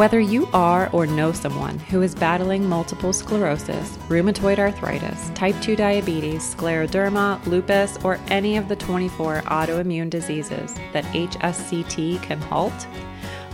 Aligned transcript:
Whether 0.00 0.20
you 0.20 0.48
are 0.54 0.88
or 0.94 1.04
know 1.06 1.30
someone 1.30 1.78
who 1.78 2.00
is 2.00 2.14
battling 2.14 2.66
multiple 2.66 3.12
sclerosis, 3.12 3.98
rheumatoid 4.08 4.58
arthritis, 4.58 5.28
type 5.34 5.54
2 5.60 5.76
diabetes, 5.76 6.54
scleroderma, 6.54 7.44
lupus, 7.46 7.98
or 8.02 8.18
any 8.28 8.56
of 8.56 8.66
the 8.66 8.76
24 8.76 9.42
autoimmune 9.42 10.08
diseases 10.08 10.74
that 10.94 11.04
HSCT 11.04 12.22
can 12.22 12.40
halt, 12.40 12.86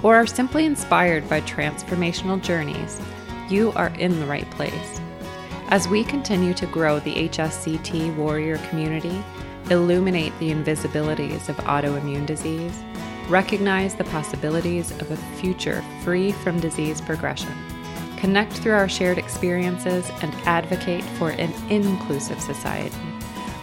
or 0.04 0.14
are 0.14 0.24
simply 0.24 0.66
inspired 0.66 1.28
by 1.28 1.40
transformational 1.40 2.40
journeys, 2.40 3.00
you 3.48 3.72
are 3.72 3.92
in 3.98 4.20
the 4.20 4.26
right 4.26 4.48
place. 4.52 5.00
As 5.70 5.88
we 5.88 6.04
continue 6.04 6.54
to 6.54 6.66
grow 6.66 7.00
the 7.00 7.28
HSCT 7.28 8.14
warrior 8.14 8.58
community, 8.68 9.20
illuminate 9.68 10.38
the 10.38 10.52
invisibilities 10.52 11.48
of 11.48 11.56
autoimmune 11.56 12.24
disease, 12.24 12.84
recognize 13.28 13.94
the 13.94 14.04
possibilities 14.04 14.90
of 14.92 15.10
a 15.10 15.16
future 15.38 15.82
free 16.02 16.32
from 16.32 16.60
disease 16.60 17.00
progression, 17.00 17.52
connect 18.16 18.52
through 18.52 18.72
our 18.72 18.88
shared 18.88 19.18
experiences, 19.18 20.10
and 20.22 20.34
advocate 20.46 21.04
for 21.18 21.30
an 21.30 21.52
inclusive 21.70 22.40
society. 22.40 22.96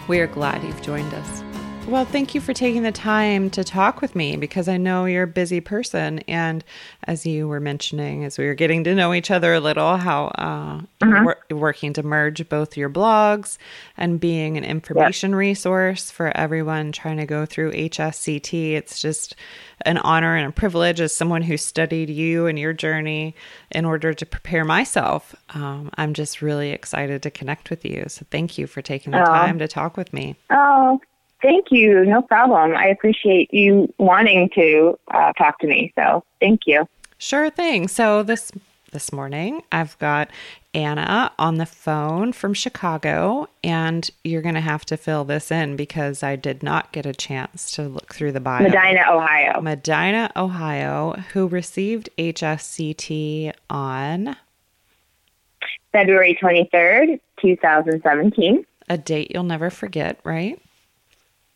We 0.08 0.20
are 0.20 0.26
glad 0.26 0.62
you've 0.64 0.82
joined 0.82 1.14
us. 1.14 1.43
Well, 1.86 2.06
thank 2.06 2.34
you 2.34 2.40
for 2.40 2.54
taking 2.54 2.82
the 2.82 2.90
time 2.90 3.50
to 3.50 3.62
talk 3.62 4.00
with 4.00 4.16
me 4.16 4.36
because 4.36 4.68
I 4.68 4.78
know 4.78 5.04
you're 5.04 5.24
a 5.24 5.28
busy 5.28 5.60
person. 5.60 6.20
And 6.20 6.64
as 7.04 7.26
you 7.26 7.46
were 7.46 7.60
mentioning, 7.60 8.24
as 8.24 8.38
we 8.38 8.46
were 8.46 8.54
getting 8.54 8.84
to 8.84 8.94
know 8.94 9.12
each 9.12 9.30
other 9.30 9.52
a 9.52 9.60
little, 9.60 9.98
how 9.98 10.26
uh, 10.38 10.80
you're 11.02 11.36
working 11.50 11.92
to 11.92 12.02
merge 12.02 12.48
both 12.48 12.78
your 12.78 12.88
blogs 12.88 13.58
and 13.98 14.18
being 14.18 14.56
an 14.56 14.64
information 14.64 15.32
yep. 15.32 15.38
resource 15.38 16.10
for 16.10 16.34
everyone 16.34 16.90
trying 16.90 17.18
to 17.18 17.26
go 17.26 17.44
through 17.44 17.72
HSCT. 17.72 18.72
It's 18.72 18.98
just 18.98 19.36
an 19.82 19.98
honor 19.98 20.36
and 20.36 20.48
a 20.48 20.52
privilege 20.52 21.02
as 21.02 21.14
someone 21.14 21.42
who 21.42 21.58
studied 21.58 22.08
you 22.08 22.46
and 22.46 22.58
your 22.58 22.72
journey 22.72 23.36
in 23.70 23.84
order 23.84 24.14
to 24.14 24.24
prepare 24.24 24.64
myself. 24.64 25.34
Um, 25.50 25.90
I'm 25.96 26.14
just 26.14 26.40
really 26.40 26.70
excited 26.70 27.22
to 27.24 27.30
connect 27.30 27.68
with 27.68 27.84
you. 27.84 28.06
So 28.08 28.24
thank 28.30 28.56
you 28.56 28.66
for 28.66 28.80
taking 28.80 29.12
the 29.12 29.20
oh. 29.20 29.26
time 29.26 29.58
to 29.58 29.68
talk 29.68 29.98
with 29.98 30.14
me. 30.14 30.36
Oh, 30.48 30.98
Thank 31.44 31.66
you. 31.70 32.06
No 32.06 32.22
problem. 32.22 32.74
I 32.74 32.86
appreciate 32.86 33.52
you 33.52 33.92
wanting 33.98 34.48
to 34.54 34.98
uh, 35.12 35.34
talk 35.34 35.58
to 35.58 35.66
me. 35.66 35.92
So 35.94 36.24
thank 36.40 36.62
you. 36.64 36.88
Sure 37.18 37.50
thing. 37.50 37.86
So 37.86 38.22
this 38.22 38.50
this 38.92 39.12
morning 39.12 39.62
I've 39.70 39.98
got 39.98 40.30
Anna 40.72 41.30
on 41.38 41.56
the 41.56 41.66
phone 41.66 42.32
from 42.32 42.54
Chicago, 42.54 43.46
and 43.62 44.10
you're 44.24 44.40
going 44.40 44.54
to 44.54 44.62
have 44.62 44.86
to 44.86 44.96
fill 44.96 45.24
this 45.24 45.50
in 45.50 45.76
because 45.76 46.22
I 46.22 46.34
did 46.36 46.62
not 46.62 46.92
get 46.92 47.04
a 47.04 47.12
chance 47.12 47.72
to 47.72 47.82
look 47.82 48.14
through 48.14 48.32
the 48.32 48.40
bio. 48.40 48.62
Medina, 48.62 49.02
Ohio. 49.12 49.60
Medina, 49.60 50.30
Ohio, 50.34 51.12
who 51.34 51.46
received 51.46 52.08
HSCT 52.16 53.52
on 53.68 54.34
February 55.92 56.38
23rd, 56.42 57.20
2017. 57.42 58.64
A 58.88 58.96
date 58.96 59.30
you'll 59.34 59.42
never 59.42 59.68
forget, 59.68 60.18
right? 60.24 60.58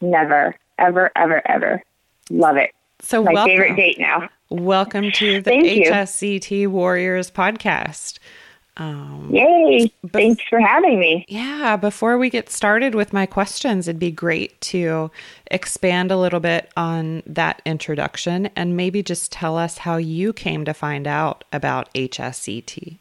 Never, 0.01 0.55
ever, 0.79 1.11
ever, 1.17 1.43
ever. 1.47 1.83
Love 2.31 2.57
it. 2.57 2.73
So 3.01 3.23
my 3.23 3.33
welcome. 3.33 3.51
favorite 3.51 3.77
date 3.77 3.99
now. 3.99 4.29
Welcome 4.51 5.11
to 5.13 5.43
the 5.43 5.51
HSCT 5.51 6.69
Warriors 6.69 7.31
podcast. 7.31 8.19
Um, 8.77 9.29
Yay! 9.33 9.93
Thanks 10.13 10.43
for 10.49 10.61
having 10.61 11.01
me. 11.01 11.25
Yeah, 11.29 11.77
before 11.77 12.17
we 12.17 12.31
get 12.31 12.49
started 12.49 12.95
with 12.95 13.13
my 13.13 13.27
questions, 13.27 13.89
it'd 13.89 13.99
be 13.99 14.13
great 14.13 14.59
to 14.63 15.11
expand 15.51 16.13
a 16.13 16.17
little 16.17 16.39
bit 16.39 16.71
on 16.77 17.25
that 17.27 17.61
introduction 17.67 18.47
and 18.55 18.77
maybe 18.77 19.03
just 19.03 19.33
tell 19.33 19.57
us 19.57 19.79
how 19.79 19.97
you 19.97 20.33
came 20.33 20.65
to 20.65 20.73
find 20.73 21.09
out 21.09 21.43
about 21.53 21.93
HSCT. 21.95 22.99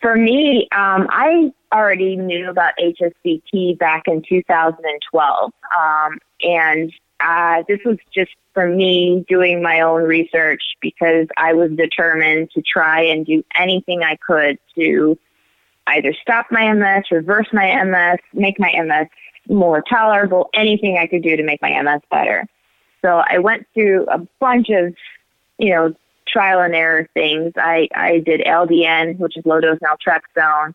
For 0.00 0.14
me, 0.14 0.68
um, 0.70 1.08
I 1.10 1.52
already 1.72 2.14
knew 2.14 2.48
about 2.48 2.74
HSCT 2.78 3.76
back 3.78 4.04
in 4.06 4.22
2012. 4.22 5.52
Um, 5.76 6.18
and 6.42 6.92
uh, 7.20 7.62
this 7.68 7.80
was 7.84 7.98
just 8.14 8.30
for 8.54 8.68
me 8.68 9.24
doing 9.28 9.62
my 9.62 9.80
own 9.80 10.02
research 10.02 10.62
because 10.80 11.26
I 11.36 11.52
was 11.52 11.70
determined 11.72 12.50
to 12.52 12.62
try 12.62 13.02
and 13.02 13.26
do 13.26 13.44
anything 13.56 14.02
I 14.02 14.16
could 14.16 14.58
to 14.76 15.18
either 15.88 16.14
stop 16.20 16.46
my 16.50 16.72
MS, 16.72 17.04
reverse 17.10 17.48
my 17.52 17.82
MS, 17.84 18.18
make 18.32 18.58
my 18.58 18.72
MS 18.72 19.08
more 19.48 19.82
tolerable, 19.82 20.50
anything 20.54 20.98
I 20.98 21.06
could 21.06 21.22
do 21.22 21.36
to 21.36 21.42
make 21.42 21.62
my 21.62 21.80
MS 21.82 22.02
better. 22.10 22.46
So 23.02 23.22
I 23.24 23.38
went 23.38 23.66
through 23.74 24.06
a 24.06 24.18
bunch 24.40 24.68
of, 24.70 24.94
you 25.58 25.74
know, 25.74 25.94
trial 26.26 26.60
and 26.60 26.74
error 26.74 27.08
things. 27.14 27.52
I, 27.56 27.88
I 27.94 28.18
did 28.18 28.40
LDN, 28.40 29.18
which 29.18 29.36
is 29.36 29.46
low 29.46 29.60
dose 29.60 29.78
naltrexone. 29.78 30.74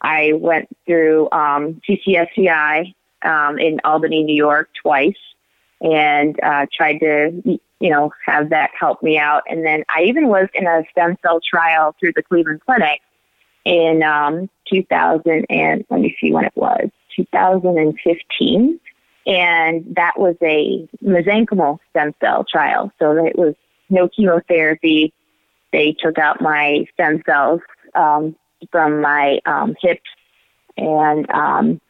I 0.00 0.32
went 0.34 0.68
through 0.86 1.28
um, 1.32 1.80
CCSVI 1.88 2.94
um, 3.24 3.58
in 3.58 3.80
Albany, 3.84 4.22
New 4.22 4.34
York, 4.34 4.68
twice, 4.80 5.16
and 5.80 6.38
uh, 6.42 6.66
tried 6.74 6.98
to, 6.98 7.58
you 7.80 7.90
know, 7.90 8.12
have 8.24 8.50
that 8.50 8.70
help 8.78 9.02
me 9.02 9.18
out. 9.18 9.42
And 9.48 9.64
then 9.64 9.84
I 9.88 10.02
even 10.04 10.28
was 10.28 10.48
in 10.54 10.66
a 10.66 10.82
stem 10.90 11.16
cell 11.22 11.40
trial 11.40 11.94
through 11.98 12.12
the 12.14 12.22
Cleveland 12.22 12.60
Clinic 12.64 13.00
in 13.64 14.02
um, 14.02 14.48
2000 14.72 15.46
and 15.48 15.84
let 15.90 16.00
me 16.00 16.16
see 16.20 16.32
when 16.32 16.44
it 16.44 16.52
was 16.56 16.88
2015, 17.16 18.80
and 19.26 19.94
that 19.94 20.18
was 20.18 20.36
a 20.42 20.88
mesenchymal 21.04 21.78
stem 21.90 22.14
cell 22.20 22.44
trial. 22.50 22.90
So 22.98 23.24
it 23.24 23.36
was 23.36 23.54
no 23.90 24.08
chemotherapy. 24.08 25.12
They 25.72 25.92
took 25.92 26.18
out 26.18 26.40
my 26.40 26.86
stem 26.94 27.22
cells 27.26 27.60
um, 27.94 28.34
from 28.70 29.00
my 29.00 29.40
um, 29.46 29.74
hips, 29.80 30.08
and 30.76 31.30
um, 31.30 31.80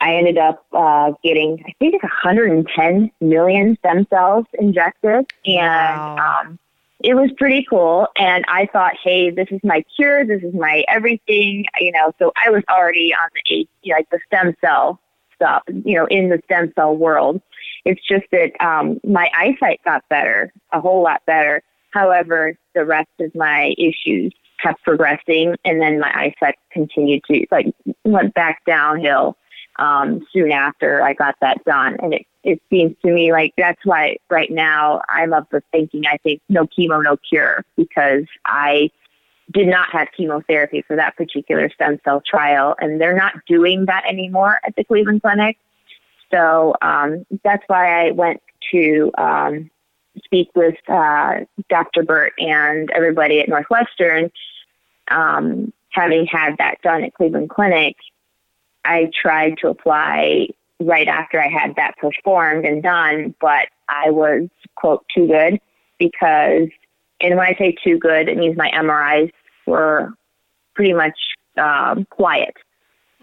I 0.00 0.14
ended 0.14 0.38
up 0.38 0.64
uh, 0.72 1.12
getting, 1.22 1.62
I 1.66 1.72
think 1.78 1.94
it's 1.94 2.02
110 2.02 3.10
million 3.20 3.76
stem 3.78 4.06
cells 4.08 4.46
injected, 4.54 5.30
and 5.44 5.56
wow. 5.56 6.40
um, 6.42 6.58
it 7.00 7.14
was 7.14 7.30
pretty 7.36 7.66
cool. 7.68 8.08
And 8.16 8.44
I 8.48 8.66
thought, 8.72 8.94
hey, 9.02 9.30
this 9.30 9.48
is 9.50 9.60
my 9.62 9.84
cure. 9.96 10.24
This 10.24 10.42
is 10.42 10.54
my 10.54 10.84
everything. 10.88 11.66
You 11.80 11.92
know, 11.92 12.12
so 12.18 12.32
I 12.42 12.50
was 12.50 12.62
already 12.70 13.12
on 13.14 13.28
the 13.34 13.68
you 13.82 13.92
know, 13.92 13.96
like 13.96 14.10
the 14.10 14.20
stem 14.26 14.54
cell 14.60 15.00
stuff. 15.34 15.62
You 15.68 15.96
know, 15.96 16.06
in 16.06 16.28
the 16.28 16.40
stem 16.44 16.72
cell 16.74 16.96
world. 16.96 17.40
It's 17.86 18.00
just 18.06 18.24
that 18.32 18.52
um, 18.60 19.00
my 19.04 19.30
eyesight 19.34 19.80
got 19.84 20.06
better, 20.10 20.52
a 20.72 20.80
whole 20.80 21.02
lot 21.02 21.22
better. 21.26 21.62
However, 21.92 22.54
the 22.74 22.84
rest 22.84 23.08
of 23.20 23.34
my 23.34 23.74
issues 23.78 24.34
kept 24.62 24.82
progressing, 24.82 25.56
and 25.64 25.80
then 25.80 25.98
my 25.98 26.12
eyesight 26.14 26.56
continued 26.70 27.22
to 27.30 27.46
like 27.50 27.66
went 28.04 28.34
back 28.34 28.62
downhill 28.66 29.36
um, 29.76 30.26
soon 30.32 30.52
after 30.52 31.02
I 31.02 31.14
got 31.14 31.36
that 31.40 31.64
done. 31.64 31.96
And 32.02 32.14
it 32.14 32.26
it 32.42 32.62
seems 32.70 32.96
to 33.04 33.12
me 33.12 33.32
like 33.32 33.52
that's 33.56 33.84
why 33.84 34.16
right 34.30 34.50
now 34.50 35.02
I'm 35.08 35.32
of 35.32 35.46
the 35.50 35.62
thinking 35.72 36.04
I 36.06 36.16
think 36.18 36.40
no 36.48 36.66
chemo, 36.66 37.02
no 37.02 37.16
cure 37.16 37.64
because 37.76 38.24
I 38.46 38.90
did 39.50 39.66
not 39.66 39.90
have 39.90 40.08
chemotherapy 40.16 40.82
for 40.86 40.96
that 40.96 41.16
particular 41.16 41.70
stem 41.70 41.98
cell 42.04 42.22
trial, 42.24 42.76
and 42.78 43.00
they're 43.00 43.16
not 43.16 43.34
doing 43.46 43.86
that 43.86 44.04
anymore 44.06 44.58
at 44.64 44.74
the 44.76 44.84
Cleveland 44.84 45.22
Clinic. 45.22 45.58
So 46.32 46.74
um, 46.80 47.26
that's 47.42 47.64
why 47.66 48.06
I 48.06 48.12
went 48.12 48.40
to 48.70 49.10
um, 49.18 49.70
speak 50.24 50.50
with 50.54 50.76
uh, 50.88 51.40
Dr. 51.68 52.04
Burt 52.04 52.32
and 52.38 52.90
everybody 52.92 53.40
at 53.40 53.48
Northwestern. 53.48 54.30
Um, 55.10 55.72
having 55.90 56.26
had 56.26 56.56
that 56.58 56.80
done 56.82 57.02
at 57.02 57.14
Cleveland 57.14 57.50
Clinic, 57.50 57.96
I 58.84 59.10
tried 59.20 59.58
to 59.58 59.68
apply 59.68 60.48
right 60.80 61.08
after 61.08 61.40
I 61.40 61.48
had 61.48 61.76
that 61.76 61.96
performed 61.98 62.64
and 62.64 62.82
done, 62.82 63.34
but 63.40 63.68
I 63.88 64.10
was, 64.10 64.48
quote, 64.76 65.04
too 65.14 65.26
good 65.26 65.60
because, 65.98 66.68
and 67.20 67.36
when 67.36 67.46
I 67.46 67.54
say 67.58 67.76
too 67.84 67.98
good, 67.98 68.28
it 68.28 68.38
means 68.38 68.56
my 68.56 68.70
MRIs 68.70 69.30
were 69.66 70.14
pretty 70.74 70.94
much 70.94 71.18
um, 71.58 72.06
quiet. 72.10 72.54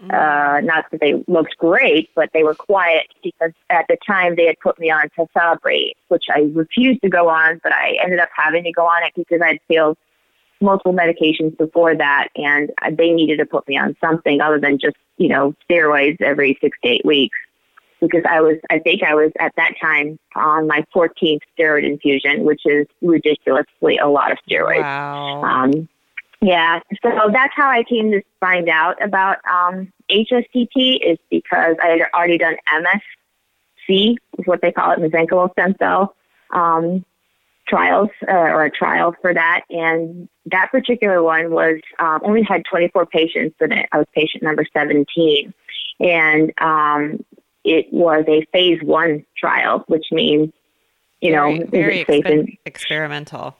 Mm-hmm. 0.00 0.10
Uh, 0.12 0.60
not 0.60 0.84
that 0.92 1.00
they 1.00 1.24
looked 1.26 1.58
great, 1.58 2.10
but 2.14 2.30
they 2.32 2.44
were 2.44 2.54
quiet 2.54 3.08
because 3.22 3.50
at 3.68 3.86
the 3.88 3.96
time 4.06 4.36
they 4.36 4.46
had 4.46 4.60
put 4.60 4.78
me 4.78 4.90
on 4.90 5.08
Tysabri, 5.18 5.90
which 6.06 6.26
I 6.32 6.50
refused 6.54 7.02
to 7.02 7.08
go 7.08 7.28
on, 7.28 7.60
but 7.64 7.72
I 7.72 7.96
ended 8.02 8.20
up 8.20 8.28
having 8.32 8.62
to 8.62 8.72
go 8.72 8.86
on 8.86 9.02
it 9.02 9.12
because 9.16 9.40
I 9.42 9.58
failed 9.66 9.98
multiple 10.60 10.92
medications 10.92 11.56
before 11.56 11.94
that, 11.96 12.28
and 12.36 12.70
they 12.92 13.10
needed 13.12 13.38
to 13.38 13.46
put 13.46 13.66
me 13.68 13.76
on 13.76 13.96
something 14.00 14.40
other 14.40 14.58
than 14.58 14.78
just, 14.78 14.96
you 15.16 15.28
know, 15.28 15.54
steroids 15.68 16.20
every 16.20 16.58
six 16.60 16.76
to 16.82 16.88
eight 16.88 17.04
weeks. 17.04 17.38
Because 18.00 18.22
I 18.28 18.40
was, 18.40 18.58
I 18.70 18.78
think 18.78 19.02
I 19.02 19.14
was 19.14 19.32
at 19.40 19.52
that 19.56 19.74
time 19.80 20.20
on 20.36 20.68
my 20.68 20.84
14th 20.94 21.40
steroid 21.58 21.84
infusion, 21.84 22.44
which 22.44 22.62
is 22.64 22.86
ridiculously 23.02 23.98
a 23.98 24.06
lot 24.06 24.30
of 24.30 24.38
steroids. 24.48 24.82
Wow. 24.82 25.42
Um, 25.42 25.88
yeah, 26.40 26.78
so 27.02 27.10
that's 27.32 27.52
how 27.56 27.68
I 27.68 27.82
came 27.82 28.12
to 28.12 28.22
find 28.38 28.68
out 28.68 29.02
about 29.02 29.38
um, 29.50 29.92
HSCT 30.08 31.00
is 31.04 31.18
because 31.28 31.74
I 31.82 31.88
had 31.88 32.02
already 32.14 32.38
done 32.38 32.54
MSC, 32.72 34.12
is 34.38 34.46
what 34.46 34.62
they 34.62 34.70
call 34.70 34.92
it, 34.92 35.00
mesenchymal 35.00 35.50
stem 35.52 35.74
cell 35.80 36.14
um, 36.50 37.04
trials 37.68 38.08
uh, 38.26 38.32
or 38.32 38.64
a 38.64 38.70
trial 38.70 39.14
for 39.20 39.32
that, 39.34 39.62
and 39.70 40.28
that 40.46 40.70
particular 40.70 41.22
one 41.22 41.50
was 41.50 41.80
um, 41.98 42.20
only 42.24 42.42
had 42.42 42.64
24 42.70 43.06
patients 43.06 43.56
in 43.60 43.72
it. 43.72 43.88
I 43.92 43.98
was 43.98 44.06
patient 44.14 44.42
number 44.42 44.64
17, 44.72 45.52
and 46.00 46.52
um, 46.60 47.24
it 47.64 47.92
was 47.92 48.24
a 48.28 48.46
phase 48.52 48.80
one 48.82 49.24
trial, 49.36 49.84
which 49.88 50.06
means 50.10 50.52
you 51.20 51.32
very, 51.32 51.58
know 51.58 51.66
very 51.66 52.00
is 52.00 52.00
it 52.02 52.06
safe 52.06 52.24
exper- 52.24 52.30
in 52.30 52.58
experimental. 52.64 53.56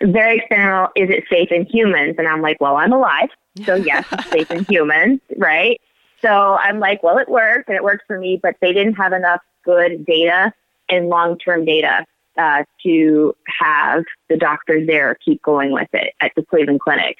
very 0.00 0.38
experimental. 0.38 0.88
Is 0.96 1.10
it 1.10 1.24
safe 1.30 1.50
in 1.50 1.66
humans? 1.66 2.16
And 2.18 2.28
I'm 2.28 2.42
like, 2.42 2.60
well, 2.60 2.76
I'm 2.76 2.92
alive, 2.92 3.30
so 3.64 3.74
yes, 3.74 4.06
it's 4.12 4.30
safe 4.30 4.50
in 4.50 4.64
humans, 4.68 5.20
right? 5.36 5.80
So 6.22 6.56
I'm 6.56 6.78
like, 6.78 7.02
well, 7.02 7.18
it 7.18 7.28
worked, 7.28 7.68
and 7.68 7.76
it 7.76 7.84
worked 7.84 8.06
for 8.06 8.18
me, 8.18 8.38
but 8.42 8.56
they 8.60 8.72
didn't 8.72 8.94
have 8.94 9.12
enough 9.12 9.40
good 9.64 10.06
data 10.06 10.52
and 10.88 11.08
long-term 11.08 11.64
data 11.64 12.04
uh, 12.38 12.64
to 12.82 13.34
have 13.60 14.04
the 14.28 14.36
doctors 14.36 14.86
there 14.86 15.16
keep 15.24 15.42
going 15.42 15.72
with 15.72 15.88
it 15.92 16.14
at 16.20 16.32
the 16.36 16.42
Cleveland 16.42 16.80
Clinic. 16.80 17.16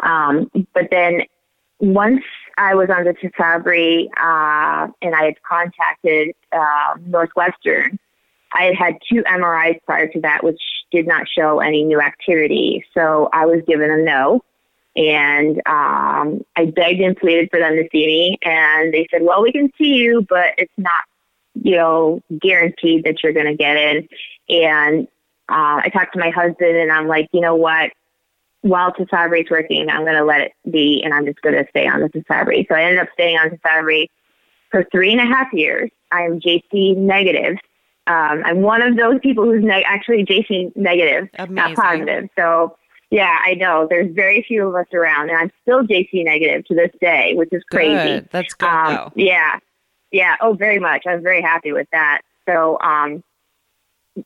Um, 0.00 0.50
but 0.74 0.88
then 0.90 1.22
once 1.78 2.22
I 2.58 2.74
was 2.74 2.88
on 2.90 3.04
the 3.04 3.12
Tysabri 3.12 4.06
uh, 4.16 4.90
and 5.02 5.14
I 5.14 5.24
had 5.24 5.42
contacted 5.42 6.34
uh, 6.52 6.94
Northwestern, 7.06 7.98
I 8.52 8.64
had 8.64 8.74
had 8.74 8.94
two 9.10 9.22
MRIs 9.24 9.80
prior 9.84 10.08
to 10.08 10.20
that, 10.22 10.42
which 10.42 10.60
did 10.90 11.06
not 11.06 11.26
show 11.28 11.60
any 11.60 11.84
new 11.84 12.00
activity. 12.00 12.84
So 12.94 13.28
I 13.32 13.46
was 13.46 13.62
given 13.66 13.90
a 13.90 13.98
no. 13.98 14.42
And 14.96 15.58
um, 15.66 16.42
I 16.56 16.66
begged 16.74 17.00
and 17.00 17.14
pleaded 17.14 17.50
for 17.50 17.60
them 17.60 17.76
to 17.76 17.86
see 17.92 18.06
me. 18.06 18.38
And 18.42 18.94
they 18.94 19.06
said, 19.10 19.20
well, 19.22 19.42
we 19.42 19.52
can 19.52 19.70
see 19.76 19.94
you, 19.96 20.24
but 20.26 20.54
it's 20.56 20.72
not, 20.78 21.04
you 21.62 21.76
know, 21.76 22.20
guaranteed 22.40 23.04
that 23.04 23.22
you're 23.22 23.32
going 23.32 23.46
to 23.46 23.56
get 23.56 23.76
in. 23.76 24.08
And 24.48 25.08
uh, 25.48 25.80
I 25.84 25.90
talked 25.92 26.14
to 26.14 26.18
my 26.18 26.30
husband 26.30 26.76
and 26.76 26.90
I'm 26.90 27.06
like, 27.06 27.28
you 27.32 27.40
know 27.40 27.54
what? 27.54 27.92
While 28.62 28.92
Tysabri 28.92 29.44
is 29.44 29.50
working, 29.50 29.88
I'm 29.88 30.02
going 30.02 30.16
to 30.16 30.24
let 30.24 30.40
it 30.40 30.52
be 30.70 31.02
and 31.04 31.14
I'm 31.14 31.24
just 31.24 31.40
going 31.42 31.54
to 31.54 31.66
stay 31.70 31.86
on 31.86 32.00
the 32.00 32.08
Tysabri. 32.08 32.66
So 32.68 32.74
I 32.74 32.82
ended 32.82 33.00
up 33.00 33.08
staying 33.12 33.38
on 33.38 33.50
Tysabri 33.50 34.08
for 34.70 34.84
three 34.90 35.12
and 35.12 35.20
a 35.20 35.24
half 35.24 35.52
years. 35.52 35.90
I'm 36.10 36.40
JC 36.40 36.96
negative. 36.96 37.56
Um, 38.08 38.42
I'm 38.44 38.62
one 38.62 38.82
of 38.82 38.96
those 38.96 39.18
people 39.20 39.44
who's 39.44 39.64
ne- 39.64 39.84
actually 39.84 40.24
JC 40.24 40.74
negative, 40.76 41.28
Amazing. 41.38 41.54
not 41.54 41.74
positive. 41.74 42.28
So 42.36 42.76
yeah, 43.10 43.38
I 43.44 43.54
know 43.54 43.86
there's 43.88 44.12
very 44.14 44.44
few 44.46 44.66
of 44.68 44.74
us 44.74 44.86
around, 44.92 45.30
and 45.30 45.38
I'm 45.38 45.52
still 45.62 45.84
JC 45.84 46.24
negative 46.24 46.64
to 46.66 46.74
this 46.74 46.90
day, 47.00 47.34
which 47.34 47.48
is 47.52 47.62
crazy. 47.70 47.94
Good. 47.94 48.28
That's 48.32 48.54
good 48.54 48.68
Um, 48.68 49.12
yeah, 49.14 49.58
yeah. 50.10 50.36
Oh, 50.40 50.54
very 50.54 50.78
much. 50.78 51.04
I'm 51.06 51.22
very 51.22 51.42
happy 51.42 51.72
with 51.72 51.88
that. 51.92 52.22
So, 52.48 52.78
um, 52.80 53.22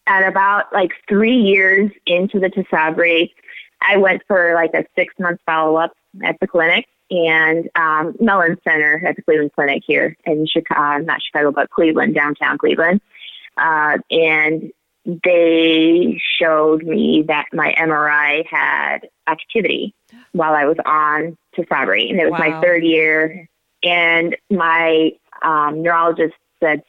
at 0.06 0.26
about 0.26 0.72
like 0.72 0.92
three 1.08 1.36
years 1.36 1.90
into 2.06 2.38
the 2.38 2.48
Tysabri, 2.48 3.30
I 3.80 3.96
went 3.96 4.22
for 4.28 4.54
like 4.54 4.72
a 4.74 4.84
six 4.96 5.14
month 5.18 5.40
follow 5.46 5.76
up 5.76 5.92
at 6.22 6.38
the 6.40 6.46
clinic 6.46 6.86
and 7.10 7.68
um, 7.74 8.14
Mellen 8.20 8.56
Center 8.62 9.02
at 9.04 9.16
the 9.16 9.22
Cleveland 9.22 9.52
Clinic 9.54 9.82
here 9.86 10.16
in 10.24 10.46
Chicago, 10.46 11.04
not 11.04 11.20
Chicago, 11.22 11.50
but 11.50 11.70
Cleveland, 11.70 12.14
downtown 12.14 12.56
Cleveland. 12.56 13.00
Uh, 13.56 13.98
and 14.10 14.70
they 15.04 16.20
showed 16.40 16.84
me 16.84 17.24
that 17.26 17.46
my 17.52 17.74
MRI 17.76 18.46
had 18.46 19.08
activity 19.26 19.94
while 20.32 20.54
I 20.54 20.66
was 20.66 20.76
on 20.86 21.36
Tysabri, 21.56 22.10
and 22.10 22.20
it 22.20 22.30
was 22.30 22.38
Wow. 22.38 22.50
my 22.50 22.60
third 22.60 22.84
year. 22.84 23.48
And 23.82 24.36
my 24.50 25.12
um, 25.42 25.82
neurologist 25.82 26.34
said, 26.60 26.82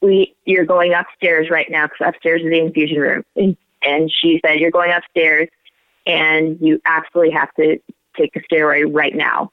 "We, 0.00 0.34
you're 0.44 0.66
going 0.66 0.94
upstairs 0.94 1.50
right 1.50 1.70
now 1.70 1.86
because 1.86 2.08
upstairs 2.08 2.42
is 2.42 2.50
the 2.50 2.58
infusion 2.58 2.98
room." 2.98 3.24
And, 3.36 3.56
and 3.82 4.10
she 4.10 4.40
said, 4.44 4.60
"You're 4.60 4.70
going 4.70 4.92
upstairs, 4.92 5.48
and 6.06 6.58
you 6.60 6.80
absolutely 6.86 7.32
have 7.32 7.52
to 7.54 7.78
take 8.16 8.36
a 8.36 8.40
steroid 8.40 8.94
right 8.94 9.14
now." 9.14 9.52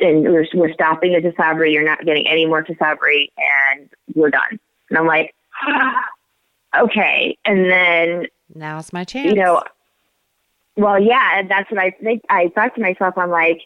And 0.00 0.22
we're, 0.22 0.46
we're 0.54 0.72
stopping 0.72 1.12
the 1.12 1.20
Tysabri. 1.20 1.72
You're 1.72 1.84
not 1.84 2.04
getting 2.04 2.26
any 2.28 2.46
more 2.46 2.62
Tysabri, 2.62 3.30
and 3.36 3.88
we're 4.14 4.30
done. 4.30 4.60
And 4.90 4.98
I'm 4.98 5.06
like, 5.06 5.34
okay. 6.78 7.36
And 7.44 7.70
then 7.70 8.26
Now's 8.54 8.92
my 8.92 9.04
chance. 9.04 9.26
you 9.28 9.34
know, 9.34 9.62
well, 10.76 11.00
yeah, 11.00 11.40
and 11.40 11.50
that's 11.50 11.70
what 11.70 11.80
I 11.80 11.90
think. 11.90 12.22
I 12.30 12.48
thought 12.54 12.74
to 12.76 12.80
myself, 12.80 13.18
I'm 13.18 13.30
like, 13.30 13.62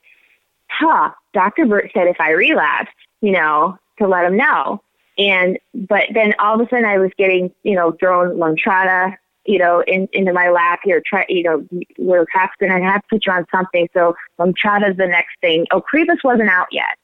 huh, 0.69 1.11
Dr. 1.35 1.67
Burt 1.67 1.91
said 1.93 2.07
if 2.07 2.19
I 2.19 2.31
relapsed, 2.31 2.95
you 3.23 3.33
know, 3.33 3.79
to 3.99 4.07
let 4.07 4.27
him 4.27 4.37
know. 4.37 4.83
And, 5.17 5.59
but 5.75 6.05
then 6.13 6.35
all 6.39 6.55
of 6.55 6.67
a 6.67 6.69
sudden 6.69 6.85
I 6.85 6.99
was 6.99 7.11
getting, 7.17 7.51
you 7.63 7.75
know, 7.75 7.93
thrown 7.93 8.37
Lemtrada, 8.37 9.17
you 9.47 9.59
know, 9.59 9.83
in, 9.87 10.09
into 10.13 10.33
my 10.33 10.51
lap 10.51 10.81
here, 10.85 11.03
try, 11.05 11.25
you 11.29 11.43
know, 11.43 11.67
we're 11.99 12.27
have 12.35 12.51
to, 12.61 12.69
I 12.69 12.81
have 12.81 13.03
to 13.03 13.09
put 13.09 13.27
you 13.27 13.33
on 13.33 13.47
something. 13.51 13.89
So 13.95 14.15
Lemtrada's 14.39 14.97
the 14.97 15.07
next 15.07 15.37
thing. 15.41 15.67
Oh, 15.71 15.81
Crebus 15.81 16.19
wasn't 16.25 16.51
out 16.51 16.69
yet. 16.71 16.99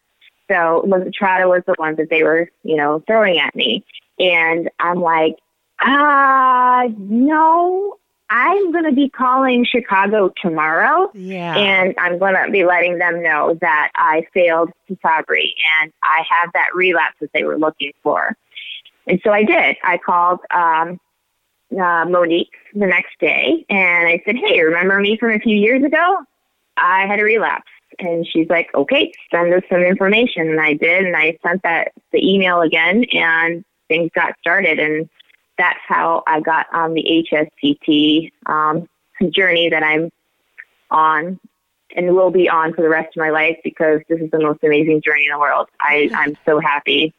So 0.51 0.85
Lemtrada 0.87 1.49
was 1.49 1.63
the 1.67 1.75
one 1.77 1.97
that 1.97 2.09
they 2.11 2.23
were, 2.23 2.51
you 2.63 2.77
know, 2.77 3.03
throwing 3.07 3.39
at 3.39 3.55
me. 3.55 3.85
And 4.19 4.71
I'm 4.81 5.01
like, 5.01 5.37
uh, 5.81 6.89
no, 6.97 7.99
I'm 8.31 8.73
going 8.73 8.85
to 8.85 8.93
be 8.93 9.09
calling 9.09 9.65
Chicago 9.65 10.33
tomorrow 10.41 11.11
yeah. 11.15 11.57
and 11.57 11.95
I'm 11.99 12.19
going 12.19 12.35
to 12.35 12.51
be 12.51 12.65
letting 12.65 12.99
them 12.99 13.23
know 13.23 13.57
that 13.61 13.91
I 13.95 14.27
failed 14.35 14.71
to 14.87 14.97
Tysabri 14.97 15.53
and 15.81 15.93
I 16.03 16.23
have 16.29 16.53
that 16.53 16.69
relapse 16.75 17.17
that 17.21 17.33
they 17.33 17.45
were 17.45 17.59
looking 17.59 17.93
for. 18.03 18.37
And 19.07 19.21
so 19.25 19.33
I 19.33 19.45
did. 19.45 19.77
I 19.83 19.97
called 19.97 20.41
um, 20.55 21.01
uh, 21.73 22.05
Monique 22.05 22.53
the 22.75 22.87
next 22.87 23.19
day 23.19 23.65
and 23.71 24.09
I 24.09 24.23
said, 24.27 24.37
Hey, 24.37 24.61
remember 24.61 25.01
me 25.01 25.17
from 25.17 25.33
a 25.33 25.39
few 25.39 25.57
years 25.57 25.83
ago? 25.83 26.19
I 26.77 27.07
had 27.07 27.21
a 27.21 27.25
relapse. 27.25 27.71
And 27.99 28.27
she's 28.27 28.49
like, 28.51 28.69
Okay, 28.75 29.11
send 29.31 29.55
us 29.55 29.63
some 29.71 29.81
information. 29.81 30.51
And 30.51 30.61
I 30.61 30.75
did. 30.75 31.07
And 31.07 31.17
I 31.17 31.39
sent 31.43 31.63
that 31.63 31.93
the 32.13 32.23
email 32.23 32.61
again 32.61 33.05
and 33.13 33.65
things 33.89 34.11
got 34.15 34.35
started. 34.39 34.79
And 34.79 35.09
that's 35.59 35.81
how 35.87 36.23
I 36.27 36.41
got 36.41 36.67
on 36.73 36.95
the 36.95 37.27
HSCT 37.31 38.33
um, 38.47 38.89
journey 39.31 39.69
that 39.71 39.83
I'm 39.83 40.11
on 40.91 41.39
and 41.97 42.15
will 42.15 42.31
be 42.31 42.49
on 42.49 42.75
for 42.75 42.83
the 42.83 42.89
rest 42.89 43.17
of 43.17 43.21
my 43.21 43.31
life 43.31 43.59
because 43.65 44.01
this 44.09 44.21
is 44.21 44.31
the 44.31 44.41
most 44.41 44.63
amazing 44.63 45.03
journey 45.03 45.27
in 45.27 45.33
the 45.33 45.39
world. 45.39 45.69
I, 45.81 46.11
I'm 46.15 46.37
so 46.47 46.61
happy, 46.61 47.15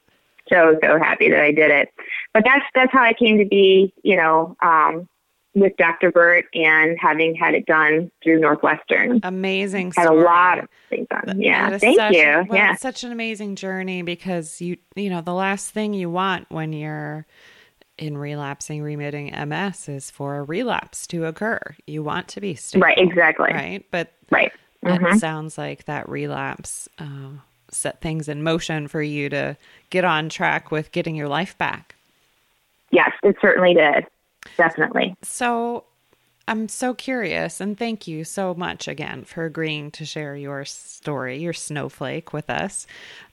so 0.48 0.78
so 0.82 0.98
happy 0.98 1.30
that 1.30 1.42
I 1.42 1.52
did 1.52 1.72
it. 1.72 1.90
But 2.34 2.44
that's 2.46 2.66
that's 2.74 2.92
how 2.92 3.04
I 3.04 3.14
came 3.14 3.38
to 3.40 3.46
be, 3.46 3.94
you 4.04 4.16
know, 4.16 4.56
um, 4.62 5.08
with 5.56 5.76
Dr. 5.78 6.12
Burt 6.12 6.46
and 6.54 6.98
having 7.00 7.36
had 7.36 7.56
it 7.56 7.66
done 7.66 8.12
through 8.24 8.40
Northwestern. 8.40 9.20
amazing. 9.24 9.92
Had 9.96 10.08
a 10.08 10.14
lot 10.14 10.60
of 10.60 10.70
things 10.90 11.08
done. 11.10 11.42
Yeah, 11.42 11.78
thank 11.78 11.98
such, 11.98 12.14
you. 12.14 12.46
Well, 12.48 12.58
yeah, 12.58 12.74
it's 12.74 12.82
such 12.82 13.04
an 13.04 13.12
amazing 13.12 13.56
journey 13.56 14.02
because 14.04 14.62
you 14.62 14.78
you 14.96 15.10
know 15.10 15.22
the 15.22 15.34
last 15.34 15.72
thing 15.72 15.94
you 15.94 16.10
want 16.10 16.50
when 16.50 16.74
you're 16.74 17.26
in 18.00 18.18
relapsing 18.18 18.82
remitting 18.82 19.34
MS 19.34 19.90
is 19.90 20.10
for 20.10 20.38
a 20.38 20.44
relapse 20.44 21.06
to 21.08 21.26
occur. 21.26 21.60
You 21.86 22.02
want 22.02 22.28
to 22.30 22.42
be 22.42 22.56
stable, 22.56 22.84
right, 22.86 22.98
exactly, 22.98 23.52
right? 23.54 23.86
But 23.92 24.14
right. 24.32 24.52
it 24.84 25.02
Mhm. 25.02 25.20
sounds 25.20 25.58
like 25.58 25.86
that 25.86 26.08
relapse 26.10 26.88
uh, 26.98 27.32
set 27.70 28.02
things 28.02 28.28
in 28.28 28.42
motion 28.42 28.88
for 28.88 29.02
you 29.02 29.30
to 29.30 29.58
get 29.90 30.06
on 30.06 30.30
track 30.30 30.72
with 30.72 30.92
getting 30.92 31.16
your 31.16 31.28
life 31.28 31.58
back. 31.58 31.96
Yes, 32.92 33.12
it 33.22 33.36
certainly 33.42 33.74
did. 33.74 34.08
Definitely. 34.58 35.16
So 35.22 35.84
I'm 36.48 36.68
so 36.68 36.96
curious, 36.96 37.62
and 37.62 37.78
thank 37.78 38.08
you 38.08 38.24
so 38.24 38.56
much 38.56 38.88
again 38.88 39.24
for 39.24 39.46
agreeing 39.46 39.92
to 39.92 40.06
share 40.06 40.36
your 40.36 40.66
story, 40.66 41.38
your 41.38 41.54
snowflake 41.54 42.34
with 42.34 42.50
us. 42.50 42.88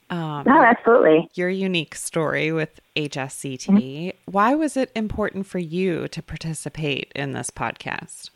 Um, 0.09 0.45
No, 0.47 0.61
absolutely. 0.63 1.29
your 1.35 1.49
unique 1.49 1.95
story 1.95 2.53
with 2.53 2.81
HSCT. 2.95 4.13
Why 4.27 4.55
was 4.55 4.77
it 4.77 4.91
important 4.95 5.47
for 5.47 5.59
you 5.59 6.07
to 6.09 6.23
participate 6.23 7.11
in 7.15 7.33
this 7.33 7.51
podcast? 7.51 8.31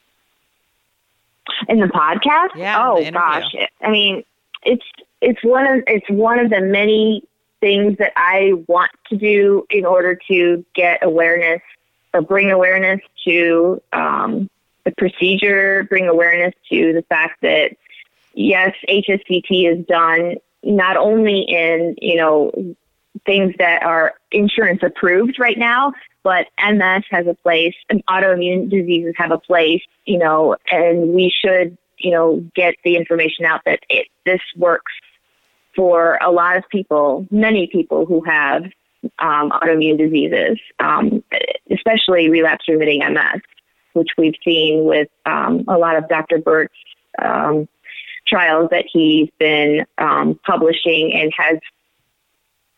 in 1.69 1.81
the 1.81 1.87
podcast. 1.87 2.49
Yeah, 2.57 2.89
Oh 2.89 3.11
gosh, 3.11 3.55
I 3.83 3.91
mean, 3.91 4.25
it's 4.65 4.85
it's 5.21 5.43
one 5.45 5.67
of 5.67 5.83
it's 5.87 6.09
one 6.09 6.39
of 6.39 6.50
the 6.50 6.61
many 6.61 7.23
things 7.61 7.99
that 7.99 8.12
I 8.17 8.53
want 8.67 8.91
to 9.11 9.17
do 9.17 9.67
in 9.71 9.85
order 9.85 10.19
to 10.29 10.65
get 10.75 11.00
awareness 11.03 11.61
or 12.15 12.23
bring 12.23 12.50
awareness 12.50 13.00
to 13.25 13.83
um, 13.93 14.49
the 14.85 14.93
procedure, 14.93 15.85
bring 15.85 16.09
awareness 16.09 16.55
to 16.71 16.93
the 16.93 17.03
fact 17.03 17.43
that 17.43 17.77
yes, 18.35 18.75
HSCT 18.89 19.71
is 19.71 19.87
done 19.87 20.37
not 20.62 20.97
only 20.97 21.43
in, 21.43 21.97
you 22.00 22.17
know, 22.17 22.52
things 23.26 23.55
that 23.59 23.83
are 23.83 24.14
insurance 24.31 24.81
approved 24.83 25.38
right 25.38 25.59
now, 25.59 25.93
but 26.23 26.47
MS 26.59 27.05
has 27.11 27.26
a 27.26 27.35
place 27.35 27.75
and 27.88 28.05
autoimmune 28.07 28.71
diseases 28.71 29.14
have 29.17 29.31
a 29.31 29.38
place, 29.38 29.83
you 30.05 30.19
know, 30.19 30.57
and 30.71 31.14
we 31.14 31.33
should, 31.45 31.76
you 31.99 32.11
know, 32.11 32.45
get 32.55 32.75
the 32.85 32.97
information 32.97 33.45
out 33.45 33.62
that 33.64 33.81
it, 33.88 34.09
this 34.25 34.40
works 34.57 34.93
for 35.75 36.19
a 36.23 36.31
lot 36.31 36.57
of 36.57 36.64
people, 36.69 37.26
many 37.31 37.67
people 37.67 38.05
who 38.07 38.23
have 38.23 38.64
um, 39.19 39.50
autoimmune 39.50 39.99
diseases, 39.99 40.59
um, 40.79 41.23
especially 41.71 42.29
relapse 42.29 42.69
remitting 42.69 43.00
MS, 43.00 43.40
which 43.95 44.11
we've 44.19 44.35
seen 44.45 44.85
with 44.85 45.09
um, 45.26 45.64
a 45.69 45.79
lot 45.79 45.97
of 45.97 46.09
Dr. 46.09 46.38
Burt's 46.38 46.75
um, 47.21 47.69
trials 48.27 48.69
that 48.71 48.85
he's 48.91 49.29
been 49.39 49.87
um, 49.99 50.39
publishing 50.47 51.12
and 51.12 51.33
has 51.37 51.59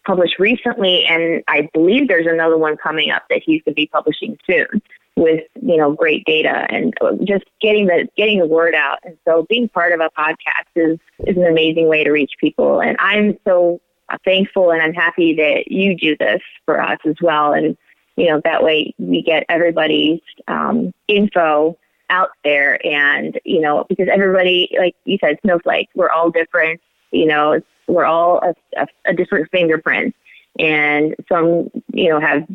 published 0.05 0.39
recently, 0.39 1.05
and 1.05 1.43
I 1.49 1.69
believe 1.73 2.09
there's 2.09 2.27
another 2.27 2.59
one 2.59 2.77
coming 2.77 3.11
up 3.11 3.25
that 3.31 3.43
he's 3.45 3.63
going 3.63 3.73
to 3.73 3.77
be 3.77 3.87
publishing 3.87 4.39
soon 4.47 4.83
with 5.17 5.45
you 5.61 5.77
know 5.77 5.93
great 5.93 6.25
data 6.25 6.67
and 6.71 6.95
just 7.25 7.45
getting 7.61 7.87
the 7.87 8.09
getting 8.17 8.39
the 8.39 8.47
word 8.47 8.75
out. 8.75 8.99
And 9.05 9.17
so 9.27 9.47
being 9.49 9.69
part 9.69 9.93
of 9.93 10.01
a 10.01 10.11
podcast 10.19 10.69
is 10.75 10.99
is 11.27 11.37
an 11.37 11.47
amazing 11.47 11.89
way 11.89 12.05
to 12.05 12.11
reach 12.11 12.33
people. 12.41 12.81
And 12.81 12.97
I'm 12.99 13.39
so 13.47 13.81
thankful 14.25 14.71
and 14.71 14.83
I'm 14.83 14.95
happy 14.95 15.35
that 15.37 15.71
you 15.71 15.97
do 15.97 16.17
this 16.19 16.41
for 16.65 16.81
us 16.81 16.99
as 17.07 17.17
well. 17.21 17.53
And 17.53 17.77
you 18.17 18.29
know 18.29 18.41
that 18.45 18.63
way 18.63 18.95
we 18.99 19.23
get 19.23 19.45
everybody's 19.49 20.21
um, 20.49 20.93
info 21.09 21.77
out 22.13 22.31
there 22.45 22.85
and 22.87 23.41
you 23.45 23.61
know 23.61 23.85
because 23.89 24.07
everybody 24.13 24.71
like 24.79 24.95
you 25.05 25.17
said 25.19 25.39
snowflake 25.43 25.89
we're 25.95 26.11
all 26.11 26.31
different 26.31 26.81
you 27.11 27.27
know 27.27 27.59
we're 27.87 28.05
all 28.05 28.39
a, 28.43 28.55
a, 28.81 28.87
a 29.07 29.15
different 29.15 29.51
fingerprint. 29.51 30.15
And 30.59 31.15
some 31.29 31.71
you 31.93 32.11
know 32.11 32.21
have 32.21 32.47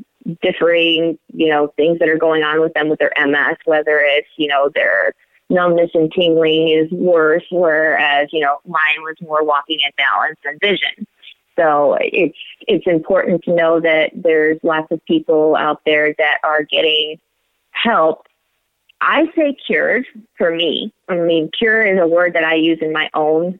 differing 0.41 1.17
you 1.33 1.49
know 1.49 1.73
things 1.77 1.99
that 1.99 2.09
are 2.09 2.17
going 2.17 2.43
on 2.43 2.59
with 2.59 2.73
them 2.73 2.89
with 2.89 2.99
their 2.99 3.13
ms 3.25 3.55
whether 3.63 3.99
it's 3.99 4.27
you 4.35 4.47
know 4.47 4.69
their 4.75 5.13
numbness 5.49 5.89
and 5.93 6.11
tingling 6.11 6.67
is 6.67 6.91
worse 6.91 7.45
whereas 7.49 8.27
you 8.31 8.41
know 8.41 8.59
mine 8.67 9.01
was 9.01 9.15
more 9.21 9.43
walking 9.43 9.79
and 9.83 9.93
balance 9.95 10.39
and 10.45 10.59
vision. 10.59 11.07
So 11.57 11.97
it's 11.99 12.37
it's 12.67 12.85
important 12.85 13.43
to 13.45 13.55
know 13.55 13.79
that 13.79 14.11
there's 14.13 14.59
lots 14.61 14.91
of 14.91 15.03
people 15.05 15.55
out 15.55 15.81
there 15.85 16.13
that 16.17 16.37
are 16.43 16.63
getting 16.63 17.19
help 17.71 18.27
I 19.01 19.25
say 19.35 19.55
cured 19.65 20.05
for 20.37 20.55
me. 20.55 20.93
I 21.07 21.15
mean, 21.15 21.49
cure 21.57 21.85
is 21.85 21.99
a 21.99 22.07
word 22.07 22.33
that 22.33 22.43
I 22.43 22.55
use 22.55 22.79
in 22.81 22.91
my 22.91 23.09
own, 23.13 23.59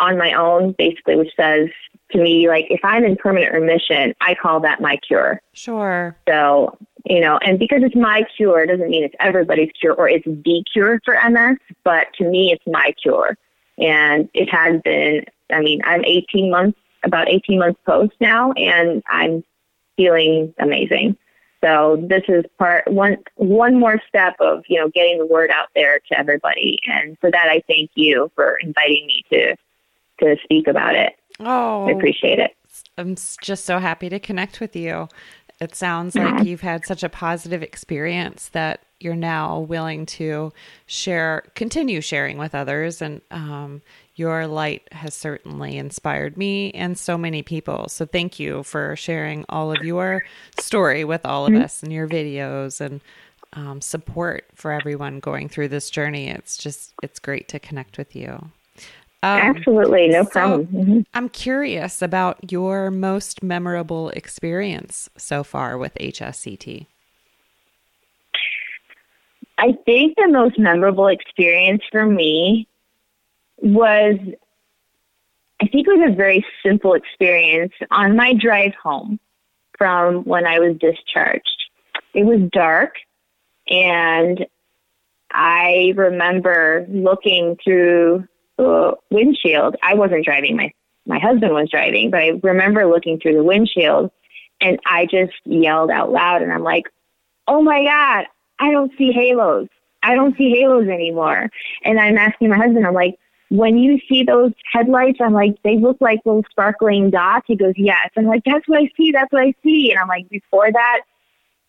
on 0.00 0.16
my 0.16 0.32
own, 0.32 0.72
basically, 0.78 1.16
which 1.16 1.34
says 1.36 1.68
to 2.12 2.18
me, 2.18 2.48
like, 2.48 2.66
if 2.70 2.80
I'm 2.84 3.04
in 3.04 3.16
permanent 3.16 3.52
remission, 3.52 4.14
I 4.20 4.34
call 4.34 4.60
that 4.60 4.80
my 4.80 4.96
cure. 4.96 5.42
Sure. 5.52 6.16
So, 6.28 6.78
you 7.04 7.20
know, 7.20 7.38
and 7.38 7.58
because 7.58 7.82
it's 7.82 7.96
my 7.96 8.24
cure 8.36 8.66
doesn't 8.66 8.88
mean 8.88 9.04
it's 9.04 9.14
everybody's 9.20 9.70
cure 9.78 9.94
or 9.94 10.08
it's 10.08 10.24
the 10.24 10.64
cure 10.72 11.00
for 11.04 11.16
MS, 11.28 11.58
but 11.84 12.06
to 12.14 12.24
me, 12.24 12.52
it's 12.52 12.64
my 12.66 12.94
cure. 13.02 13.36
And 13.78 14.28
it 14.34 14.48
has 14.50 14.80
been, 14.82 15.24
I 15.52 15.60
mean, 15.60 15.80
I'm 15.84 16.04
18 16.04 16.50
months, 16.50 16.78
about 17.04 17.28
18 17.28 17.58
months 17.58 17.80
post 17.86 18.12
now, 18.20 18.52
and 18.52 19.02
I'm 19.08 19.44
feeling 19.96 20.54
amazing. 20.58 21.16
So 21.62 22.04
this 22.08 22.22
is 22.28 22.44
part 22.58 22.86
one 22.86 23.16
one 23.34 23.78
more 23.78 24.00
step 24.08 24.36
of 24.40 24.64
you 24.68 24.78
know 24.78 24.88
getting 24.88 25.18
the 25.18 25.26
word 25.26 25.50
out 25.50 25.68
there 25.74 25.98
to 25.98 26.18
everybody, 26.18 26.78
and 26.86 27.18
for 27.18 27.30
that 27.30 27.48
I 27.48 27.62
thank 27.66 27.90
you 27.94 28.30
for 28.34 28.58
inviting 28.62 29.06
me 29.06 29.24
to 29.32 29.56
to 30.20 30.36
speak 30.44 30.68
about 30.68 30.94
it. 30.94 31.14
Oh, 31.40 31.88
I 31.88 31.92
appreciate 31.92 32.38
it. 32.38 32.56
I'm 32.96 33.16
just 33.40 33.64
so 33.64 33.78
happy 33.78 34.08
to 34.08 34.18
connect 34.18 34.60
with 34.60 34.76
you. 34.76 35.08
It 35.60 35.74
sounds 35.74 36.14
like 36.14 36.44
you've 36.44 36.60
had 36.60 36.86
such 36.86 37.02
a 37.02 37.08
positive 37.08 37.62
experience 37.62 38.48
that 38.50 38.82
you're 39.00 39.16
now 39.16 39.60
willing 39.60 40.06
to 40.06 40.52
share, 40.86 41.44
continue 41.56 42.00
sharing 42.00 42.38
with 42.38 42.54
others, 42.54 43.02
and 43.02 43.20
um, 43.32 43.82
your 44.18 44.46
light 44.46 44.88
has 44.92 45.14
certainly 45.14 45.76
inspired 45.76 46.36
me 46.36 46.70
and 46.72 46.98
so 46.98 47.16
many 47.16 47.42
people. 47.42 47.88
So 47.88 48.04
thank 48.04 48.40
you 48.40 48.62
for 48.62 48.96
sharing 48.96 49.44
all 49.48 49.70
of 49.70 49.84
your 49.84 50.24
story 50.58 51.04
with 51.04 51.24
all 51.24 51.46
of 51.46 51.52
mm-hmm. 51.52 51.62
us 51.62 51.82
and 51.82 51.92
your 51.92 52.08
videos 52.08 52.80
and 52.80 53.00
um, 53.52 53.80
support 53.80 54.46
for 54.54 54.72
everyone 54.72 55.20
going 55.20 55.48
through 55.48 55.68
this 55.68 55.88
journey. 55.88 56.28
It's 56.28 56.56
just, 56.56 56.92
it's 57.02 57.18
great 57.18 57.48
to 57.48 57.58
connect 57.58 57.96
with 57.96 58.16
you. 58.16 58.50
Um, 59.22 59.56
Absolutely, 59.56 60.08
no 60.08 60.24
so 60.24 60.30
problem. 60.30 60.66
Mm-hmm. 60.66 61.00
I'm 61.14 61.28
curious 61.28 62.02
about 62.02 62.52
your 62.52 62.90
most 62.90 63.42
memorable 63.42 64.10
experience 64.10 65.08
so 65.16 65.42
far 65.42 65.76
with 65.76 65.94
HSCT. 65.94 66.86
I 69.58 69.72
think 69.84 70.16
the 70.16 70.28
most 70.28 70.56
memorable 70.56 71.08
experience 71.08 71.82
for 71.90 72.06
me 72.06 72.68
was, 73.58 74.16
I 75.60 75.66
think 75.66 75.86
it 75.86 75.98
was 75.98 76.10
a 76.12 76.16
very 76.16 76.44
simple 76.64 76.94
experience 76.94 77.72
on 77.90 78.16
my 78.16 78.34
drive 78.34 78.74
home 78.74 79.18
from 79.76 80.24
when 80.24 80.46
I 80.46 80.58
was 80.58 80.76
discharged. 80.78 81.64
It 82.14 82.24
was 82.24 82.48
dark 82.52 82.94
and 83.68 84.46
I 85.30 85.92
remember 85.96 86.86
looking 86.88 87.56
through 87.62 88.26
the 88.56 88.94
windshield. 89.10 89.76
I 89.82 89.94
wasn't 89.94 90.24
driving, 90.24 90.56
my, 90.56 90.72
my 91.06 91.18
husband 91.18 91.52
was 91.52 91.70
driving, 91.70 92.10
but 92.10 92.20
I 92.20 92.40
remember 92.42 92.86
looking 92.86 93.20
through 93.20 93.34
the 93.34 93.44
windshield 93.44 94.10
and 94.60 94.78
I 94.86 95.06
just 95.06 95.34
yelled 95.44 95.90
out 95.90 96.10
loud 96.10 96.42
and 96.42 96.52
I'm 96.52 96.62
like, 96.62 96.84
oh 97.46 97.62
my 97.62 97.84
God, 97.84 98.26
I 98.58 98.70
don't 98.72 98.92
see 98.98 99.12
halos. 99.12 99.68
I 100.02 100.14
don't 100.14 100.36
see 100.36 100.50
halos 100.50 100.88
anymore. 100.88 101.50
And 101.84 102.00
I'm 102.00 102.18
asking 102.18 102.50
my 102.50 102.56
husband, 102.56 102.86
I'm 102.86 102.94
like, 102.94 103.18
when 103.50 103.78
you 103.78 103.98
see 104.08 104.22
those 104.24 104.52
headlights, 104.72 105.18
I'm 105.20 105.32
like, 105.32 105.56
they 105.64 105.78
look 105.78 105.96
like 106.00 106.20
little 106.24 106.44
sparkling 106.50 107.10
dots. 107.10 107.46
He 107.46 107.56
goes, 107.56 107.74
yes. 107.76 108.10
I'm 108.16 108.26
like, 108.26 108.42
that's 108.44 108.68
what 108.68 108.78
I 108.78 108.90
see. 108.96 109.10
That's 109.12 109.32
what 109.32 109.42
I 109.42 109.54
see. 109.64 109.90
And 109.90 109.98
I'm 109.98 110.08
like, 110.08 110.28
before 110.28 110.70
that, 110.70 111.00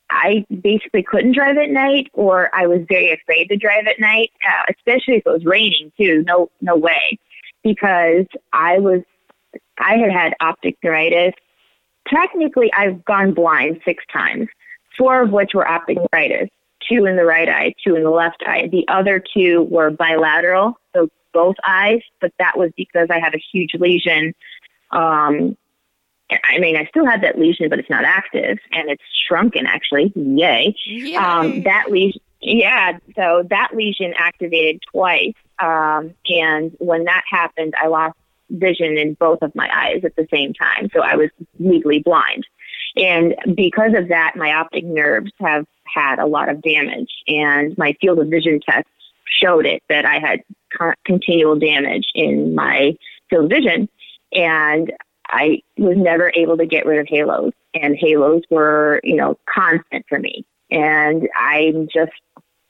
I 0.10 0.46
basically 0.62 1.04
couldn't 1.04 1.34
drive 1.34 1.58
at 1.58 1.70
night, 1.70 2.10
or 2.14 2.50
I 2.54 2.66
was 2.66 2.82
very 2.90 3.12
afraid 3.14 3.48
to 3.50 3.58
drive 3.58 3.86
at 3.88 4.00
night, 4.00 4.32
uh, 4.46 4.74
especially 4.76 5.18
if 5.18 5.24
it 5.26 5.30
was 5.30 5.46
raining 5.46 5.92
too. 5.98 6.24
No, 6.26 6.50
no 6.62 6.76
way, 6.76 7.20
because 7.64 8.26
I 8.52 8.80
was, 8.80 9.02
I 9.78 9.98
had 9.98 10.12
had 10.12 10.34
optic 10.42 10.78
neuritis. 10.84 11.34
Technically, 12.08 12.74
I've 12.74 13.06
gone 13.06 13.36
blind 13.36 13.82
six 13.86 14.04
times, 14.12 14.48
four 14.98 15.22
of 15.22 15.30
which 15.30 15.52
were 15.54 15.68
optic 15.68 16.00
neuritis. 16.12 16.50
Two 16.90 17.06
in 17.06 17.16
the 17.16 17.26
right 17.26 17.48
eye, 17.48 17.76
two 17.86 17.96
in 17.96 18.04
the 18.04 18.10
left 18.10 18.42
eye. 18.48 18.68
The 18.72 18.88
other 18.88 19.20
two 19.20 19.68
were 19.70 19.92
bilateral, 19.92 20.80
so 20.96 21.08
both 21.40 21.56
eyes, 21.66 22.02
but 22.20 22.34
that 22.38 22.58
was 22.58 22.72
because 22.76 23.08
I 23.10 23.20
had 23.20 23.34
a 23.34 23.42
huge 23.52 23.74
lesion. 23.76 24.34
Um, 24.92 25.56
I 26.30 26.60
mean, 26.60 26.76
I 26.76 26.86
still 26.86 27.06
have 27.06 27.22
that 27.22 27.40
lesion, 27.40 27.70
but 27.70 27.80
it's 27.80 27.90
not 27.90 28.04
active 28.04 28.58
and 28.74 28.90
it's 28.90 29.04
shrunken 29.26 29.66
actually. 29.66 30.12
Yay. 30.16 30.76
Yay. 30.86 31.16
Um, 31.16 31.64
that 31.64 31.86
lesion, 31.90 32.20
yeah. 32.42 32.98
So 33.16 33.44
that 33.50 33.70
lesion 33.74 34.14
activated 34.18 34.82
twice. 34.92 35.34
Um, 35.60 36.14
and 36.28 36.76
when 36.80 37.06
that 37.06 37.24
happened, 37.30 37.74
I 37.82 37.88
lost 37.88 38.18
vision 38.50 38.98
in 38.98 39.14
both 39.14 39.42
of 39.42 39.56
my 39.56 39.70
eyes 39.74 40.02
at 40.04 40.18
the 40.18 40.28
same 40.30 40.54
time. 40.54 40.90
So 40.94 41.02
I 41.02 41.16
was 41.16 41.30
legally 41.58 42.00
blind. 42.00 42.46
And 42.98 43.36
because 43.56 43.94
of 43.96 44.10
that, 44.10 44.36
my 44.36 44.54
optic 44.54 44.84
nerves 44.84 45.32
have 45.40 45.66
had 45.86 46.20
a 46.20 46.26
lot 46.26 46.50
of 46.50 46.62
damage 46.62 47.12
and 47.28 47.78
my 47.78 47.96
field 48.02 48.20
of 48.20 48.28
vision 48.28 48.60
tests 48.60 48.92
showed 49.26 49.66
it 49.66 49.82
that 49.90 50.06
I 50.06 50.20
had 50.20 50.44
continual 51.06 51.58
damage 51.58 52.08
in 52.16 52.56
my 52.56 52.96
field 53.30 53.50
vision. 53.50 53.90
And 54.34 54.94
I 55.28 55.62
was 55.78 55.98
never 55.98 56.32
able 56.36 56.58
to 56.58 56.66
get 56.66 56.86
rid 56.86 57.00
of 57.00 57.08
halos. 57.08 57.54
And 57.74 57.96
halos 57.96 58.44
were, 58.50 59.00
you 59.04 59.16
know, 59.16 59.38
constant 59.54 60.06
for 60.10 60.20
me. 60.20 60.46
And 60.72 61.30
I'm 61.40 61.88
just, 61.94 62.12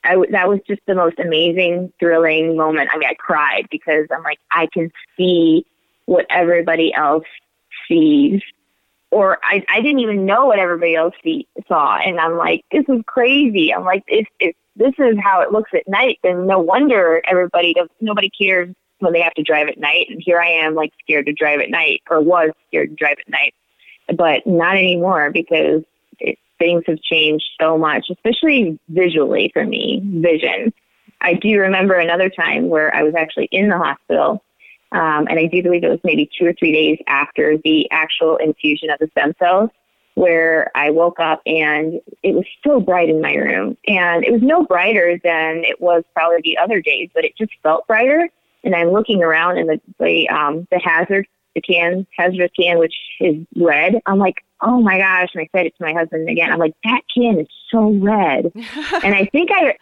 I, 0.03 0.15
that 0.32 0.48
was 0.48 0.60
just 0.68 0.82
the 0.88 0.96
most 0.96 1.20
amazing, 1.20 1.91
thrilling 2.00 2.56
moment. 2.56 2.89
I 2.91 2.98
mean, 2.98 3.10
I 3.10 3.15
cried 3.15 3.68
because 3.70 4.08
I'm 4.12 4.24
like, 4.24 4.39
I 4.51 4.68
can 4.74 4.91
see 5.18 5.65
what 6.06 6.25
everybody 6.29 6.94
else 6.94 7.25
sees. 7.88 8.41
Or 9.11 9.39
I, 9.43 9.65
I 9.69 9.81
didn't 9.81 9.99
even 9.99 10.25
know 10.25 10.45
what 10.45 10.59
everybody 10.59 10.95
else 10.95 11.15
see, 11.23 11.47
saw. 11.67 11.97
And 11.97 12.19
I'm 12.19 12.37
like, 12.37 12.63
this 12.71 12.85
is 12.87 13.01
crazy. 13.07 13.73
I'm 13.73 13.83
like, 13.83 14.03
if, 14.07 14.27
if 14.39 14.55
this 14.75 14.93
is 14.99 15.17
how 15.21 15.41
it 15.41 15.51
looks 15.51 15.71
at 15.73 15.87
night, 15.87 16.19
then 16.23 16.45
no 16.45 16.59
wonder 16.59 17.21
everybody 17.27 17.73
does, 17.73 17.89
nobody 17.99 18.29
cares 18.29 18.73
when 18.99 19.13
they 19.13 19.21
have 19.21 19.33
to 19.33 19.43
drive 19.43 19.67
at 19.67 19.79
night. 19.79 20.07
And 20.09 20.21
here 20.23 20.39
I 20.39 20.49
am, 20.49 20.75
like 20.75 20.93
scared 21.01 21.25
to 21.25 21.33
drive 21.33 21.59
at 21.59 21.69
night, 21.69 22.03
or 22.09 22.21
was 22.21 22.51
scared 22.67 22.89
to 22.89 22.95
drive 22.95 23.17
at 23.19 23.29
night, 23.29 23.55
but 24.15 24.45
not 24.45 24.75
anymore 24.75 25.31
because 25.31 25.83
it, 26.19 26.37
things 26.59 26.83
have 26.87 27.01
changed 27.01 27.45
so 27.59 27.77
much, 27.77 28.07
especially 28.11 28.79
visually 28.89 29.49
for 29.53 29.65
me, 29.65 30.01
vision. 30.03 30.71
I 31.21 31.33
do 31.33 31.59
remember 31.59 31.95
another 31.95 32.29
time 32.29 32.69
where 32.69 32.93
I 32.95 33.03
was 33.03 33.15
actually 33.15 33.49
in 33.51 33.69
the 33.69 33.77
hospital, 33.77 34.43
um, 34.91 35.27
and 35.27 35.39
I 35.39 35.46
do 35.46 35.62
believe 35.62 35.84
it 35.84 35.89
was 35.89 36.00
maybe 36.03 36.29
two 36.38 36.48
or 36.48 36.53
three 36.53 36.72
days 36.72 36.98
after 37.08 37.58
the 37.63 37.89
actual 37.91 38.38
infusion 38.38 38.89
of 38.89 39.00
the 39.00 39.08
stem 39.12 39.34
cells, 39.38 39.69
where 40.15 40.72
I 40.75 40.89
woke 40.89 41.19
up 41.19 41.41
and 41.46 42.01
it 42.24 42.34
was 42.34 42.46
so 42.65 42.79
bright 42.79 43.10
in 43.10 43.22
my 43.22 43.36
room. 43.36 43.77
And 43.88 44.25
it 44.25 44.31
was 44.31 44.41
no 44.41 44.63
brighter 44.63 45.19
than 45.24 45.63
it 45.63 45.79
was 45.79 46.03
probably 46.13 46.41
the 46.43 46.58
other 46.58 46.81
days, 46.81 47.10
but 47.13 47.24
it 47.24 47.38
just 47.38 47.51
felt 47.62 47.88
brighter. 47.88 48.29
And 48.63 48.75
I'm 48.75 48.89
looking 48.89 49.24
around 49.24 49.58
and 49.58 49.69
the, 49.69 49.81
the, 50.00 50.27
um, 50.29 50.67
the 50.72 50.79
hazard, 50.79 51.27
the 51.55 51.62
can, 51.62 52.05
hazardous 52.17 52.51
can, 52.60 52.79
which 52.79 52.96
is 53.19 53.36
red. 53.55 54.01
I'm 54.08 54.17
like, 54.17 54.43
oh 54.62 54.81
my 54.81 54.98
gosh. 54.98 55.29
And 55.34 55.41
I 55.41 55.50
said 55.55 55.67
it 55.67 55.77
to 55.77 55.86
my 55.86 55.93
husband 55.93 56.27
again. 56.27 56.51
I'm 56.51 56.60
like, 56.60 56.75
that 56.84 57.01
can 57.15 57.39
is 57.39 57.48
so 57.72 57.91
red. 57.91 58.51
and 58.55 59.15
I 59.15 59.29
think 59.31 59.51
I, 59.53 59.77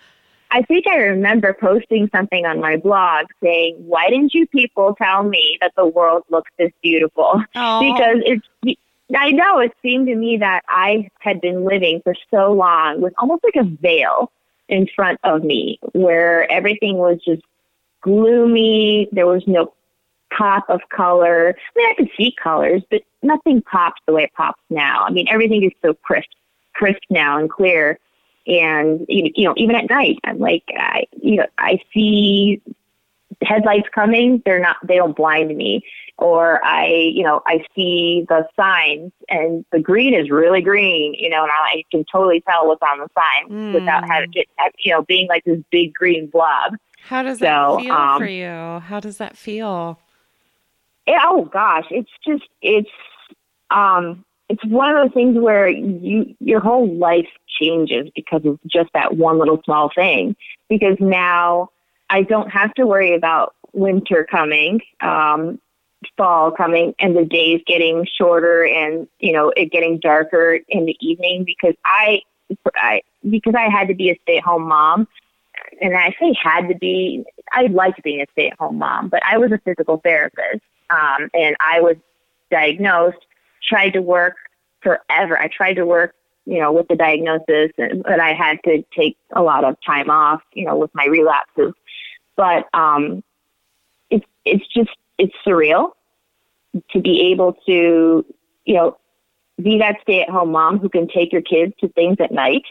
I 0.51 0.61
think 0.61 0.87
I 0.87 0.97
remember 0.97 1.53
posting 1.53 2.09
something 2.15 2.45
on 2.45 2.59
my 2.59 2.77
blog 2.77 3.27
saying, 3.43 3.75
"Why 3.79 4.09
didn't 4.09 4.33
you 4.33 4.47
people 4.47 4.95
tell 4.95 5.23
me 5.23 5.57
that 5.61 5.73
the 5.75 5.85
world 5.85 6.23
looks 6.29 6.51
this 6.57 6.71
beautiful?" 6.81 7.43
Aww. 7.55 7.79
Because 7.79 8.21
it's 8.25 8.79
I 9.15 9.31
know 9.31 9.59
it 9.59 9.73
seemed 9.81 10.07
to 10.07 10.15
me 10.15 10.37
that 10.37 10.63
I 10.67 11.09
had 11.19 11.39
been 11.39 11.63
living 11.63 12.01
for 12.03 12.13
so 12.29 12.51
long 12.51 13.01
with 13.01 13.13
almost 13.17 13.43
like 13.43 13.55
a 13.55 13.63
veil 13.63 14.31
in 14.67 14.87
front 14.95 15.19
of 15.23 15.43
me 15.43 15.79
where 15.93 16.49
everything 16.51 16.97
was 16.97 17.19
just 17.23 17.41
gloomy. 18.01 19.07
There 19.11 19.27
was 19.27 19.43
no 19.47 19.73
pop 20.35 20.69
of 20.69 20.81
color. 20.89 21.55
I 21.57 21.79
mean, 21.79 21.89
I 21.89 21.93
could 21.93 22.09
see 22.17 22.35
colors, 22.41 22.81
but 22.89 23.01
nothing 23.21 23.61
pops 23.61 24.01
the 24.05 24.13
way 24.13 24.23
it 24.23 24.33
pops 24.33 24.61
now. 24.69 25.05
I 25.05 25.11
mean, 25.11 25.27
everything 25.29 25.63
is 25.63 25.71
so 25.81 25.93
crisp, 25.93 26.29
crisp 26.73 27.01
now 27.09 27.37
and 27.37 27.49
clear. 27.49 27.99
And 28.47 29.05
you 29.07 29.45
know, 29.45 29.53
even 29.57 29.75
at 29.75 29.89
night, 29.89 30.19
I'm 30.23 30.39
like, 30.39 30.63
I, 30.75 31.03
you 31.21 31.35
know, 31.37 31.47
I 31.57 31.79
see 31.93 32.61
headlights 33.41 33.89
coming. 33.93 34.41
They're 34.45 34.59
not, 34.59 34.77
they 34.87 34.95
don't 34.95 35.15
blind 35.15 35.55
me 35.55 35.83
or 36.17 36.63
I, 36.65 36.87
you 36.87 37.23
know, 37.23 37.41
I 37.45 37.63
see 37.75 38.25
the 38.27 38.47
signs 38.55 39.11
and 39.29 39.63
the 39.71 39.79
green 39.79 40.13
is 40.13 40.31
really 40.31 40.61
green, 40.61 41.13
you 41.13 41.29
know, 41.29 41.43
and 41.43 41.51
I 41.51 41.83
can 41.91 42.05
totally 42.11 42.41
tell 42.41 42.67
what's 42.67 42.81
on 42.81 42.99
the 42.99 43.07
sign 43.15 43.51
mm. 43.51 43.73
without 43.73 44.07
having 44.09 44.31
it, 44.33 44.47
you 44.79 44.93
know, 44.93 45.03
being 45.03 45.27
like 45.27 45.43
this 45.43 45.59
big 45.69 45.93
green 45.93 46.27
blob. 46.27 46.73
How 47.03 47.21
does 47.21 47.39
so, 47.39 47.45
that 47.45 47.81
feel 47.81 47.93
um, 47.93 48.19
for 48.19 48.25
you? 48.25 48.79
How 48.79 48.99
does 48.99 49.17
that 49.17 49.37
feel? 49.37 49.99
It, 51.05 51.21
oh 51.23 51.45
gosh, 51.45 51.85
it's 51.91 52.09
just, 52.25 52.49
it's, 52.61 52.89
um, 53.69 54.25
it's 54.49 54.63
one 54.65 54.95
of 54.95 55.03
those 55.03 55.13
things 55.13 55.37
where 55.37 55.67
you, 55.67 56.35
your 56.39 56.59
whole 56.59 56.93
life 56.95 57.27
changes 57.47 58.09
because 58.15 58.45
of 58.45 58.59
just 58.65 58.89
that 58.93 59.17
one 59.17 59.37
little 59.37 59.61
small 59.65 59.91
thing. 59.93 60.35
Because 60.69 60.97
now 60.99 61.69
I 62.09 62.23
don't 62.23 62.49
have 62.49 62.73
to 62.75 62.85
worry 62.85 63.13
about 63.13 63.55
winter 63.73 64.25
coming. 64.29 64.81
Um, 65.01 65.59
fall 66.15 66.51
coming 66.51 66.93
and 66.99 67.15
the 67.15 67.25
days 67.25 67.61
getting 67.65 68.05
shorter 68.05 68.63
and 68.63 69.07
you 69.19 69.33
know 69.33 69.51
it 69.57 69.71
getting 69.71 69.99
darker 69.99 70.59
in 70.69 70.85
the 70.85 70.95
evening 71.01 71.43
because 71.43 71.73
I, 71.85 72.21
I 72.75 73.01
because 73.27 73.55
I 73.55 73.69
had 73.69 73.87
to 73.87 73.95
be 73.95 74.11
a 74.11 74.19
stay 74.21 74.37
at 74.37 74.43
home 74.43 74.67
mom 74.67 75.07
and 75.81 75.97
I 75.97 76.15
say 76.19 76.35
had 76.41 76.67
to 76.67 76.75
be 76.75 77.25
I 77.51 77.63
liked 77.63 78.03
being 78.03 78.21
a 78.21 78.27
stay 78.33 78.49
at 78.49 78.59
home 78.59 78.77
mom 78.77 79.09
but 79.09 79.23
I 79.25 79.39
was 79.39 79.51
a 79.51 79.57
physical 79.57 79.97
therapist 79.97 80.61
um, 80.91 81.29
and 81.33 81.55
I 81.59 81.81
was 81.81 81.95
diagnosed 82.51 83.25
tried 83.63 83.91
to 83.91 84.01
work 84.01 84.35
forever. 84.81 85.39
I 85.39 85.47
tried 85.47 85.75
to 85.75 85.85
work 85.85 86.13
you 86.45 86.59
know 86.59 86.71
with 86.71 86.87
the 86.87 86.95
diagnosis 86.95 87.71
and 87.77 88.03
but 88.03 88.19
I 88.19 88.33
had 88.33 88.59
to 88.63 88.83
take 88.95 89.17
a 89.33 89.41
lot 89.41 89.63
of 89.63 89.75
time 89.85 90.09
off 90.09 90.41
you 90.53 90.65
know 90.65 90.77
with 90.77 90.91
my 90.93 91.05
relapses. 91.05 91.73
But 92.35 92.67
um 92.73 93.23
it's 94.09 94.25
it's 94.45 94.67
just 94.67 94.95
it's 95.17 95.33
surreal 95.45 95.91
to 96.91 97.01
be 97.01 97.31
able 97.31 97.53
to, 97.65 98.25
you 98.65 98.73
know, 98.73 98.97
be 99.61 99.77
that 99.79 99.97
stay 100.01 100.21
at 100.21 100.29
home 100.29 100.51
mom 100.51 100.77
who 100.77 100.89
can 100.89 101.07
take 101.07 101.31
your 101.31 101.41
kids 101.41 101.73
to 101.79 101.87
things 101.89 102.17
at 102.19 102.31
night, 102.31 102.63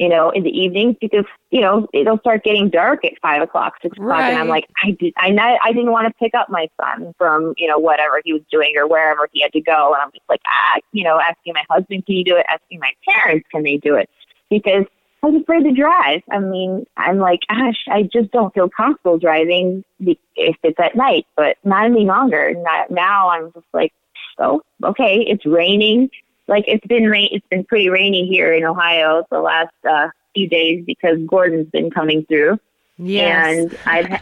you 0.00 0.08
know, 0.08 0.30
in 0.30 0.42
the 0.42 0.50
evenings 0.50 0.96
because, 0.98 1.26
you 1.50 1.60
know, 1.60 1.86
it'll 1.92 2.18
start 2.20 2.42
getting 2.42 2.70
dark 2.70 3.04
at 3.04 3.12
five 3.20 3.42
o'clock, 3.42 3.74
six 3.82 3.92
o'clock. 3.98 4.18
Right. 4.18 4.30
And 4.30 4.38
I'm 4.38 4.48
like, 4.48 4.66
I 4.82 4.92
did, 4.92 5.12
I, 5.18 5.28
not, 5.28 5.60
I 5.62 5.72
didn't 5.72 5.92
want 5.92 6.08
to 6.08 6.14
pick 6.14 6.34
up 6.34 6.48
my 6.48 6.70
son 6.80 7.14
from, 7.18 7.52
you 7.58 7.68
know, 7.68 7.78
whatever 7.78 8.22
he 8.24 8.32
was 8.32 8.40
doing 8.50 8.72
or 8.78 8.88
wherever 8.88 9.28
he 9.30 9.42
had 9.42 9.52
to 9.52 9.60
go. 9.60 9.92
And 9.92 10.00
I'm 10.00 10.10
just 10.10 10.24
like, 10.26 10.40
ah, 10.46 10.80
you 10.92 11.04
know, 11.04 11.20
asking 11.20 11.52
my 11.52 11.64
husband, 11.68 12.06
can 12.06 12.14
you 12.16 12.24
do 12.24 12.34
it? 12.36 12.46
Asking 12.48 12.80
my 12.80 12.92
parents, 13.06 13.46
can 13.52 13.62
they 13.62 13.76
do 13.76 13.94
it? 13.96 14.08
Because 14.48 14.86
I 15.22 15.26
was 15.26 15.42
afraid 15.42 15.64
to 15.64 15.72
drive. 15.72 16.22
I 16.30 16.38
mean, 16.38 16.86
I'm 16.96 17.18
like, 17.18 17.40
gosh, 17.46 17.84
I 17.90 18.04
just 18.04 18.30
don't 18.30 18.54
feel 18.54 18.70
comfortable 18.70 19.18
driving 19.18 19.84
if 20.00 20.56
it's 20.62 20.80
at 20.80 20.96
night, 20.96 21.26
but 21.36 21.58
not 21.62 21.84
any 21.84 22.06
longer. 22.06 22.54
Not, 22.56 22.90
now 22.90 23.28
I'm 23.28 23.52
just 23.52 23.66
like, 23.74 23.92
oh, 24.38 24.62
okay, 24.82 25.16
it's 25.28 25.44
raining. 25.44 26.08
Like 26.50 26.64
it's 26.66 26.86
been 26.86 27.04
rain. 27.04 27.28
It's 27.30 27.46
been 27.48 27.64
pretty 27.64 27.88
rainy 27.88 28.26
here 28.26 28.52
in 28.52 28.64
Ohio 28.64 29.24
the 29.30 29.40
last 29.40 29.72
uh, 29.88 30.08
few 30.34 30.48
days 30.48 30.84
because 30.84 31.16
Gordon's 31.26 31.70
been 31.70 31.90
coming 31.90 32.26
through. 32.26 32.58
Yes. 32.98 33.56
And 33.56 33.78
I've 33.86 34.20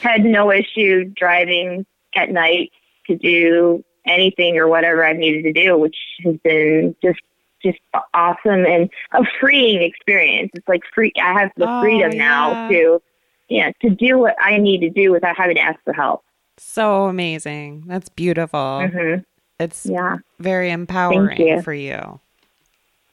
had 0.00 0.24
no 0.24 0.52
issue 0.52 1.04
driving 1.04 1.86
at 2.14 2.30
night 2.30 2.70
to 3.06 3.16
do 3.16 3.82
anything 4.06 4.58
or 4.58 4.68
whatever 4.68 5.04
I've 5.04 5.16
needed 5.16 5.42
to 5.44 5.52
do, 5.52 5.76
which 5.78 5.96
has 6.24 6.36
been 6.44 6.94
just 7.02 7.20
just 7.62 7.78
awesome 8.14 8.66
and 8.66 8.90
a 9.12 9.24
freeing 9.40 9.82
experience. 9.82 10.50
It's 10.54 10.68
like 10.68 10.82
free. 10.94 11.12
I 11.20 11.40
have 11.40 11.50
the 11.56 11.68
oh, 11.68 11.80
freedom 11.80 12.12
yeah. 12.12 12.18
now 12.18 12.68
to, 12.68 13.02
yeah, 13.48 13.72
to 13.82 13.90
do 13.90 14.18
what 14.18 14.36
I 14.40 14.58
need 14.58 14.80
to 14.80 14.90
do 14.90 15.10
without 15.10 15.36
having 15.36 15.56
to 15.56 15.62
ask 15.62 15.80
for 15.82 15.92
help. 15.92 16.22
So 16.58 17.06
amazing. 17.06 17.84
That's 17.86 18.08
beautiful. 18.10 18.58
Mm-hmm. 18.58 19.22
It's 19.58 19.86
yeah. 19.86 20.18
very 20.38 20.70
empowering 20.70 21.40
you. 21.40 21.62
for 21.62 21.74
you. 21.74 22.20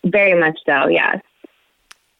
Very 0.03 0.39
much 0.39 0.59
so, 0.65 0.87
yes. 0.87 1.21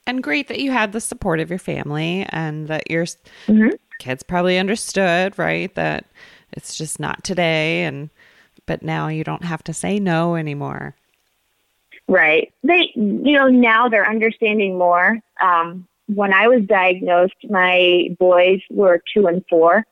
And 0.08 0.24
great 0.24 0.48
that 0.48 0.60
you 0.60 0.72
had 0.72 0.92
the 0.92 1.02
support 1.02 1.40
of 1.40 1.50
your 1.50 1.60
family 1.60 2.26
and 2.30 2.68
that 2.68 2.90
your 2.90 3.06
mm-hmm. 3.06 3.70
kids 4.00 4.24
probably 4.24 4.58
understood, 4.58 5.38
right? 5.38 5.74
That 5.76 6.06
it's 6.54 6.78
just 6.78 7.00
not 7.00 7.24
today 7.24 7.84
and 7.84 8.10
but 8.66 8.82
now 8.82 9.08
you 9.08 9.24
don't 9.24 9.44
have 9.44 9.64
to 9.64 9.74
say 9.74 10.00
no 10.00 10.36
anymore. 10.36 10.96
Right. 12.08 12.54
They, 12.64 12.92
you 12.96 13.34
know, 13.34 13.48
now 13.48 13.90
they're 13.90 14.10
understanding 14.10 14.78
more. 14.78 15.20
Um, 15.42 15.88
when 16.08 16.34
I 16.34 16.48
was 16.48 16.64
diagnosed, 16.64 17.36
my 17.50 18.10
boys 18.20 18.62
were 18.70 19.02
two 19.14 19.28
and 19.28 19.44
four. 19.50 19.86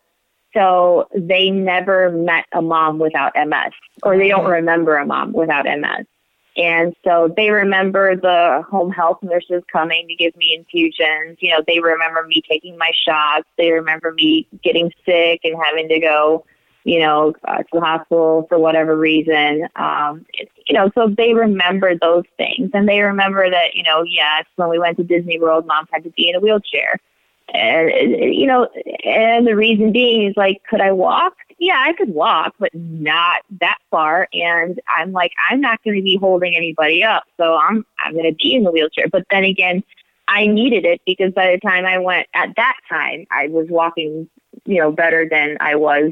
So 0.53 1.07
they 1.15 1.49
never 1.49 2.11
met 2.11 2.45
a 2.51 2.61
mom 2.61 2.99
without 2.99 3.33
MS, 3.35 3.73
or 4.03 4.17
they 4.17 4.27
don't 4.27 4.49
remember 4.49 4.97
a 4.97 5.05
mom 5.05 5.33
without 5.33 5.65
MS. 5.65 6.05
And 6.55 6.95
so 7.03 7.33
they 7.35 7.49
remember 7.49 8.15
the 8.15 8.63
home 8.69 8.91
health 8.91 9.23
nurses 9.23 9.63
coming 9.71 10.07
to 10.07 10.15
give 10.15 10.35
me 10.35 10.55
infusions. 10.55 11.37
You 11.39 11.49
know, 11.49 11.63
they 11.65 11.79
remember 11.79 12.23
me 12.27 12.43
taking 12.47 12.77
my 12.77 12.91
shots. 13.05 13.47
They 13.57 13.71
remember 13.71 14.11
me 14.11 14.47
getting 14.63 14.91
sick 15.03 15.41
and 15.43 15.57
having 15.59 15.89
to 15.89 15.99
go 15.99 16.45
you 16.83 16.99
know, 16.99 17.33
uh, 17.47 17.59
to 17.59 17.67
the 17.71 17.79
hospital 17.79 18.45
for 18.49 18.59
whatever 18.59 18.97
reason. 18.97 19.67
Um, 19.75 20.25
you 20.67 20.73
know, 20.73 20.91
so 20.95 21.07
they 21.07 21.33
remember 21.33 21.95
those 21.95 22.25
things, 22.37 22.71
and 22.73 22.87
they 22.87 23.01
remember 23.01 23.49
that, 23.49 23.75
you 23.75 23.83
know, 23.83 24.03
yes, 24.03 24.45
when 24.55 24.69
we 24.69 24.79
went 24.79 24.97
to 24.97 25.03
Disney 25.03 25.39
World, 25.39 25.65
mom 25.65 25.87
had 25.91 26.03
to 26.03 26.09
be 26.11 26.29
in 26.29 26.35
a 26.35 26.39
wheelchair, 26.39 26.99
and 27.49 27.91
you 28.33 28.47
know, 28.47 28.67
and 29.05 29.45
the 29.45 29.55
reason 29.55 29.91
being 29.91 30.27
is 30.27 30.33
like, 30.37 30.61
could 30.69 30.81
I 30.81 30.91
walk? 30.91 31.33
Yeah, 31.59 31.83
I 31.85 31.93
could 31.93 32.09
walk, 32.09 32.55
but 32.59 32.73
not 32.73 33.41
that 33.61 33.77
far. 33.89 34.27
And 34.33 34.79
I'm 34.87 35.11
like, 35.11 35.31
I'm 35.49 35.61
not 35.61 35.83
going 35.83 35.95
to 35.95 36.03
be 36.03 36.17
holding 36.17 36.55
anybody 36.55 37.03
up, 37.03 37.23
so 37.37 37.55
I'm 37.55 37.85
I'm 37.99 38.13
going 38.13 38.25
to 38.25 38.35
be 38.35 38.55
in 38.55 38.63
the 38.63 38.71
wheelchair. 38.71 39.07
But 39.09 39.25
then 39.29 39.43
again, 39.43 39.83
I 40.27 40.47
needed 40.47 40.85
it 40.85 41.01
because 41.05 41.33
by 41.33 41.51
the 41.51 41.59
time 41.59 41.85
I 41.85 41.97
went 41.97 42.27
at 42.33 42.55
that 42.55 42.77
time, 42.89 43.25
I 43.31 43.47
was 43.49 43.67
walking, 43.69 44.29
you 44.65 44.79
know, 44.79 44.91
better 44.91 45.27
than 45.29 45.57
I 45.59 45.75
was 45.75 46.11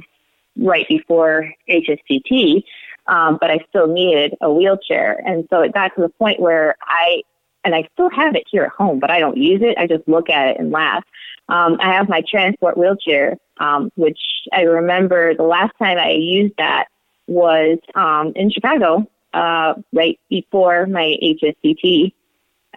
right 0.58 0.88
before 0.88 1.52
HSCT, 1.70 2.64
um, 3.08 3.38
but 3.40 3.50
I 3.50 3.60
still 3.70 3.88
needed 3.88 4.36
a 4.42 4.52
wheelchair. 4.52 5.22
And 5.26 5.48
so 5.50 5.62
it 5.62 5.74
got 5.74 5.96
to 5.96 6.02
the 6.02 6.10
point 6.10 6.40
where 6.40 6.76
I, 6.82 7.24
and 7.64 7.74
I 7.74 7.88
still 7.94 8.10
have 8.10 8.36
it 8.36 8.44
here 8.50 8.64
at 8.64 8.72
home, 8.72 9.00
but 9.00 9.12
I 9.12 9.20
don't 9.20 9.38
use 9.38 9.62
it. 9.64 9.78
I 9.78 9.88
just 9.88 10.08
look 10.08 10.30
at 10.30 10.48
it 10.50 10.60
and 10.60 10.72
laugh. 10.72 11.04
Um, 11.52 11.78
I 11.82 11.94
have 11.94 12.08
my 12.08 12.24
transport 12.26 12.78
wheelchair, 12.78 13.36
um, 13.60 13.92
which 13.96 14.20
I 14.54 14.62
remember 14.62 15.36
the 15.36 15.44
last 15.44 15.74
time 15.78 15.98
I 15.98 16.12
used 16.12 16.54
that 16.58 16.86
was 17.28 17.78
um, 17.94 18.32
in 18.38 18.50
Chicago, 18.50 19.06
uh, 19.34 19.74
right 19.92 20.18
before 20.30 20.86
my 20.86 21.18
HSCT, 21.22 22.14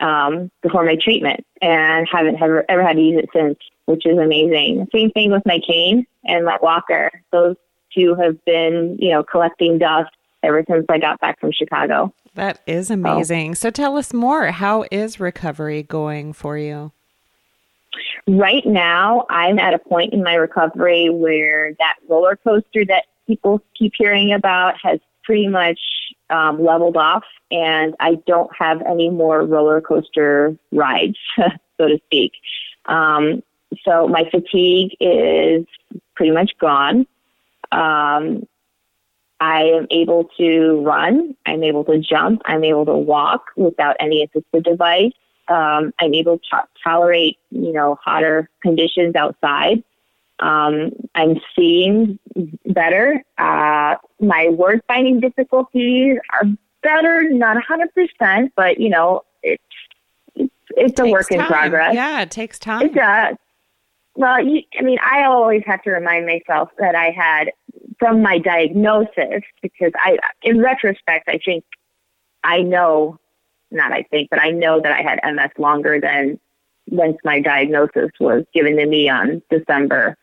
um, 0.00 0.50
before 0.60 0.84
my 0.84 0.96
treatment, 1.00 1.46
and 1.62 2.08
haven't 2.10 2.42
ever, 2.42 2.64
ever 2.68 2.82
had 2.82 2.96
to 2.96 3.02
use 3.02 3.22
it 3.22 3.30
since, 3.32 3.58
which 3.84 4.04
is 4.06 4.18
amazing. 4.18 4.88
Same 4.92 5.12
thing 5.12 5.30
with 5.30 5.46
my 5.46 5.60
cane 5.64 6.04
and 6.24 6.44
my 6.44 6.58
walker. 6.60 7.12
Those 7.30 7.54
two 7.94 8.16
have 8.16 8.44
been, 8.44 8.96
you 8.98 9.10
know, 9.10 9.22
collecting 9.22 9.78
dust 9.78 10.10
ever 10.42 10.64
since 10.68 10.84
I 10.88 10.98
got 10.98 11.20
back 11.20 11.38
from 11.38 11.52
Chicago. 11.52 12.12
That 12.34 12.60
is 12.66 12.90
amazing. 12.90 13.54
So, 13.54 13.68
so 13.68 13.70
tell 13.70 13.96
us 13.96 14.12
more. 14.12 14.46
How 14.50 14.84
is 14.90 15.20
recovery 15.20 15.84
going 15.84 16.32
for 16.32 16.58
you? 16.58 16.90
Right 18.26 18.64
now, 18.66 19.26
I'm 19.30 19.58
at 19.58 19.74
a 19.74 19.78
point 19.78 20.12
in 20.12 20.22
my 20.22 20.34
recovery 20.34 21.10
where 21.10 21.74
that 21.78 21.96
roller 22.08 22.36
coaster 22.36 22.84
that 22.86 23.04
people 23.26 23.60
keep 23.76 23.92
hearing 23.96 24.32
about 24.32 24.74
has 24.82 25.00
pretty 25.24 25.48
much 25.48 25.80
um, 26.30 26.62
leveled 26.62 26.96
off, 26.96 27.24
and 27.50 27.94
I 28.00 28.16
don't 28.26 28.50
have 28.58 28.82
any 28.82 29.10
more 29.10 29.44
roller 29.44 29.80
coaster 29.80 30.56
rides, 30.72 31.16
so 31.36 31.88
to 31.88 31.98
speak. 32.06 32.32
Um, 32.86 33.42
so 33.84 34.08
my 34.08 34.24
fatigue 34.30 34.92
is 35.00 35.64
pretty 36.14 36.32
much 36.32 36.52
gone. 36.60 37.06
Um, 37.72 38.46
I 39.40 39.64
am 39.64 39.86
able 39.90 40.24
to 40.38 40.82
run. 40.84 41.36
I'm 41.44 41.64
able 41.64 41.84
to 41.84 41.98
jump. 41.98 42.42
I'm 42.44 42.64
able 42.64 42.86
to 42.86 42.96
walk 42.96 43.46
without 43.56 43.96
any 44.00 44.26
assistive 44.26 44.64
device. 44.64 45.12
Um, 45.48 45.92
I'm 46.00 46.14
able 46.14 46.38
to 46.38 46.62
tolerate, 46.82 47.38
you 47.50 47.72
know, 47.72 47.98
hotter 48.02 48.48
conditions 48.62 49.14
outside. 49.14 49.82
Um, 50.40 50.90
I'm 51.14 51.40
seeing 51.54 52.18
better. 52.66 53.22
Uh, 53.38 53.96
my 54.20 54.48
word 54.48 54.82
finding 54.88 55.20
difficulties 55.20 56.18
are 56.32 56.44
better, 56.82 57.28
not 57.30 57.56
100%, 57.56 58.50
but, 58.56 58.80
you 58.80 58.88
know, 58.88 59.22
it's, 59.42 59.62
it's, 60.34 60.52
it's 60.76 61.00
a 61.00 61.06
work 61.06 61.28
time. 61.28 61.40
in 61.40 61.46
progress. 61.46 61.94
Yeah, 61.94 62.20
it 62.22 62.30
takes 62.30 62.58
time. 62.58 62.82
It 62.82 62.94
does. 62.94 63.36
Well, 64.16 64.44
you, 64.44 64.62
I 64.78 64.82
mean, 64.82 64.98
I 65.02 65.24
always 65.24 65.62
have 65.66 65.82
to 65.82 65.90
remind 65.90 66.26
myself 66.26 66.70
that 66.78 66.94
I 66.94 67.10
had 67.10 67.50
from 67.98 68.22
my 68.22 68.38
diagnosis 68.38 69.42
because 69.62 69.92
I, 69.96 70.18
in 70.42 70.60
retrospect, 70.60 71.28
I 71.28 71.38
think 71.44 71.64
I 72.44 72.62
know, 72.62 73.18
not 73.70 73.92
I 73.92 74.02
think, 74.04 74.30
but 74.30 74.40
I 74.40 74.50
know 74.50 74.80
that 74.80 74.92
I 74.92 75.02
had 75.02 75.20
MS 75.24 75.50
longer 75.58 76.00
than 76.00 76.38
once 76.88 77.16
my 77.24 77.40
diagnosis 77.40 78.10
was 78.20 78.44
given 78.52 78.76
to 78.76 78.86
me 78.86 79.08
on 79.08 79.42
December. 79.50 80.16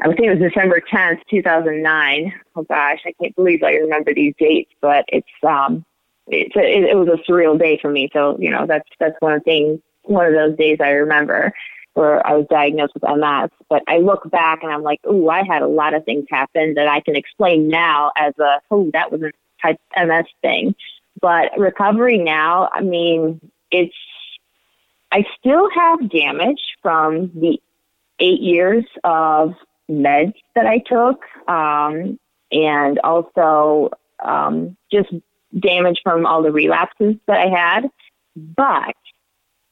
I 0.00 0.06
think 0.08 0.20
it 0.20 0.38
was 0.38 0.50
December 0.50 0.80
10th, 0.80 1.20
2009. 1.30 2.32
Oh 2.56 2.62
gosh, 2.64 3.00
I 3.06 3.12
can't 3.20 3.34
believe 3.36 3.62
I 3.62 3.74
remember 3.74 4.12
these 4.14 4.34
dates, 4.38 4.72
but 4.80 5.04
it's, 5.08 5.28
um, 5.46 5.84
it's 6.26 6.54
it, 6.56 6.84
it 6.84 6.96
was 6.96 7.08
a 7.08 7.30
surreal 7.30 7.58
day 7.58 7.78
for 7.80 7.90
me. 7.90 8.10
So, 8.12 8.36
you 8.38 8.50
know, 8.50 8.66
that's, 8.66 8.88
that's 8.98 9.16
one 9.20 9.32
of 9.32 9.40
the 9.40 9.44
things, 9.44 9.80
one 10.02 10.26
of 10.26 10.32
those 10.32 10.56
days 10.56 10.78
I 10.80 10.90
remember 10.90 11.52
where 11.94 12.26
I 12.26 12.34
was 12.34 12.46
diagnosed 12.50 12.94
with 12.94 13.02
MS. 13.02 13.50
But 13.68 13.82
I 13.86 13.98
look 13.98 14.28
back 14.30 14.62
and 14.62 14.72
I'm 14.72 14.82
like, 14.82 15.00
ooh, 15.06 15.28
I 15.28 15.44
had 15.44 15.62
a 15.62 15.68
lot 15.68 15.94
of 15.94 16.04
things 16.04 16.26
happen 16.30 16.74
that 16.74 16.88
I 16.88 17.00
can 17.00 17.16
explain 17.16 17.68
now 17.68 18.12
as 18.16 18.34
a, 18.38 18.60
oh, 18.70 18.90
that 18.92 19.12
was 19.12 19.22
a 19.22 19.30
type 19.60 19.78
MS 19.96 20.26
thing. 20.40 20.74
But 21.22 21.52
recovery 21.56 22.18
now, 22.18 22.68
I 22.72 22.82
mean, 22.82 23.40
it's, 23.70 23.94
I 25.10 25.24
still 25.38 25.70
have 25.70 26.10
damage 26.10 26.60
from 26.82 27.30
the 27.34 27.58
eight 28.18 28.40
years 28.40 28.84
of 29.04 29.54
meds 29.90 30.34
that 30.54 30.66
I 30.66 30.78
took, 30.78 31.22
um, 31.48 32.18
and 32.50 32.98
also 32.98 33.90
um, 34.22 34.76
just 34.90 35.10
damage 35.58 36.00
from 36.02 36.26
all 36.26 36.42
the 36.42 36.52
relapses 36.52 37.14
that 37.26 37.38
I 37.38 37.48
had. 37.48 37.90
But 38.36 38.96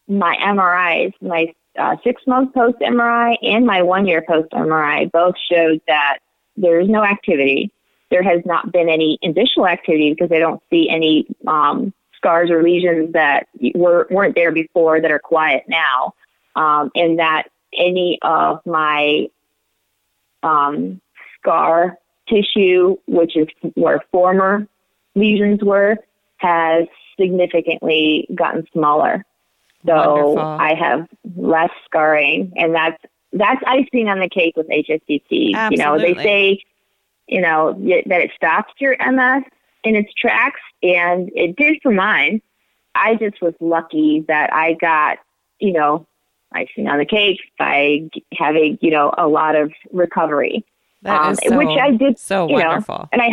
my 0.08 0.36
MRIs, 0.36 1.14
my 1.20 1.52
uh, 1.78 1.96
six 2.04 2.22
month 2.26 2.54
post 2.54 2.78
MRI 2.80 3.36
and 3.42 3.66
my 3.66 3.82
one 3.82 4.06
year 4.06 4.22
post 4.26 4.50
MRI 4.52 5.10
both 5.10 5.34
showed 5.50 5.80
that 5.86 6.18
there 6.56 6.80
is 6.80 6.88
no 6.88 7.04
activity. 7.04 7.72
There 8.11 8.23
has 8.23 8.42
not 8.44 8.73
been 8.73 8.88
any 8.88 9.18
additional 9.23 9.66
activity 9.66 10.14
because 10.14 10.33
I 10.33 10.38
don't 10.38 10.62
see 10.70 10.88
any 10.90 11.27
um, 11.46 11.92
scars 12.16 12.51
or 12.51 12.62
lesions 12.62 13.12
that 13.12 13.49
were, 13.75 14.07
weren't 14.11 14.35
there 14.35 14.53
before 14.53 15.01
that 15.01 15.11
are 15.11 15.18
quiet 15.18 15.64
now. 15.68 16.14
Um, 16.57 16.90
and 16.94 17.18
that 17.18 17.44
any 17.73 18.18
of 18.23 18.61
my 18.66 19.29
um, 20.42 21.01
scar 21.38 21.99
tissue, 22.29 22.96
which 23.07 23.37
is 23.37 23.46
where 23.75 24.03
former 24.11 24.66
lesions 25.14 25.62
were, 25.62 25.96
has 26.38 26.87
significantly 27.18 28.27
gotten 28.35 28.66
smaller. 28.73 29.25
So 29.87 29.94
Wonderful. 29.94 30.38
I 30.38 30.75
have 30.75 31.09
less 31.37 31.70
scarring, 31.87 32.53
and 32.57 32.75
that's 32.75 33.03
that's 33.33 33.62
icing 33.66 34.09
on 34.09 34.20
the 34.20 34.29
cake 34.29 34.57
with 34.57 34.68
HSCT. 34.68 35.55
Absolutely. 35.55 35.70
You 35.70 35.77
know, 35.77 35.99
they 35.99 36.14
say, 36.14 36.62
you 37.30 37.40
know, 37.40 37.72
that 38.06 38.20
it 38.20 38.30
stops 38.34 38.72
your 38.78 38.96
MS 38.98 39.44
in 39.84 39.96
its 39.96 40.12
tracks, 40.14 40.60
and 40.82 41.30
it 41.34 41.56
did 41.56 41.78
for 41.82 41.92
mine. 41.92 42.42
I 42.94 43.14
just 43.14 43.40
was 43.40 43.54
lucky 43.60 44.24
that 44.28 44.52
I 44.52 44.74
got, 44.74 45.18
you 45.58 45.72
know, 45.72 46.06
icing 46.52 46.88
on 46.88 46.98
the 46.98 47.06
cake 47.06 47.40
by 47.58 48.10
having, 48.34 48.78
you 48.80 48.90
know, 48.90 49.14
a 49.16 49.28
lot 49.28 49.54
of 49.54 49.72
recovery. 49.92 50.64
Um, 51.04 51.36
so, 51.36 51.56
which 51.56 51.78
I 51.78 51.92
did 51.92 52.18
so 52.18 52.48
you 52.48 52.54
wonderful. 52.54 52.96
Know, 52.96 53.08
and 53.12 53.22
I 53.22 53.30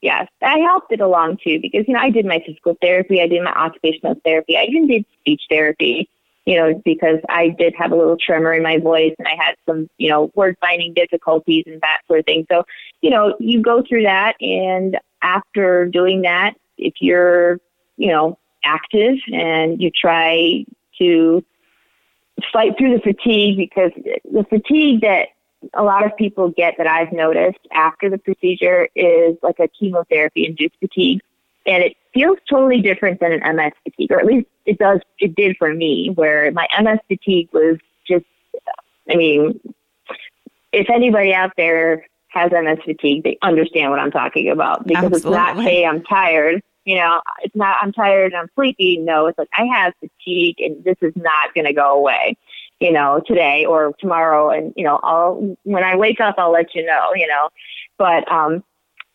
yes, 0.00 0.28
I 0.42 0.58
helped 0.58 0.90
it 0.90 1.00
along 1.00 1.38
too 1.44 1.60
because 1.60 1.84
you 1.86 1.94
know 1.94 2.00
I 2.00 2.10
did 2.10 2.26
my 2.26 2.42
physical 2.44 2.76
therapy, 2.80 3.20
I 3.20 3.28
did 3.28 3.42
my 3.42 3.52
occupational 3.52 4.16
therapy, 4.24 4.56
I 4.56 4.64
even 4.64 4.88
did 4.88 5.04
speech 5.20 5.42
therapy. 5.48 6.08
You 6.46 6.56
know, 6.56 6.82
because 6.84 7.18
I 7.28 7.48
did 7.48 7.74
have 7.76 7.90
a 7.90 7.96
little 7.96 8.16
tremor 8.16 8.54
in 8.54 8.62
my 8.62 8.78
voice 8.78 9.14
and 9.18 9.26
I 9.26 9.34
had 9.34 9.56
some, 9.68 9.90
you 9.98 10.08
know, 10.08 10.30
word 10.36 10.56
finding 10.60 10.94
difficulties 10.94 11.64
and 11.66 11.80
that 11.80 12.02
sort 12.06 12.20
of 12.20 12.24
thing. 12.24 12.46
So, 12.50 12.64
you 13.02 13.10
know, 13.10 13.34
you 13.40 13.60
go 13.60 13.82
through 13.82 14.04
that 14.04 14.36
and 14.40 14.96
after 15.22 15.86
doing 15.86 16.22
that, 16.22 16.54
if 16.78 16.94
you're, 17.00 17.58
you 17.96 18.12
know, 18.12 18.38
active 18.64 19.16
and 19.32 19.82
you 19.82 19.90
try 19.90 20.64
to 20.98 21.44
fight 22.52 22.78
through 22.78 22.96
the 22.96 23.02
fatigue 23.02 23.56
because 23.56 23.90
the 23.96 24.44
fatigue 24.48 25.00
that 25.00 25.28
a 25.74 25.82
lot 25.82 26.04
of 26.04 26.16
people 26.16 26.50
get 26.50 26.74
that 26.78 26.86
I've 26.86 27.12
noticed 27.12 27.58
after 27.72 28.10
the 28.10 28.18
procedure 28.18 28.88
is 28.94 29.36
like 29.42 29.58
a 29.58 29.68
chemotherapy 29.68 30.46
induced 30.46 30.76
fatigue. 30.78 31.22
And 31.66 31.82
it 31.82 31.96
feels 32.14 32.38
totally 32.48 32.80
different 32.80 33.20
than 33.20 33.32
an 33.32 33.56
MS 33.56 33.72
fatigue, 33.84 34.12
or 34.12 34.20
at 34.20 34.26
least 34.26 34.46
it 34.64 34.78
does, 34.78 35.00
it 35.18 35.34
did 35.34 35.56
for 35.56 35.74
me, 35.74 36.10
where 36.14 36.50
my 36.52 36.66
MS 36.80 36.98
fatigue 37.08 37.48
was 37.52 37.78
just, 38.06 38.24
I 39.10 39.16
mean, 39.16 39.60
if 40.72 40.88
anybody 40.90 41.34
out 41.34 41.52
there 41.56 42.06
has 42.28 42.52
MS 42.52 42.78
fatigue, 42.84 43.24
they 43.24 43.38
understand 43.42 43.90
what 43.90 43.98
I'm 43.98 44.10
talking 44.10 44.48
about 44.50 44.86
because 44.86 45.04
Absolutely. 45.04 45.30
it's 45.30 45.56
not, 45.56 45.62
hey, 45.62 45.86
I'm 45.86 46.02
tired. 46.04 46.62
You 46.84 46.96
know, 46.96 47.20
it's 47.42 47.56
not, 47.56 47.76
I'm 47.82 47.92
tired 47.92 48.32
and 48.32 48.40
I'm 48.40 48.48
sleepy. 48.54 48.98
No, 48.98 49.26
it's 49.26 49.38
like, 49.38 49.48
I 49.56 49.64
have 49.64 49.92
fatigue 49.98 50.60
and 50.60 50.84
this 50.84 50.96
is 51.00 51.12
not 51.16 51.52
going 51.54 51.66
to 51.66 51.72
go 51.72 51.96
away 51.96 52.36
you 52.80 52.92
know, 52.92 53.22
today 53.26 53.64
or 53.64 53.94
tomorrow. 53.98 54.50
And, 54.50 54.72
you 54.76 54.84
know, 54.84 55.00
I'll, 55.02 55.56
when 55.64 55.82
I 55.82 55.96
wake 55.96 56.20
up, 56.20 56.34
I'll 56.38 56.52
let 56.52 56.74
you 56.74 56.84
know, 56.84 57.10
you 57.14 57.26
know, 57.26 57.48
but, 57.98 58.30
um, 58.30 58.62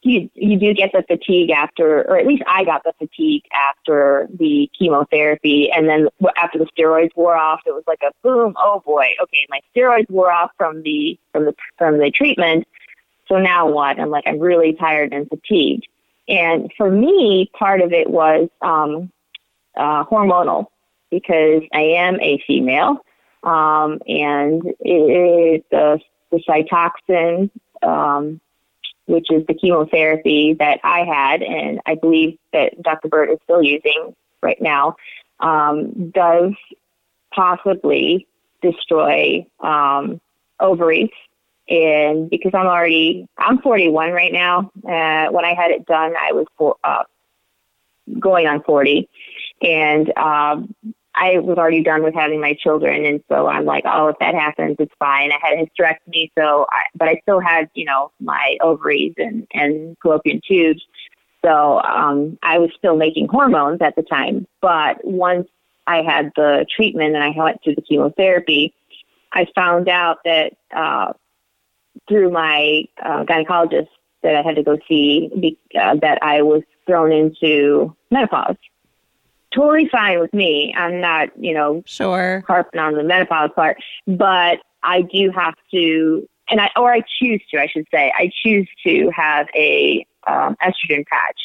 you, 0.04 0.30
you 0.34 0.58
do 0.58 0.74
get 0.74 0.92
the 0.94 1.04
fatigue 1.04 1.52
after, 1.52 2.02
or 2.10 2.18
at 2.18 2.26
least 2.26 2.44
I 2.48 2.64
got 2.64 2.84
the 2.84 2.94
fatigue 2.98 3.44
after 3.54 4.28
the 4.38 4.70
chemotherapy. 4.78 5.72
And 5.72 5.88
then 5.88 6.08
after 6.38 6.58
the 6.58 6.68
steroids 6.78 7.16
wore 7.16 7.36
off, 7.36 7.62
it 7.66 7.72
was 7.72 7.84
like 7.88 8.02
a 8.02 8.12
boom. 8.24 8.56
Oh 8.58 8.82
boy. 8.86 9.10
Okay. 9.22 9.46
My 9.50 9.62
steroids 9.76 10.10
wore 10.10 10.32
off 10.32 10.52
from 10.58 10.82
the, 10.84 11.20
from 11.32 11.46
the, 11.46 11.54
from 11.78 12.00
the 12.00 12.12
treatment. 12.12 12.68
So 13.28 13.38
now 13.38 13.70
what? 13.70 14.00
I'm 14.00 14.10
like, 14.10 14.24
I'm 14.26 14.40
really 14.40 14.74
tired 14.74 15.14
and 15.14 15.30
fatigued. 15.30 15.88
And 16.28 16.72
for 16.78 16.90
me, 16.90 17.52
part 17.58 17.82
of 17.82 17.94
it 17.94 18.10
was, 18.10 18.50
um, 18.62 19.12
uh, 19.76 20.04
hormonal 20.06 20.68
because 21.10 21.64
I 21.74 21.82
am 21.82 22.20
a 22.20 22.44
female 22.48 23.06
um, 23.44 24.00
and 24.08 24.64
it, 24.80 25.66
the, 25.72 26.00
the 26.32 26.42
Cytoxan, 26.48 27.50
um, 27.84 28.40
which 29.12 29.30
is 29.30 29.46
the 29.46 29.54
chemotherapy 29.54 30.56
that 30.58 30.80
I 30.84 31.04
had, 31.04 31.44
and 31.44 31.82
I 31.86 31.96
believe 31.96 32.38
that 32.54 32.82
Dr. 32.82 33.10
Burt 33.10 33.30
is 33.30 33.40
still 33.44 33.62
using 33.62 34.16
right 34.42 34.62
now, 34.62 34.96
um, 35.42 36.12
does 36.12 36.54
possibly 37.34 38.26
destroy 38.62 39.46
um, 39.60 40.22
ovaries. 40.60 41.10
And 41.68 42.30
because 42.30 42.52
I'm 42.54 42.68
already, 42.68 43.28
I'm 43.38 43.60
41 43.60 44.12
right 44.12 44.32
now. 44.32 44.72
Uh, 44.84 45.32
when 45.32 45.46
I 45.46 45.54
had 45.54 45.72
it 45.72 45.86
done, 45.86 46.14
I 46.18 46.32
was 46.32 46.46
for, 46.58 46.76
uh, 46.84 47.04
going 48.20 48.48
on 48.48 48.64
40. 48.64 49.10
And 49.62 50.18
um, 50.18 50.74
I 51.14 51.40
was 51.40 51.58
already 51.58 51.84
done 51.84 52.04
with 52.04 52.14
having 52.14 52.40
my 52.40 52.54
children, 52.54 53.06
and 53.06 53.24
so 53.28 53.48
I'm 53.48 53.66
like, 53.66 53.84
oh, 53.86 54.08
if 54.08 54.20
that 54.20 54.34
happens, 54.34 54.78
it's 54.80 54.94
fine. 54.98 55.32
I 55.32 55.38
had 55.42 55.58
a 55.58 55.66
hysterectomy, 55.66 56.32
so 56.38 56.66
I, 56.70 56.84
but 56.96 57.10
I 57.10 57.20
still 57.22 57.40
had, 57.40 57.70
you 57.74 57.86
know, 57.86 58.12
my 58.20 58.58
ovaries 58.62 59.14
and 59.18 59.46
and 59.54 59.98
fallopian 60.02 60.42
tubes, 60.48 60.82
so 61.44 61.82
um, 61.82 62.38
I 62.44 62.60
was 62.60 62.70
still 62.78 62.96
making 62.96 63.28
hormones 63.28 63.82
at 63.82 63.96
the 63.96 64.04
time. 64.04 64.48
But 64.62 65.04
once 65.04 65.48
I 65.88 66.02
had 66.02 66.32
the 66.36 66.66
treatment 66.74 67.16
and 67.16 67.24
I 67.24 67.34
went 67.36 67.64
through 67.64 67.76
the 67.76 67.82
chemotherapy, 67.82 68.74
I 69.34 69.48
found 69.56 69.90
out 69.90 70.20
that 70.26 70.54
uh, 70.76 71.14
through 72.08 72.32
my 72.32 72.84
uh, 73.04 73.24
gynecologist 73.24 73.90
that 74.24 74.36
I 74.36 74.42
had 74.44 74.56
to 74.56 74.64
go 74.64 74.78
see 74.88 75.58
uh, 75.80 75.96
that 76.02 76.20
I 76.22 76.42
was 76.42 76.62
thrown 76.86 77.12
into 77.12 77.96
menopause. 78.12 78.56
Totally 79.54 79.88
fine 79.90 80.20
with 80.20 80.34
me. 80.34 80.74
I'm 80.78 81.02
not, 81.02 81.30
you 81.38 81.54
know, 81.54 81.84
sure 81.86 82.44
harping 82.48 82.80
on 82.80 82.94
the 82.94 83.04
menopause 83.04 83.52
part, 83.56 83.78
but 84.08 84.60
I 84.84 85.02
do 85.02 85.32
have 85.32 85.56
to, 85.72 86.28
and 86.50 86.62
I 86.62 86.70
or 86.76 86.94
I 86.94 87.02
choose 87.20 87.42
to, 87.52 87.60
I 87.60 87.68
should 87.68 87.86
say, 87.92 88.14
I 88.18 88.32
choose 88.44 88.68
to 88.86 89.12
have 89.16 89.48
a 89.56 90.06
um, 90.28 90.56
estrogen 90.64 91.06
patch 91.06 91.40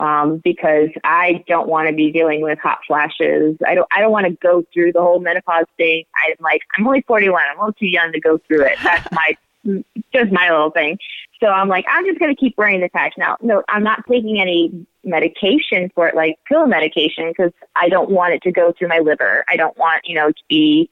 um, 0.00 0.38
because 0.38 0.88
I 1.04 1.44
don't 1.46 1.68
want 1.68 1.88
to 1.88 1.94
be 1.94 2.10
dealing 2.10 2.40
with 2.40 2.58
hot 2.58 2.78
flashes. 2.86 3.56
I 3.66 3.74
don't 3.74 3.88
I 3.92 4.00
don't 4.00 4.10
want 4.10 4.26
to 4.26 4.32
go 4.32 4.64
through 4.72 4.92
the 4.92 5.00
whole 5.00 5.20
menopause 5.20 5.66
thing. 5.76 6.04
I'm 6.16 6.36
like 6.40 6.62
I'm 6.76 6.86
only 6.86 7.02
41. 7.02 7.42
I'm 7.50 7.56
a 7.56 7.60
little 7.60 7.72
too 7.74 7.86
young 7.86 8.12
to 8.12 8.20
go 8.20 8.38
through 8.38 8.64
it. 8.64 8.78
That's 8.82 9.06
my 9.12 9.36
just 10.12 10.32
my 10.32 10.50
little 10.50 10.70
thing. 10.70 10.98
So 11.40 11.48
I'm 11.48 11.68
like, 11.68 11.84
I'm 11.88 12.04
just 12.06 12.18
going 12.18 12.34
to 12.34 12.38
keep 12.38 12.56
wearing 12.56 12.80
the 12.80 12.88
patch. 12.88 13.14
Now, 13.16 13.36
no, 13.40 13.62
I'm 13.68 13.82
not 13.82 14.04
taking 14.08 14.40
any 14.40 14.86
medication 15.04 15.90
for 15.94 16.08
it, 16.08 16.14
like 16.14 16.38
pill 16.46 16.66
medication, 16.66 17.28
because 17.28 17.52
I 17.76 17.88
don't 17.88 18.10
want 18.10 18.34
it 18.34 18.42
to 18.42 18.52
go 18.52 18.72
through 18.72 18.88
my 18.88 18.98
liver. 18.98 19.44
I 19.48 19.56
don't 19.56 19.76
want, 19.76 20.02
you 20.04 20.14
know, 20.14 20.30
to 20.30 20.42
be 20.48 20.90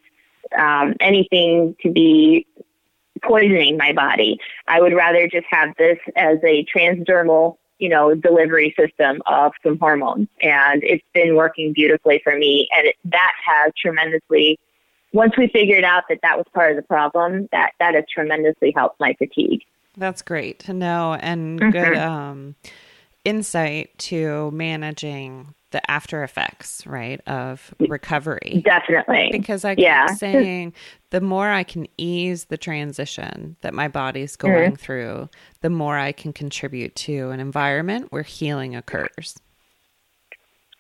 um, 0.59 0.95
anything 1.01 1.77
to 1.83 1.91
be 1.91 2.47
poisoning 3.23 3.77
my 3.77 3.93
body. 3.93 4.39
I 4.67 4.81
would 4.81 4.95
rather 4.95 5.29
just 5.29 5.47
have 5.51 5.75
this 5.79 5.99
as 6.17 6.39
a 6.45 6.65
transdermal, 6.65 7.57
you 7.79 7.89
know, 7.89 8.15
delivery 8.15 8.75
system 8.79 9.23
of 9.27 9.53
some 9.63 9.79
hormones. 9.79 10.29
And 10.43 10.83
it's 10.83 11.05
been 11.13 11.37
working 11.37 11.73
beautifully 11.73 12.21
for 12.25 12.37
me. 12.37 12.69
And 12.77 12.89
it, 12.89 12.97
that 13.05 13.33
has 13.45 13.73
tremendously 13.81 14.59
once 15.13 15.37
we 15.37 15.49
figured 15.49 15.85
out 15.85 16.05
that 16.09 16.21
that 16.23 16.37
was 16.37 16.47
part 16.55 16.71
of 16.71 16.77
the 16.77 16.83
problem, 16.83 17.49
that 17.53 17.73
that 17.81 17.95
has 17.95 18.05
tremendously 18.13 18.73
helped 18.75 19.01
my 19.01 19.15
fatigue. 19.15 19.63
That's 19.97 20.23
great 20.23 20.61
to 20.61 20.73
know 20.73 21.15
and 21.21 21.59
mm-hmm. 21.59 21.71
good 21.71 21.97
um, 21.97 22.55
insight 23.25 23.97
to 23.99 24.51
managing 24.53 25.55
the 25.71 25.91
after 25.91 26.25
effects, 26.25 26.85
right, 26.87 27.21
of 27.29 27.73
recovery. 27.79 28.63
Definitely. 28.65 29.29
Because 29.31 29.65
I 29.65 29.77
keep 29.77 29.85
yeah. 29.85 30.07
saying 30.07 30.75
the 31.11 31.21
more 31.21 31.49
I 31.49 31.63
can 31.63 31.87
ease 31.97 32.47
the 32.47 32.59
transition 32.59 33.57
that 33.61 33.73
my 33.73 33.89
body's 33.89 34.37
mm-hmm. 34.37 34.49
going 34.49 34.73
mm-hmm. 34.73 34.83
through, 34.83 35.29
the 35.61 35.71
more 35.71 35.97
I 35.97 36.13
can 36.13 36.33
contribute 36.33 36.97
to 36.97 37.31
an 37.31 37.41
environment 37.41 38.11
where 38.11 38.23
healing 38.23 38.75
occurs. 38.75 39.39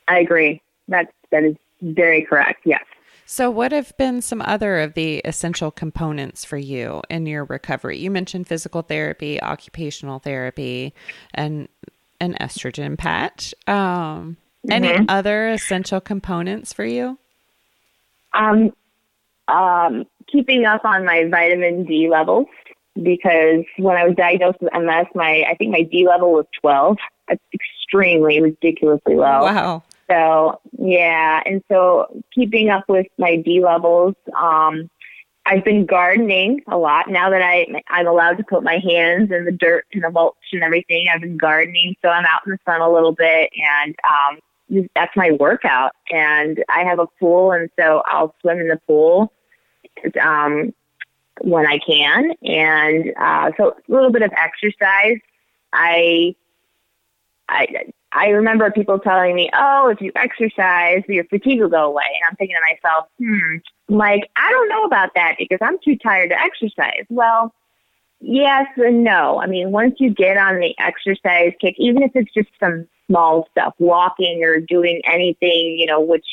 I 0.08 0.18
agree. 0.18 0.60
That 0.88 1.12
that 1.30 1.44
is 1.44 1.54
very 1.82 2.22
correct. 2.22 2.62
Yes. 2.64 2.82
So, 3.26 3.48
what 3.48 3.70
have 3.70 3.96
been 3.96 4.22
some 4.22 4.42
other 4.42 4.80
of 4.80 4.94
the 4.94 5.18
essential 5.18 5.70
components 5.70 6.44
for 6.44 6.56
you 6.56 7.00
in 7.08 7.26
your 7.26 7.44
recovery? 7.44 7.96
You 7.96 8.10
mentioned 8.10 8.48
physical 8.48 8.82
therapy, 8.82 9.40
occupational 9.40 10.18
therapy, 10.18 10.92
and 11.32 11.68
an 12.20 12.36
estrogen 12.40 12.96
patch. 12.96 13.54
Um, 13.66 14.36
mm-hmm. 14.66 14.72
Any 14.72 15.08
other 15.08 15.48
essential 15.48 16.00
components 16.00 16.72
for 16.72 16.84
you? 16.84 17.18
Um, 18.32 18.72
um, 19.48 20.04
keeping 20.30 20.64
up 20.64 20.84
on 20.84 21.04
my 21.04 21.24
vitamin 21.28 21.84
D 21.84 22.08
levels 22.08 22.46
because 23.02 23.64
when 23.78 23.96
I 23.96 24.06
was 24.06 24.14
diagnosed 24.16 24.58
with 24.60 24.72
MS, 24.72 25.06
my 25.14 25.44
I 25.48 25.54
think 25.56 25.72
my 25.72 25.82
D 25.82 26.06
level 26.06 26.32
was 26.32 26.46
12. 26.60 26.96
That's 27.28 27.40
extremely 27.54 28.40
ridiculously 28.40 29.16
low. 29.16 29.42
Wow. 29.42 29.82
So 30.10 30.60
yeah, 30.78 31.40
and 31.46 31.62
so 31.70 32.22
keeping 32.34 32.68
up 32.68 32.84
with 32.88 33.06
my 33.18 33.36
D 33.36 33.62
levels. 33.62 34.14
Um, 34.40 34.90
I've 35.50 35.64
been 35.64 35.84
gardening 35.84 36.62
a 36.68 36.78
lot 36.78 37.10
now 37.10 37.28
that 37.28 37.42
I 37.42 37.66
I'm 37.88 38.06
allowed 38.06 38.38
to 38.38 38.44
put 38.44 38.62
my 38.62 38.78
hands 38.78 39.32
in 39.32 39.44
the 39.44 39.50
dirt 39.50 39.84
and 39.92 40.04
the 40.04 40.10
mulch 40.10 40.36
and 40.52 40.62
everything. 40.62 41.06
I've 41.12 41.22
been 41.22 41.36
gardening, 41.36 41.96
so 42.02 42.08
I'm 42.08 42.24
out 42.24 42.42
in 42.46 42.52
the 42.52 42.58
sun 42.64 42.80
a 42.80 42.88
little 42.88 43.10
bit, 43.10 43.50
and 43.56 43.96
um, 44.08 44.86
that's 44.94 45.16
my 45.16 45.32
workout. 45.40 45.90
And 46.12 46.62
I 46.68 46.84
have 46.84 47.00
a 47.00 47.08
pool, 47.18 47.50
and 47.50 47.68
so 47.76 48.00
I'll 48.06 48.32
swim 48.40 48.60
in 48.60 48.68
the 48.68 48.80
pool 48.86 49.32
um, 50.22 50.72
when 51.40 51.66
I 51.66 51.78
can, 51.78 52.30
and 52.44 53.12
uh, 53.18 53.50
so 53.56 53.70
a 53.70 53.92
little 53.92 54.12
bit 54.12 54.22
of 54.22 54.30
exercise. 54.38 55.18
I 55.72 56.36
I 57.48 57.90
I 58.12 58.28
remember 58.28 58.70
people 58.70 58.98
telling 58.98 59.34
me, 59.34 59.50
"Oh, 59.52 59.88
if 59.88 60.00
you 60.00 60.12
exercise, 60.16 61.02
your 61.08 61.24
fatigue 61.24 61.60
will 61.60 61.68
go 61.68 61.84
away." 61.84 62.04
And 62.06 62.24
I'm 62.28 62.36
thinking 62.36 62.56
to 62.56 62.74
myself, 62.74 63.06
"Hmm, 63.18 63.56
like 63.88 64.28
I 64.36 64.50
don't 64.50 64.68
know 64.68 64.84
about 64.84 65.14
that 65.14 65.36
because 65.38 65.58
I'm 65.60 65.78
too 65.84 65.96
tired 65.96 66.30
to 66.30 66.40
exercise." 66.40 67.04
Well, 67.08 67.54
yes 68.20 68.66
and 68.76 69.04
no. 69.04 69.40
I 69.40 69.46
mean, 69.46 69.70
once 69.70 69.96
you 69.98 70.10
get 70.10 70.36
on 70.36 70.58
the 70.58 70.74
exercise 70.78 71.52
kick, 71.60 71.74
even 71.78 72.02
if 72.02 72.12
it's 72.14 72.32
just 72.32 72.50
some 72.58 72.86
small 73.06 73.48
stuff, 73.50 73.74
walking 73.78 74.44
or 74.44 74.60
doing 74.60 75.00
anything, 75.04 75.76
you 75.78 75.86
know, 75.86 76.00
which 76.00 76.26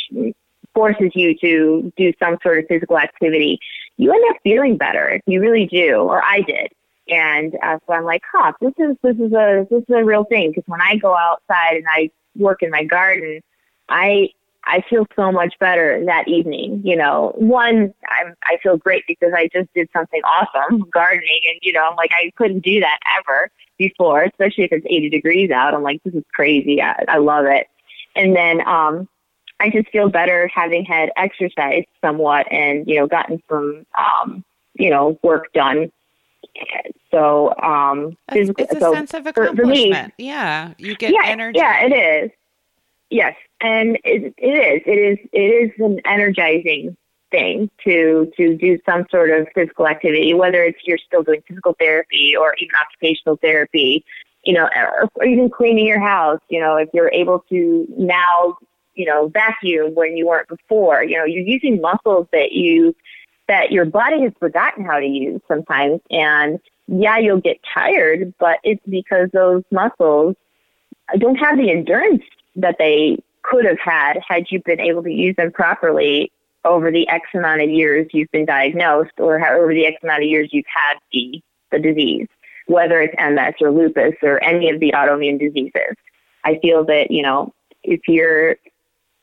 forces 0.74 1.12
you 1.16 1.36
to 1.40 1.92
do 1.98 2.14
some 2.20 2.38
sort 2.44 2.60
of 2.60 2.66
physical 2.68 3.00
activity, 3.00 3.60
you 3.98 4.12
end 4.12 4.24
up 4.30 4.38
feeling 4.44 4.78
better. 4.78 5.20
You 5.26 5.42
really 5.42 5.66
do, 5.66 5.96
or 5.96 6.24
I 6.24 6.42
did. 6.42 6.72
And 7.10 7.56
uh, 7.64 7.80
so 7.88 7.94
I'm 7.94 8.04
like, 8.04 8.24
huh, 8.32 8.54
this 8.62 8.74
is 8.78 8.96
this 9.02 9.16
is 9.16 9.34
a 9.34 9.66
this 9.70 9.84
is 9.88 9.96
a 9.96 10.04
real 10.04 10.26
thing 10.26 10.52
because 10.52 10.68
when 10.68 10.82
I 10.82 10.98
go 10.98 11.16
outside 11.16 11.78
and 11.78 11.86
I 11.90 12.10
work 12.36 12.64
in 12.64 12.70
my 12.70 12.84
garden, 12.84 13.42
I 13.90 14.30
I 14.66 14.84
feel 14.90 15.08
so 15.16 15.32
much 15.32 15.58
better 15.60 16.04
that 16.06 16.28
evening. 16.28 16.82
You 16.84 16.98
know, 16.98 17.34
one, 17.36 17.94
I'm 18.10 18.36
I 18.44 18.58
feel 18.62 18.78
great 18.78 19.04
because 19.08 19.32
I 19.34 19.50
just 19.54 19.74
did 19.74 19.90
something 19.94 20.22
awesome, 20.24 20.86
gardening, 20.94 21.42
and 21.50 21.60
you 21.62 21.74
know, 21.74 21.88
I'm 21.90 21.96
like 21.96 22.12
I 22.14 22.32
couldn't 22.36 22.64
do 22.64 22.80
that 22.82 23.00
ever 23.20 23.50
before, 23.78 24.24
especially 24.24 24.66
if 24.66 24.72
it's 24.72 24.86
80 24.90 25.10
degrees 25.10 25.52
out. 25.52 25.74
I'm 25.74 25.84
like, 25.84 26.02
this 26.04 26.14
is 26.14 26.24
crazy. 26.34 26.82
I, 26.82 27.06
I 27.08 27.18
love 27.20 27.46
it. 27.46 27.68
And 28.16 28.36
then 28.36 28.68
um, 28.68 29.08
I 29.60 29.70
just 29.70 29.90
feel 29.90 30.10
better 30.10 30.48
having 30.48 30.84
had 30.84 31.12
exercise 31.16 31.84
somewhat, 32.02 32.52
and 32.52 32.88
you 32.88 33.00
know, 33.00 33.08
gotten 33.08 33.42
some 33.50 33.86
um, 33.98 34.44
you 34.74 34.90
know 34.90 35.18
work 35.24 35.54
done 35.54 35.92
so 37.12 37.54
um, 37.62 38.18
it's, 38.32 38.52
it's 38.58 38.74
a 38.74 38.80
so 38.80 38.94
sense 38.94 39.14
of 39.14 39.28
accomplishment. 39.28 40.14
Me, 40.18 40.26
yeah, 40.26 40.74
you 40.78 40.96
get 40.96 41.14
yeah, 41.14 41.22
energy. 41.26 41.60
Yeah, 41.60 41.86
it 41.86 41.94
is. 41.94 42.32
Yes, 43.10 43.36
and 43.62 43.98
it, 44.04 44.34
it 44.38 44.48
is. 44.48 44.82
It 44.86 44.92
is. 44.92 45.18
It 45.32 45.40
is 45.40 45.72
an 45.80 46.02
energizing 46.06 46.98
thing 47.32 47.70
to 47.84 48.32
to 48.38 48.56
do 48.56 48.80
some 48.86 49.06
sort 49.10 49.32
of 49.32 49.48
physical 49.54 49.88
activity, 49.88 50.34
whether 50.34 50.64
it's 50.64 50.80
you're 50.86 50.98
still 50.98 51.24
doing 51.24 51.42
physical 51.48 51.76
therapy 51.80 52.36
or 52.36 52.56
even 52.56 52.76
occupational 52.82 53.38
therapy, 53.38 54.04
you 54.44 54.54
know, 54.54 54.70
or, 54.76 55.10
or 55.16 55.26
even 55.26 55.50
cleaning 55.50 55.88
your 55.88 56.00
house. 56.00 56.42
You 56.50 56.60
know, 56.60 56.76
if 56.76 56.90
you're 56.94 57.12
able 57.12 57.40
to 57.50 57.88
now, 57.98 58.58
you 58.96 59.06
know, 59.06 59.30
vacuum 59.30 59.96
when 59.96 60.18
you 60.18 60.28
weren't 60.28 60.50
before. 60.50 61.04
You 61.04 61.18
know, 61.18 61.26
you're 61.26 61.44
using 61.44 61.80
muscles 61.80 62.28
that 62.32 62.52
you 62.52 62.96
that 63.48 63.72
your 63.72 63.86
body 63.86 64.22
has 64.22 64.34
forgotten 64.40 64.86
how 64.86 65.00
to 65.00 65.06
use 65.06 65.42
sometimes. 65.48 66.02
And 66.12 66.60
yeah, 66.88 67.18
you'll 67.18 67.42
get 67.42 67.60
tired, 67.74 68.34
but 68.40 68.60
it's 68.64 68.86
because 68.88 69.30
those 69.34 69.64
muscles 69.72 70.36
don't 71.18 71.36
have 71.36 71.58
the 71.58 71.72
endurance 71.72 72.24
that 72.56 72.76
they 72.80 73.18
could 73.44 73.66
have 73.66 73.80
had 73.80 74.20
had 74.28 74.48
you 74.50 74.62
been 74.64 74.80
able 74.80 75.04
to 75.04 75.12
use 75.12 75.36
them 75.38 75.52
properly 75.52 76.32
over 76.66 76.92
the 76.92 77.08
X 77.08 77.30
amount 77.34 77.62
of 77.62 77.70
years 77.70 78.08
you've 78.12 78.32
been 78.32 78.46
diagnosed 78.46 79.12
or 79.18 79.40
over 79.56 79.74
the 79.74 79.86
X 79.86 79.98
amount 80.04 80.24
of 80.24 80.30
years 80.30 80.50
you've 80.52 80.66
had 80.68 80.98
the, 81.14 81.42
the 81.72 81.80
disease, 81.80 82.28
whether 82.66 83.02
it's 83.02 83.16
MS 83.18 83.54
or 83.62 83.72
lupus 83.72 84.16
or 84.22 84.44
any 84.44 84.70
of 84.70 84.80
the 84.82 84.92
autoimmune 84.92 85.40
diseases. 85.40 85.96
I 86.44 86.60
feel 86.60 86.84
that, 86.86 87.12
you 87.12 87.22
know, 87.24 87.54
if 87.84 88.02
you're, 88.08 88.58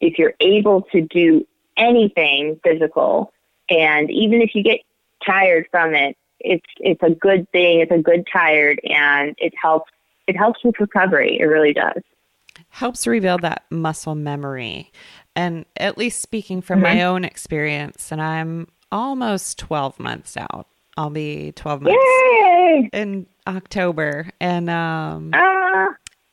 if 0.01 0.19
you're 0.19 0.35
able 0.41 0.83
to 0.93 1.03
do 1.03 1.47
anything 1.77 2.59
physical 2.63 3.33
and 3.69 4.11
even 4.11 4.43
if 4.43 4.55
you 4.55 4.63
get 4.63 4.81
tired 5.25 5.67
from 5.71 5.95
it, 5.95 6.17
it's 6.41 6.67
it's 6.79 7.03
a 7.03 7.11
good 7.11 7.51
thing. 7.51 7.81
It's 7.81 7.91
a 7.91 7.99
good 7.99 8.27
tired, 8.33 8.81
and 8.85 9.35
it 9.39 9.55
helps. 9.61 9.91
It 10.27 10.37
helps 10.37 10.63
with 10.65 10.79
recovery. 10.81 11.39
It 11.39 11.45
really 11.45 11.73
does. 11.73 12.03
Helps 12.69 13.07
rebuild 13.07 13.43
that 13.43 13.65
muscle 13.71 14.15
memory, 14.15 14.93
and 15.35 15.65
at 15.77 15.99
least 15.99 16.21
speaking 16.21 16.61
from 16.61 16.81
mm-hmm. 16.81 16.99
my 16.99 17.03
own 17.05 17.25
experience, 17.25 18.13
and 18.13 18.21
I'm 18.23 18.69
almost 18.93 19.59
12 19.59 19.99
months 19.99 20.37
out. 20.37 20.67
I'll 20.97 21.11
be 21.11 21.53
12 21.53 21.83
months 21.83 21.99
Yay! 21.99 22.91
in 22.93 23.27
October, 23.47 24.29
and 24.41 24.71
um, 24.71 25.31
uh, 25.35 25.87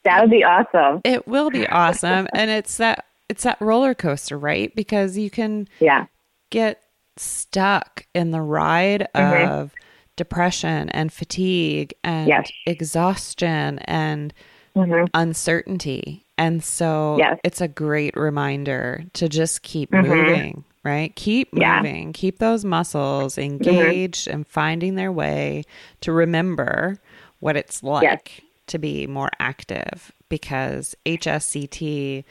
that 0.04 0.22
would 0.22 0.30
be 0.30 0.44
awesome. 0.44 1.02
It 1.04 1.28
will 1.28 1.50
be 1.50 1.67
awesome, 1.67 2.28
and 2.34 2.52
it's 2.52 2.78
that 2.78 3.06
it's 3.30 3.44
that 3.44 3.60
roller 3.62 3.94
coaster, 3.94 4.38
right? 4.38 4.74
Because 4.76 5.17
you 5.17 5.30
can 5.30 5.67
yeah 5.80 6.06
get 6.50 6.81
stuck 7.17 8.06
in 8.13 8.32
the 8.32 8.41
ride 8.41 9.08
mm-hmm. 9.13 9.52
of 9.52 9.74
depression 10.15 10.89
and 10.89 11.12
fatigue 11.12 11.93
and 12.04 12.28
yes. 12.28 12.52
exhaustion 12.65 13.80
and 13.80 14.34
mm-hmm. 14.76 15.06
uncertainty. 15.13 16.26
And 16.38 16.63
so 16.63 17.17
yes. 17.17 17.39
it's 17.43 17.62
a 17.62 17.67
great 17.67 18.15
reminder 18.15 19.04
to 19.13 19.30
just 19.30 19.62
keep 19.62 19.91
mm-hmm. 19.91 20.08
moving, 20.08 20.63
right? 20.84 21.15
Keep 21.15 21.54
moving, 21.54 22.08
yeah. 22.08 22.12
keep 22.13 22.39
those 22.39 22.65
muscles 22.65 23.38
engaged 23.38 24.28
and 24.28 24.47
finding 24.47 24.95
their 24.95 25.12
way 25.12 25.63
to 26.02 26.12
remember 26.12 26.97
what 27.39 27.56
it's 27.58 27.84
like 27.84 28.04
yes. 28.04 28.21
to 28.67 28.80
be 28.80 29.08
more 29.08 29.30
active 29.39 30.12
because 30.30 30.95
HSCT, 31.06 32.24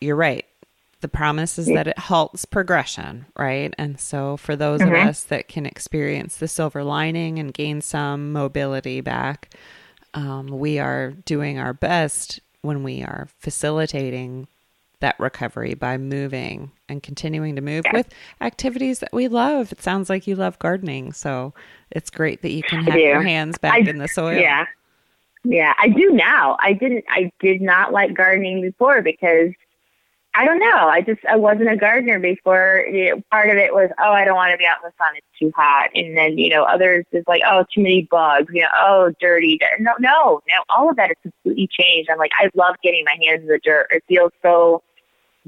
you're 0.00 0.16
right. 0.16 0.44
The 1.02 1.08
promise 1.08 1.58
is 1.58 1.66
that 1.66 1.88
it 1.88 1.98
halts 1.98 2.44
progression, 2.44 3.26
right? 3.36 3.74
And 3.76 3.98
so, 3.98 4.36
for 4.36 4.54
those 4.54 4.80
mm-hmm. 4.80 4.94
of 4.94 5.08
us 5.08 5.24
that 5.24 5.48
can 5.48 5.66
experience 5.66 6.36
the 6.36 6.46
silver 6.46 6.84
lining 6.84 7.40
and 7.40 7.52
gain 7.52 7.80
some 7.80 8.32
mobility 8.32 9.00
back, 9.00 9.52
um, 10.14 10.46
we 10.46 10.78
are 10.78 11.10
doing 11.10 11.58
our 11.58 11.72
best 11.72 12.38
when 12.60 12.84
we 12.84 13.02
are 13.02 13.28
facilitating 13.36 14.46
that 15.00 15.18
recovery 15.18 15.74
by 15.74 15.98
moving 15.98 16.70
and 16.88 17.02
continuing 17.02 17.56
to 17.56 17.62
move 17.62 17.84
with 17.92 18.08
activities 18.40 19.00
that 19.00 19.12
we 19.12 19.26
love. 19.26 19.72
It 19.72 19.82
sounds 19.82 20.08
like 20.08 20.28
you 20.28 20.36
love 20.36 20.56
gardening, 20.60 21.12
so 21.12 21.52
it's 21.90 22.10
great 22.10 22.42
that 22.42 22.52
you 22.52 22.62
can 22.62 22.84
have 22.84 22.94
your 22.94 23.22
hands 23.22 23.58
back 23.58 23.74
I, 23.74 23.78
in 23.78 23.98
the 23.98 24.06
soil. 24.06 24.38
Yeah. 24.38 24.66
Yeah, 25.44 25.74
I 25.76 25.88
do 25.88 26.12
now. 26.12 26.56
I 26.60 26.72
didn't 26.72 27.04
I 27.10 27.32
did 27.40 27.60
not 27.60 27.92
like 27.92 28.14
gardening 28.14 28.60
before 28.60 29.02
because 29.02 29.50
I 30.34 30.46
don't 30.46 30.58
know. 30.58 30.88
I 30.88 31.02
just 31.02 31.20
I 31.28 31.36
wasn't 31.36 31.70
a 31.70 31.76
gardener 31.76 32.18
before. 32.18 32.86
You 32.90 33.16
know, 33.16 33.22
part 33.30 33.50
of 33.50 33.56
it 33.56 33.74
was 33.74 33.90
oh 33.98 34.12
I 34.12 34.24
don't 34.24 34.34
want 34.34 34.52
to 34.52 34.56
be 34.56 34.66
out 34.66 34.78
in 34.82 34.88
the 34.88 35.04
sun. 35.04 35.14
It's 35.16 35.26
too 35.38 35.52
hot. 35.54 35.90
And 35.94 36.16
then 36.16 36.38
you 36.38 36.48
know 36.48 36.64
others 36.64 37.04
is 37.12 37.24
like 37.26 37.42
oh 37.46 37.64
too 37.74 37.82
many 37.82 38.08
bugs. 38.10 38.50
You 38.52 38.62
know 38.62 38.68
oh 38.80 39.12
dirty. 39.20 39.58
No 39.78 39.92
no 39.98 40.40
no. 40.48 40.62
All 40.70 40.88
of 40.88 40.96
that 40.96 41.08
has 41.08 41.16
completely 41.22 41.68
changed. 41.70 42.08
I'm 42.10 42.18
like 42.18 42.30
I 42.38 42.48
love 42.54 42.76
getting 42.82 43.04
my 43.04 43.16
hands 43.22 43.42
in 43.42 43.48
the 43.48 43.60
dirt. 43.62 43.88
It 43.90 44.04
feels 44.08 44.32
so 44.42 44.82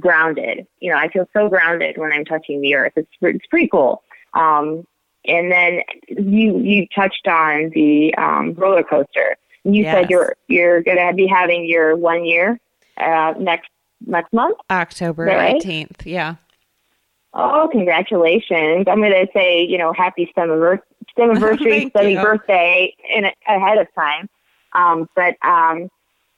grounded. 0.00 0.66
You 0.80 0.92
know 0.92 0.98
I 0.98 1.08
feel 1.08 1.26
so 1.32 1.48
grounded 1.48 1.96
when 1.96 2.12
I'm 2.12 2.26
touching 2.26 2.60
the 2.60 2.74
earth. 2.74 2.92
It's 2.96 3.10
it's 3.22 3.46
pretty 3.46 3.68
cool. 3.68 4.02
Um, 4.34 4.86
and 5.24 5.50
then 5.50 5.80
you 6.08 6.58
you 6.58 6.86
touched 6.94 7.26
on 7.26 7.70
the 7.74 8.14
um, 8.16 8.52
roller 8.52 8.82
coaster. 8.82 9.36
You 9.64 9.84
yes. 9.84 9.94
said 9.94 10.10
you're 10.10 10.36
you're 10.46 10.82
going 10.82 10.98
to 10.98 11.14
be 11.14 11.26
having 11.26 11.64
your 11.64 11.96
one 11.96 12.26
year 12.26 12.60
uh, 12.98 13.32
next 13.38 13.70
next 14.06 14.32
month? 14.32 14.58
October 14.70 15.28
eighteenth. 15.28 16.06
Yeah. 16.06 16.36
Oh, 17.32 17.68
congratulations! 17.70 18.86
I'm 18.88 19.00
going 19.00 19.10
to 19.10 19.26
say, 19.34 19.64
you 19.64 19.76
know, 19.76 19.92
happy 19.92 20.28
STEM, 20.30 20.50
STEM 21.10 21.30
anniversary, 21.30 21.88
STEM 21.90 22.22
birthday 22.22 22.94
in 23.08 23.24
ahead 23.46 23.78
of 23.78 23.88
time. 23.94 24.28
Um, 24.72 25.08
but 25.14 25.36
um, 25.46 25.88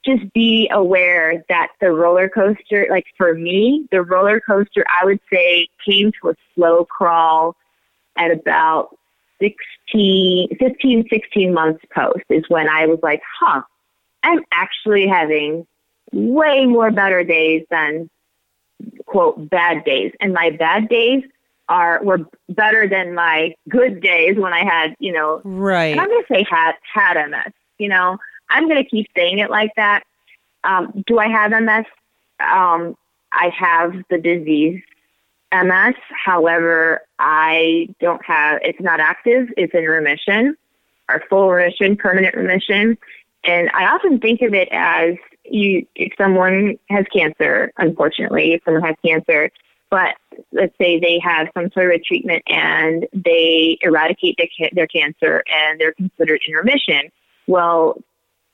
just 0.07 0.31
be 0.33 0.69
aware 0.71 1.43
that 1.49 1.69
the 1.81 1.91
roller 1.91 2.29
coaster, 2.29 2.87
like 2.89 3.05
for 3.17 3.33
me, 3.33 3.87
the 3.91 4.01
roller 4.01 4.39
coaster, 4.39 4.85
I 4.87 5.05
would 5.05 5.19
say 5.31 5.67
came 5.85 6.11
to 6.21 6.29
a 6.29 6.35
slow 6.55 6.85
crawl 6.85 7.55
at 8.15 8.31
about 8.31 8.97
16, 9.39 10.57
15, 10.57 11.07
16 11.09 11.53
months 11.53 11.83
post 11.93 12.23
is 12.29 12.43
when 12.47 12.69
I 12.69 12.85
was 12.85 12.99
like, 13.03 13.21
huh, 13.39 13.61
I'm 14.23 14.39
actually 14.51 15.07
having 15.07 15.67
way 16.11 16.65
more 16.65 16.91
better 16.91 17.23
days 17.23 17.65
than 17.69 18.09
quote 19.05 19.49
bad 19.49 19.83
days. 19.83 20.11
And 20.19 20.33
my 20.33 20.51
bad 20.51 20.89
days 20.89 21.23
are 21.69 22.01
were 22.03 22.19
better 22.49 22.87
than 22.87 23.13
my 23.13 23.53
good 23.67 24.01
days 24.01 24.37
when 24.37 24.53
I 24.53 24.63
had, 24.63 24.95
you 24.99 25.11
know, 25.11 25.41
right. 25.43 25.97
I'm 25.97 26.07
gonna 26.07 26.23
say 26.31 26.45
had 26.49 26.75
had 26.93 27.29
MS. 27.29 27.53
You 27.77 27.89
know, 27.89 28.17
I'm 28.49 28.67
gonna 28.67 28.85
keep 28.85 29.07
saying 29.15 29.39
it 29.39 29.49
like 29.49 29.71
that. 29.75 30.03
Um, 30.63 31.03
do 31.07 31.19
I 31.19 31.27
have 31.27 31.51
MS? 31.51 31.85
Um, 32.39 32.95
I 33.31 33.49
have 33.49 33.93
the 34.09 34.17
disease 34.17 34.81
MS. 35.51 35.95
However, 36.25 37.01
I 37.19 37.89
don't 37.99 38.23
have. 38.25 38.59
It's 38.63 38.79
not 38.79 38.99
active. 38.99 39.49
It's 39.57 39.73
in 39.73 39.83
remission, 39.85 40.55
or 41.09 41.23
full 41.29 41.49
remission, 41.49 41.95
permanent 41.95 42.35
remission. 42.35 42.97
And 43.43 43.69
I 43.73 43.85
often 43.85 44.19
think 44.19 44.41
of 44.41 44.53
it 44.53 44.67
as 44.71 45.15
you 45.49 45.85
if 45.95 46.13
someone 46.17 46.77
has 46.89 47.05
cancer, 47.13 47.71
unfortunately, 47.77 48.53
if 48.53 48.61
someone 48.63 48.83
has 48.83 48.95
cancer, 49.05 49.49
but 49.89 50.15
let's 50.51 50.75
say 50.77 50.99
they 50.99 51.19
have 51.19 51.47
some 51.53 51.71
sort 51.71 51.93
of 51.93 52.01
a 52.01 52.03
treatment 52.03 52.43
and 52.47 53.07
they 53.13 53.77
eradicate 53.81 54.37
their, 54.37 54.69
their 54.73 54.87
cancer 54.87 55.43
and 55.47 55.79
they're 55.79 55.93
considered 55.93 56.41
in 56.47 56.53
remission. 56.53 57.09
Well, 57.47 58.01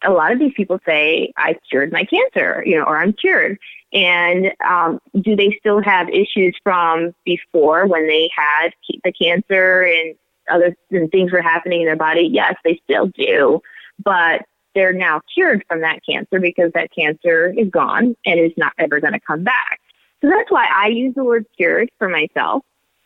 a 0.04 0.12
lot 0.12 0.32
of 0.32 0.40
these 0.40 0.54
people 0.56 0.80
say, 0.86 1.34
I 1.38 1.56
cured 1.70 1.92
my 1.92 2.04
cancer, 2.04 2.64
you 2.66 2.78
know, 2.78 2.84
or 2.84 2.98
I'm 2.98 3.14
cured. 3.14 3.58
And 3.94 4.52
um, 4.68 5.00
do 5.22 5.36
they 5.36 5.56
still 5.60 5.82
have 5.82 6.10
issues 6.10 6.58
from 6.64 7.14
before 7.26 7.88
when 7.88 8.08
they 8.08 8.30
had 8.36 8.70
the 9.04 9.12
cancer 9.12 9.84
and 9.84 10.16
other 10.50 10.76
and 10.92 11.10
things 11.12 11.32
were 11.32 11.42
happening 11.42 11.82
in 11.82 11.86
their 11.86 11.96
body? 11.96 12.30
Yes, 12.32 12.56
they 12.64 12.82
still 12.84 13.08
do. 13.08 13.62
But 14.04 14.46
they're 14.76 14.94
now 14.94 15.22
cured 15.34 15.64
from 15.68 15.82
that 15.82 16.00
cancer 16.06 16.40
because 16.40 16.72
that 16.74 16.92
cancer 16.94 17.54
is 17.58 17.70
gone 17.70 18.16
and 18.26 18.40
is 18.40 18.52
not 18.58 18.74
ever 18.78 19.00
going 19.00 19.14
to 19.14 19.20
come 19.20 19.44
back. 19.44 19.80
So 20.22 20.30
that's 20.30 20.50
why 20.50 20.68
I 20.74 20.88
use 20.88 21.14
the 21.16 21.24
word 21.24 21.46
cured 21.58 21.92
for 21.98 22.10
myself. 22.10 22.64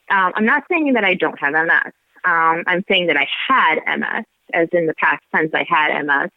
Um, 0.09 0.33
I'm 0.35 0.45
not 0.45 0.63
saying 0.69 0.93
that 0.93 1.03
I 1.03 1.15
don't 1.15 1.37
have 1.39 1.53
MS. 1.53 1.93
Um, 2.23 2.63
I'm 2.67 2.83
saying 2.87 3.07
that 3.07 3.17
I 3.17 3.27
had 3.47 3.79
MS, 3.97 4.25
as 4.53 4.69
in 4.71 4.85
the 4.85 4.93
past 4.93 5.23
tense, 5.33 5.51
I 5.53 5.65
had 5.67 6.01
MS. 6.03 6.29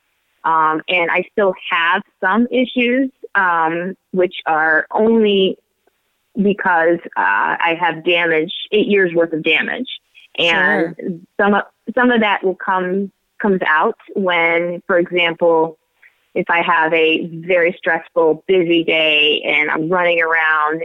Um, 0.42 0.82
and 0.88 1.10
I 1.10 1.24
still 1.32 1.54
have 1.70 2.02
some 2.20 2.46
issues, 2.50 3.10
um, 3.34 3.94
which 4.12 4.36
are 4.46 4.86
only 4.90 5.58
because 6.40 6.98
uh, 7.16 7.56
I 7.60 7.76
have 7.78 8.04
damage, 8.04 8.52
eight 8.72 8.86
years 8.86 9.12
worth 9.14 9.32
of 9.32 9.42
damage, 9.42 9.88
and 10.38 10.96
sure. 10.98 11.18
some 11.38 11.54
of 11.54 11.64
some 11.94 12.10
of 12.10 12.20
that 12.20 12.42
will 12.42 12.54
come 12.54 13.12
comes 13.40 13.60
out 13.66 13.98
when, 14.14 14.82
for 14.86 14.98
example, 14.98 15.78
if 16.34 16.48
I 16.48 16.62
have 16.62 16.92
a 16.92 17.26
very 17.26 17.74
stressful, 17.76 18.44
busy 18.46 18.84
day 18.84 19.42
and 19.42 19.70
I'm 19.70 19.88
running 19.88 20.22
around, 20.22 20.84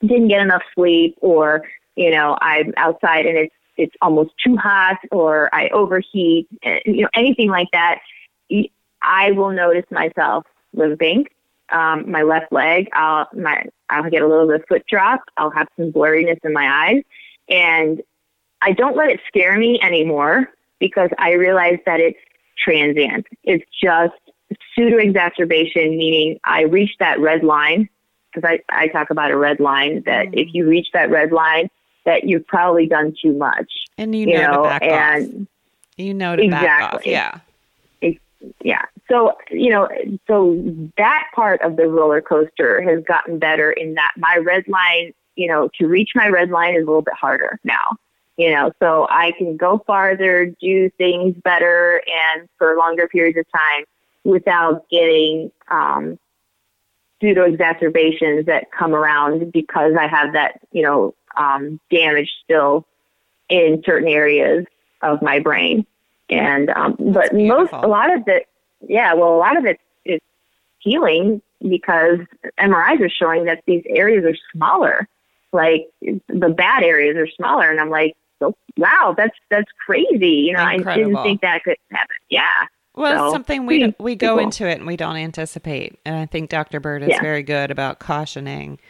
didn't 0.00 0.28
get 0.28 0.40
enough 0.40 0.62
sleep, 0.74 1.16
or 1.20 1.62
you 1.96 2.10
know 2.10 2.38
I'm 2.40 2.72
outside 2.76 3.26
and 3.26 3.36
it's 3.36 3.54
it's 3.76 3.94
almost 4.00 4.30
too 4.44 4.56
hot, 4.56 4.98
or 5.10 5.54
I 5.54 5.68
overheat, 5.68 6.48
eh, 6.62 6.80
you 6.86 7.02
know 7.02 7.08
anything 7.14 7.48
like 7.50 7.68
that, 7.72 8.00
I 9.02 9.32
will 9.32 9.50
notice 9.50 9.84
myself 9.90 10.44
limping. 10.72 11.26
Um, 11.70 12.10
my 12.10 12.22
left 12.22 12.50
leg, 12.50 12.88
I'll 12.92 13.28
my 13.34 13.66
I'll 13.90 14.08
get 14.08 14.22
a 14.22 14.26
little 14.26 14.46
bit 14.46 14.62
of 14.62 14.66
foot 14.68 14.86
drop. 14.88 15.20
I'll 15.36 15.50
have 15.50 15.68
some 15.76 15.92
blurriness 15.92 16.38
in 16.44 16.52
my 16.52 16.88
eyes, 16.88 17.02
and 17.48 18.00
I 18.62 18.72
don't 18.72 18.96
let 18.96 19.10
it 19.10 19.20
scare 19.28 19.58
me 19.58 19.80
anymore 19.80 20.48
because 20.78 21.10
I 21.18 21.32
realize 21.32 21.78
that 21.86 22.00
it's 22.00 22.18
transient. 22.56 23.26
It's 23.44 23.64
just 23.82 24.14
pseudo 24.74 24.98
exacerbation, 24.98 25.96
meaning 25.96 26.38
I 26.44 26.62
reach 26.62 26.92
that 27.00 27.20
red 27.20 27.44
line 27.44 27.88
because 28.32 28.48
I, 28.48 28.60
I 28.84 28.88
talk 28.88 29.10
about 29.10 29.30
a 29.30 29.36
red 29.36 29.60
line 29.60 30.02
that 30.06 30.28
mm 30.28 30.38
if 30.38 30.48
you 30.52 30.68
reach 30.68 30.88
that 30.92 31.10
red 31.10 31.32
line, 31.32 31.68
that 32.04 32.24
you've 32.24 32.46
probably 32.46 32.86
done 32.86 33.14
too 33.20 33.32
much. 33.32 33.70
And 33.96 34.14
you, 34.14 34.28
you 34.28 34.34
know, 34.34 34.52
know, 34.52 34.62
to 34.62 34.68
back 34.68 34.82
and 34.82 35.42
off. 35.42 35.48
You 35.96 36.14
know 36.14 36.36
to 36.36 36.42
exactly. 36.42 36.66
back 36.66 36.94
off. 36.94 37.06
Yeah. 37.06 38.14
yeah. 38.62 38.82
So, 39.10 39.36
you 39.50 39.70
know, 39.70 39.88
so 40.26 40.62
that 40.96 41.24
part 41.34 41.60
of 41.62 41.76
the 41.76 41.88
roller 41.88 42.20
coaster 42.20 42.80
has 42.82 43.02
gotten 43.04 43.38
better 43.38 43.72
in 43.72 43.94
that 43.94 44.12
my 44.16 44.36
red 44.36 44.68
line, 44.68 45.12
you 45.34 45.48
know, 45.48 45.68
to 45.78 45.86
reach 45.86 46.10
my 46.14 46.28
red 46.28 46.50
line 46.50 46.74
is 46.74 46.82
a 46.82 46.86
little 46.86 47.02
bit 47.02 47.14
harder 47.14 47.58
now 47.64 47.98
you 48.38 48.52
know, 48.52 48.70
so 48.80 49.06
I 49.10 49.32
can 49.32 49.56
go 49.56 49.82
farther, 49.84 50.46
do 50.60 50.88
things 50.90 51.34
better 51.42 52.00
and 52.06 52.48
for 52.56 52.76
longer 52.76 53.08
periods 53.08 53.36
of 53.36 53.44
time 53.52 53.84
without 54.22 54.88
getting 54.90 55.50
um, 55.68 56.18
pseudo 57.20 57.42
exacerbations 57.42 58.46
that 58.46 58.70
come 58.70 58.94
around 58.94 59.50
because 59.52 59.94
I 59.98 60.06
have 60.06 60.34
that, 60.34 60.60
you 60.70 60.82
know, 60.82 61.16
um, 61.36 61.80
damage 61.90 62.30
still 62.44 62.86
in 63.48 63.82
certain 63.84 64.08
areas 64.08 64.66
of 65.02 65.20
my 65.20 65.40
brain. 65.40 65.84
And, 66.30 66.70
um, 66.70 66.96
but 66.96 67.34
most, 67.34 67.72
a 67.72 67.88
lot 67.88 68.14
of 68.14 68.22
it, 68.28 68.46
yeah, 68.86 69.14
well, 69.14 69.34
a 69.34 69.38
lot 69.38 69.56
of 69.56 69.64
it 69.64 69.80
is 70.04 70.20
healing 70.78 71.42
because 71.60 72.18
MRIs 72.60 73.00
are 73.00 73.10
showing 73.10 73.46
that 73.46 73.64
these 73.66 73.82
areas 73.88 74.24
are 74.24 74.36
smaller. 74.52 75.08
Like 75.52 75.88
the 76.00 76.54
bad 76.56 76.84
areas 76.84 77.16
are 77.16 77.26
smaller. 77.26 77.68
And 77.68 77.80
I'm 77.80 77.90
like, 77.90 78.14
so 78.38 78.54
wow, 78.76 79.14
that's 79.16 79.36
that's 79.50 79.70
crazy. 79.84 80.28
You 80.28 80.54
know, 80.54 80.68
Incredible. 80.68 80.90
I 80.90 80.96
didn't 80.96 81.22
think 81.22 81.40
that 81.42 81.64
could 81.64 81.76
happen. 81.90 82.16
Yeah. 82.30 82.42
Well, 82.94 83.28
so, 83.28 83.32
something 83.32 83.66
we 83.66 83.94
we 84.00 84.16
go 84.16 84.34
cool. 84.34 84.44
into 84.44 84.66
it 84.66 84.78
and 84.78 84.86
we 84.86 84.96
don't 84.96 85.16
anticipate, 85.16 85.98
and 86.04 86.16
I 86.16 86.26
think 86.26 86.50
Dr. 86.50 86.80
Burt 86.80 87.02
is 87.02 87.10
yeah. 87.10 87.20
very 87.20 87.42
good 87.42 87.70
about 87.70 88.00
cautioning, 88.00 88.80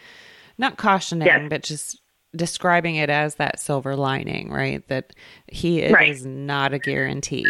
not 0.57 0.79
cautioning, 0.79 1.27
yes. 1.27 1.47
but 1.51 1.63
just 1.63 2.01
describing 2.35 2.97
it 2.97 3.11
as 3.11 3.35
that 3.35 3.61
silver 3.61 3.97
lining, 3.97 4.51
right? 4.51 4.87
That 4.89 5.13
he 5.47 5.91
right. 5.93 6.09
is 6.09 6.25
not 6.25 6.73
a 6.73 6.79
guarantee 6.79 7.47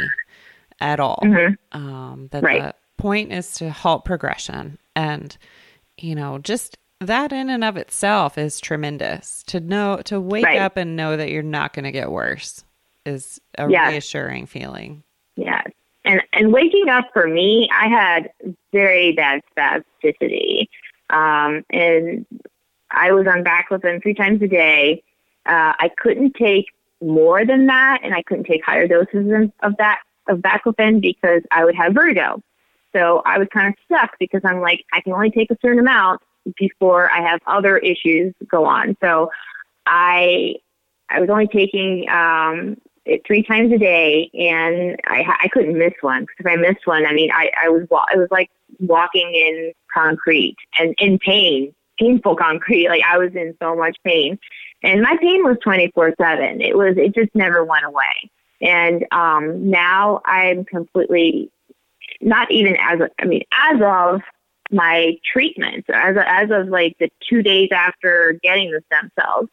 at 0.80 0.98
all. 0.98 1.20
Mm-hmm. 1.22 1.78
Um, 1.80 2.28
that 2.32 2.42
right. 2.42 2.62
the 2.62 2.74
point 2.96 3.32
is 3.32 3.54
to 3.54 3.70
halt 3.70 4.04
progression, 4.04 4.78
and 4.96 5.36
you 5.96 6.16
know, 6.16 6.38
just 6.38 6.76
that 7.00 7.32
in 7.32 7.48
and 7.50 7.64
of 7.64 7.76
itself 7.76 8.36
is 8.36 8.60
tremendous 8.60 9.42
to 9.44 9.60
know 9.60 9.98
to 10.04 10.20
wake 10.20 10.44
right. 10.44 10.58
up 10.58 10.76
and 10.76 10.96
know 10.96 11.16
that 11.16 11.30
you're 11.30 11.42
not 11.42 11.72
going 11.72 11.84
to 11.84 11.92
get 11.92 12.10
worse 12.10 12.64
is 13.06 13.40
a 13.56 13.68
yes. 13.70 13.90
reassuring 13.92 14.46
feeling 14.46 15.02
yes 15.36 15.68
And 16.04 16.22
and 16.32 16.52
waking 16.52 16.88
up 16.88 17.10
for 17.12 17.28
me, 17.28 17.68
I 17.72 17.88
had 17.88 18.30
very 18.72 19.12
bad 19.12 19.42
spasticity, 19.54 20.68
um, 21.10 21.64
and 21.70 22.24
I 22.90 23.12
was 23.12 23.26
on 23.26 23.44
baclofen 23.44 24.02
three 24.02 24.14
times 24.14 24.40
a 24.42 24.48
day. 24.48 25.02
Uh, 25.44 25.74
I 25.78 25.90
couldn't 25.98 26.34
take 26.34 26.66
more 27.02 27.44
than 27.44 27.66
that, 27.66 28.00
and 28.02 28.14
I 28.14 28.22
couldn't 28.22 28.44
take 28.44 28.64
higher 28.64 28.88
doses 28.88 29.50
of 29.62 29.76
that 29.76 30.00
of 30.28 30.38
baclofen 30.38 31.00
because 31.00 31.42
I 31.50 31.64
would 31.64 31.74
have 31.74 31.92
vertigo. 31.92 32.42
So 32.94 33.22
I 33.26 33.38
was 33.38 33.48
kind 33.52 33.68
of 33.68 33.74
stuck 33.84 34.18
because 34.18 34.40
I'm 34.44 34.60
like, 34.60 34.84
I 34.92 35.02
can 35.02 35.12
only 35.12 35.30
take 35.30 35.50
a 35.50 35.58
certain 35.60 35.78
amount 35.78 36.22
before 36.56 37.10
I 37.10 37.20
have 37.20 37.40
other 37.46 37.78
issues 37.78 38.34
go 38.48 38.64
on. 38.64 38.96
So 39.00 39.30
I 39.86 40.54
I 41.10 41.20
was 41.20 41.30
only 41.30 41.46
taking 41.48 42.08
um, 42.10 42.76
it 43.04 43.22
three 43.26 43.42
times 43.42 43.72
a 43.72 43.78
day, 43.78 44.30
and 44.34 45.00
I 45.06 45.36
I 45.42 45.48
couldn't 45.48 45.78
miss 45.78 45.94
one 46.00 46.22
because 46.22 46.36
if 46.40 46.46
I 46.46 46.56
missed 46.56 46.86
one, 46.86 47.06
I 47.06 47.12
mean, 47.12 47.30
I 47.32 47.50
I 47.62 47.68
was 47.68 47.82
it 47.82 48.18
was 48.18 48.28
like 48.30 48.50
walking 48.80 49.34
in 49.34 49.72
concrete 49.92 50.56
and 50.78 50.94
in 50.98 51.18
pain, 51.18 51.74
painful 51.98 52.36
concrete. 52.36 52.88
Like 52.88 53.02
I 53.06 53.18
was 53.18 53.34
in 53.34 53.56
so 53.60 53.74
much 53.74 53.96
pain, 54.04 54.38
and 54.82 55.02
my 55.02 55.16
pain 55.20 55.44
was 55.44 55.56
twenty 55.62 55.90
four 55.94 56.14
seven. 56.20 56.60
It 56.60 56.76
was 56.76 56.96
it 56.96 57.14
just 57.14 57.34
never 57.34 57.64
went 57.64 57.84
away. 57.84 58.30
And 58.60 59.06
um, 59.12 59.70
now 59.70 60.20
I'm 60.24 60.64
completely 60.64 61.50
not 62.20 62.50
even 62.50 62.76
as 62.76 63.00
I 63.18 63.24
mean 63.24 63.44
as 63.52 63.80
of 63.80 64.20
my 64.70 65.16
treatment 65.24 65.84
as 65.92 66.16
of, 66.16 66.22
as 66.26 66.50
of 66.50 66.68
like 66.68 66.96
the 66.98 67.10
two 67.28 67.42
days 67.42 67.70
after 67.72 68.38
getting 68.42 68.70
the 68.70 68.82
stem 68.86 69.10
cells. 69.18 69.48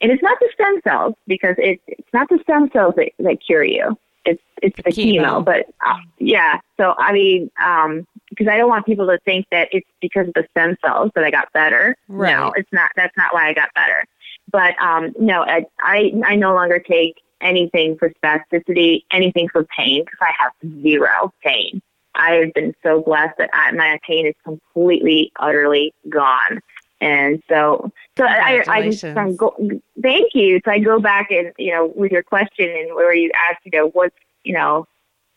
And 0.00 0.10
it's 0.10 0.22
not 0.22 0.38
the 0.40 0.50
stem 0.52 0.80
cells 0.82 1.14
because 1.26 1.54
it's 1.58 1.82
it's 1.86 2.12
not 2.12 2.28
the 2.28 2.38
stem 2.42 2.68
cells 2.72 2.94
that, 2.96 3.12
that 3.20 3.38
cure 3.44 3.64
you. 3.64 3.96
It's 4.24 4.42
it's 4.62 4.76
the, 4.76 4.82
the 4.82 4.90
chemo. 4.90 5.22
chemo. 5.22 5.44
But 5.44 5.66
uh, 5.86 5.96
yeah, 6.18 6.60
so 6.76 6.94
I 6.98 7.12
mean, 7.12 7.50
um, 7.62 8.06
because 8.30 8.48
I 8.48 8.56
don't 8.56 8.68
want 8.68 8.86
people 8.86 9.06
to 9.06 9.18
think 9.24 9.46
that 9.50 9.68
it's 9.72 9.88
because 10.00 10.28
of 10.28 10.34
the 10.34 10.46
stem 10.50 10.76
cells 10.84 11.10
that 11.14 11.24
I 11.24 11.30
got 11.30 11.52
better. 11.52 11.96
Right. 12.08 12.32
No, 12.32 12.52
it's 12.56 12.72
not. 12.72 12.90
That's 12.96 13.16
not 13.16 13.32
why 13.32 13.48
I 13.48 13.54
got 13.54 13.72
better. 13.74 14.04
But 14.50 14.78
um, 14.80 15.14
no, 15.18 15.42
I, 15.42 15.66
I 15.80 16.12
I 16.24 16.36
no 16.36 16.54
longer 16.54 16.78
take 16.78 17.22
anything 17.40 17.96
for 17.96 18.10
spasticity, 18.22 19.04
anything 19.12 19.48
for 19.48 19.64
pain 19.64 20.04
because 20.04 20.18
I 20.20 20.32
have 20.38 20.52
zero 20.82 21.32
pain. 21.42 21.80
I 22.14 22.32
have 22.34 22.54
been 22.54 22.74
so 22.82 23.02
blessed 23.02 23.38
that 23.38 23.50
I, 23.52 23.72
my 23.72 23.98
pain 24.06 24.26
is 24.26 24.34
completely, 24.44 25.32
utterly 25.38 25.92
gone. 26.08 26.60
And 27.00 27.42
so, 27.48 27.92
so 28.16 28.24
I, 28.24 28.64
I 28.66 28.90
just, 28.90 29.04
I'm 29.04 29.36
go, 29.36 29.54
thank 30.00 30.34
you. 30.34 30.60
So 30.64 30.70
I 30.70 30.78
go 30.78 31.00
back 31.00 31.30
and, 31.30 31.52
you 31.58 31.72
know, 31.72 31.92
with 31.94 32.12
your 32.12 32.22
question 32.22 32.70
and 32.70 32.94
where 32.94 33.12
you 33.14 33.30
asked, 33.50 33.60
you 33.64 33.72
know, 33.72 33.88
what's, 33.88 34.16
you 34.44 34.54
know, 34.54 34.86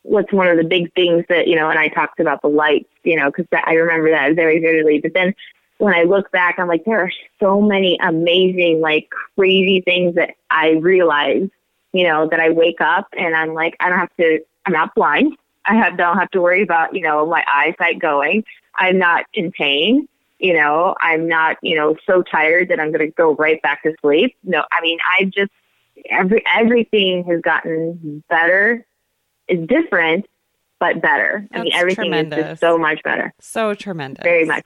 what's 0.03 0.32
one 0.32 0.47
of 0.47 0.57
the 0.57 0.63
big 0.63 0.93
things 0.93 1.25
that, 1.28 1.47
you 1.47 1.55
know, 1.55 1.69
and 1.69 1.78
I 1.78 1.89
talked 1.89 2.19
about 2.19 2.41
the 2.41 2.47
lights, 2.47 2.89
you 3.03 3.17
know, 3.17 3.32
cause 3.32 3.45
I 3.51 3.73
remember 3.73 4.09
that 4.11 4.36
very 4.36 4.59
vividly. 4.59 4.99
But 4.99 5.13
then 5.13 5.34
when 5.80 5.93
I 5.93 6.03
look 6.03 6.32
back, 6.32 6.57
I'm 6.57 6.67
like, 6.67 6.86
there 6.86 7.01
are 7.01 7.11
so 7.39 7.59
many 7.59 7.99
amazing, 8.01 8.80
like 8.80 9.09
crazy 9.36 9.82
things 9.82 10.15
that 10.15 10.36
I 10.49 10.71
realize, 10.71 11.49
you 11.91 12.03
know, 12.03 12.28
that 12.30 12.39
I 12.39 12.51
wake 12.51 12.80
up 12.80 13.07
and 13.17 13.36
I'm 13.36 13.53
like, 13.53 13.75
I 13.80 13.89
don't 13.89 13.99
have 13.99 14.15
to, 14.17 14.39
I'm 14.65 14.73
not 14.73 14.95
blind. 14.95 15.36
I 15.68 15.76
have 15.76 15.97
don't 15.97 16.18
have 16.18 16.32
to 16.32 16.41
worry 16.41 16.61
about, 16.61 16.95
you 16.95 17.01
know, 17.01 17.26
my 17.26 17.43
eyesight 17.47 17.99
going. 17.99 18.43
I'm 18.76 18.97
not 18.97 19.26
in 19.34 19.51
pain. 19.51 20.07
You 20.39 20.53
know, 20.53 20.95
I'm 21.01 21.28
not, 21.28 21.57
you 21.63 21.76
know, 21.76 21.95
so 22.05 22.22
tired 22.22 22.70
that 22.70 22.80
I'm 22.80 22.91
going 22.91 23.05
to 23.05 23.11
go 23.11 23.36
right 23.36 23.61
back 23.61 23.82
to 23.84 23.95
sleep. 24.01 24.36
No, 24.43 24.63
I 24.72 24.82
mean, 24.82 24.99
I 25.03 25.26
just 25.26 25.51
every 26.09 26.43
everything 26.55 27.24
has 27.26 27.41
gotten 27.41 28.24
better. 28.30 28.86
It's 29.47 29.65
different, 29.68 30.28
but 30.80 31.01
better. 31.01 31.47
That's 31.51 31.61
I 31.61 31.63
mean, 31.63 31.74
everything 31.74 32.11
tremendous. 32.11 32.39
is 32.39 32.45
just 32.45 32.61
so 32.61 32.78
much 32.78 33.01
better. 33.03 33.34
So 33.39 33.74
tremendous. 33.74 34.24
Very 34.24 34.45
much. 34.45 34.65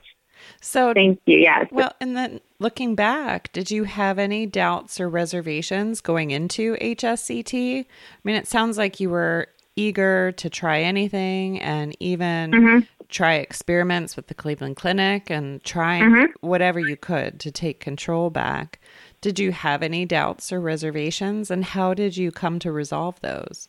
So 0.60 0.92
thank 0.92 1.20
you. 1.26 1.38
Yeah. 1.38 1.64
Well, 1.70 1.92
and 2.00 2.16
then 2.16 2.40
looking 2.58 2.94
back, 2.94 3.52
did 3.52 3.70
you 3.70 3.84
have 3.84 4.18
any 4.18 4.44
doubts 4.44 5.00
or 5.00 5.08
reservations 5.08 6.00
going 6.00 6.30
into 6.32 6.74
HSCT? 6.76 7.80
I 7.80 7.86
mean, 8.24 8.36
it 8.36 8.46
sounds 8.46 8.76
like 8.76 9.00
you 9.00 9.08
were 9.08 9.48
eager 9.76 10.32
to 10.32 10.50
try 10.50 10.80
anything 10.80 11.60
and 11.60 11.96
even 12.00 12.50
mm-hmm. 12.50 12.78
try 13.08 13.34
experiments 13.34 14.16
with 14.16 14.26
the 14.26 14.34
Cleveland 14.34 14.76
Clinic 14.76 15.30
and 15.30 15.62
try 15.64 16.00
mm-hmm. 16.00 16.46
whatever 16.46 16.78
you 16.78 16.96
could 16.96 17.40
to 17.40 17.50
take 17.50 17.80
control 17.80 18.30
back. 18.30 18.80
Did 19.20 19.38
you 19.38 19.52
have 19.52 19.82
any 19.82 20.04
doubts 20.04 20.52
or 20.52 20.60
reservations 20.60 21.50
and 21.50 21.64
how 21.64 21.94
did 21.94 22.16
you 22.16 22.30
come 22.30 22.58
to 22.60 22.72
resolve 22.72 23.20
those? 23.20 23.68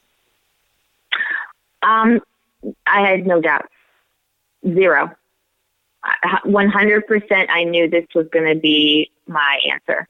Um, 1.83 2.21
I 2.87 3.07
had 3.07 3.25
no 3.25 3.41
doubts. 3.41 3.69
Zero. 4.65 5.11
100% 6.45 7.49
I 7.49 7.63
knew 7.63 7.89
this 7.89 8.05
was 8.13 8.27
going 8.27 8.53
to 8.53 8.59
be 8.59 9.09
my 9.27 9.59
answer. 9.71 10.07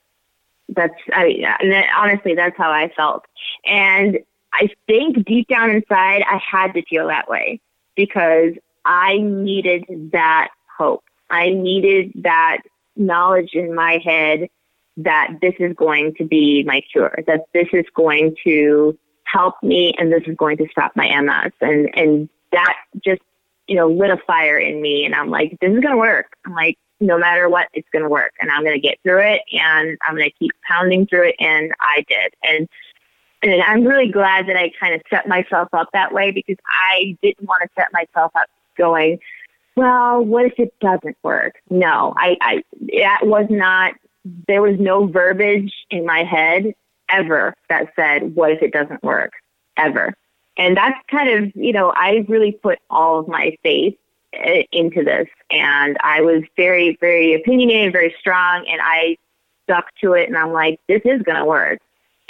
That's, 0.70 0.94
I, 1.12 1.88
honestly, 1.96 2.36
that's 2.36 2.58
how 2.58 2.72
I 2.72 2.92
felt. 2.96 3.26
And 3.66 4.20
I 4.54 4.70
think 4.88 5.26
deep 5.26 5.48
down 5.48 5.72
inside, 5.72 6.24
I 6.30 6.38
had 6.38 6.74
to 6.74 6.84
feel 6.84 7.08
that 7.08 7.28
way 7.28 7.60
because 7.96 8.54
I 8.86 9.18
needed 9.18 10.12
that 10.12 10.50
hope. 10.78 11.04
I 11.30 11.50
needed 11.50 12.12
that 12.24 12.60
knowledge 12.96 13.52
in 13.54 13.74
my 13.74 14.00
head 14.04 14.48
that 14.98 15.38
this 15.42 15.56
is 15.60 15.74
going 15.76 16.14
to 16.16 16.26
be 16.26 16.64
my 16.64 16.82
cure, 16.92 17.18
that 17.26 17.46
this 17.54 17.68
is 17.74 17.86
going 17.96 18.36
to 18.44 18.98
help 19.24 19.56
me 19.64 19.94
and 19.98 20.12
this 20.12 20.24
is 20.28 20.36
going 20.36 20.58
to 20.58 20.68
stop 20.70 20.92
my 20.96 21.10
MS. 21.20 21.52
And, 21.62 21.90
and 21.98 22.30
that 22.52 22.76
just, 23.04 23.22
you 23.68 23.76
know, 23.76 23.90
lit 23.90 24.12
a 24.12 24.18
fire 24.28 24.60
in 24.60 24.82
me. 24.82 25.06
And 25.06 25.16
I'm 25.16 25.30
like, 25.30 25.58
this 25.62 25.72
is 25.72 25.80
going 25.80 25.94
to 25.94 25.98
work. 25.98 26.34
I'm 26.46 26.54
like, 26.54 26.78
no 27.00 27.18
matter 27.18 27.50
what, 27.50 27.70
it's 27.74 27.88
going 27.92 28.04
to 28.04 28.10
work 28.10 28.34
and 28.40 28.52
I'm 28.52 28.64
going 28.64 28.80
to 28.80 28.88
get 28.88 29.00
through 29.04 29.22
it 29.22 29.42
and 29.52 29.98
I'm 30.04 30.16
going 30.16 30.30
to 30.30 30.38
keep 30.38 30.52
pounding 30.68 31.08
through 31.08 31.30
it. 31.30 31.36
And 31.40 31.72
I 31.80 32.06
did. 32.08 32.34
And 32.44 32.70
and 33.44 33.62
I'm 33.62 33.84
really 33.86 34.08
glad 34.08 34.48
that 34.48 34.56
I 34.56 34.72
kind 34.80 34.96
of 34.96 35.02
set 35.10 35.28
myself 35.28 35.68
up 35.74 35.90
that 35.94 36.14
way 36.14 36.32
because 36.32 36.56
I 36.66 37.18
didn't 37.22 37.46
want 37.46 37.62
to 37.64 37.70
set 37.78 37.92
myself 37.92 38.32
up 38.36 38.48
going, 38.78 39.20
well, 39.76 40.24
what 40.24 40.46
if 40.46 40.54
it 40.58 40.74
doesn't 40.80 41.18
work? 41.24 41.56
No, 41.70 42.14
I, 42.16 42.38
I, 42.42 42.64
that 42.98 43.20
was 43.24 43.48
not, 43.50 43.96
there 44.48 44.62
was 44.62 44.80
no 44.80 45.08
verbiage 45.08 45.74
in 45.90 46.06
my 46.06 46.24
head 46.24 46.74
ever 47.10 47.54
that 47.70 47.92
said, 47.96 48.34
what 48.36 48.52
if 48.52 48.62
it 48.62 48.72
doesn't 48.72 49.04
work? 49.04 49.34
Ever. 49.76 50.14
And 50.56 50.78
that's 50.78 50.98
kind 51.10 51.30
of, 51.30 51.56
you 51.56 51.74
know, 51.74 51.92
I 51.96 52.26
really 52.30 52.54
put 52.54 52.80
all 52.90 53.20
of 53.20 53.28
my 53.28 53.58
faith 53.62 53.98
eh, 54.34 54.64
into 54.72 55.04
this 55.04 55.28
and 55.52 55.98
I 56.02 56.22
was 56.22 56.44
very, 56.56 56.98
very 57.02 57.34
opinionated, 57.34 57.92
very 57.92 58.16
strong 58.20 58.66
and 58.70 58.80
I 58.82 59.18
stuck 59.66 59.94
to 60.02 60.14
it 60.14 60.30
and 60.30 60.38
I'm 60.38 60.54
like, 60.54 60.80
this 60.88 61.02
is 61.04 61.22
going 61.24 61.38
to 61.38 61.46
work. 61.46 61.80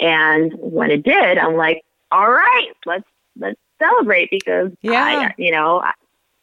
And 0.00 0.52
when 0.58 0.90
it 0.90 1.02
did, 1.02 1.38
I'm 1.38 1.56
like, 1.56 1.82
all 2.10 2.30
right, 2.30 2.70
let's 2.86 3.08
let's 3.36 3.58
celebrate 3.78 4.30
because 4.30 4.70
yeah. 4.82 5.30
I, 5.30 5.34
you 5.38 5.52
know, 5.52 5.82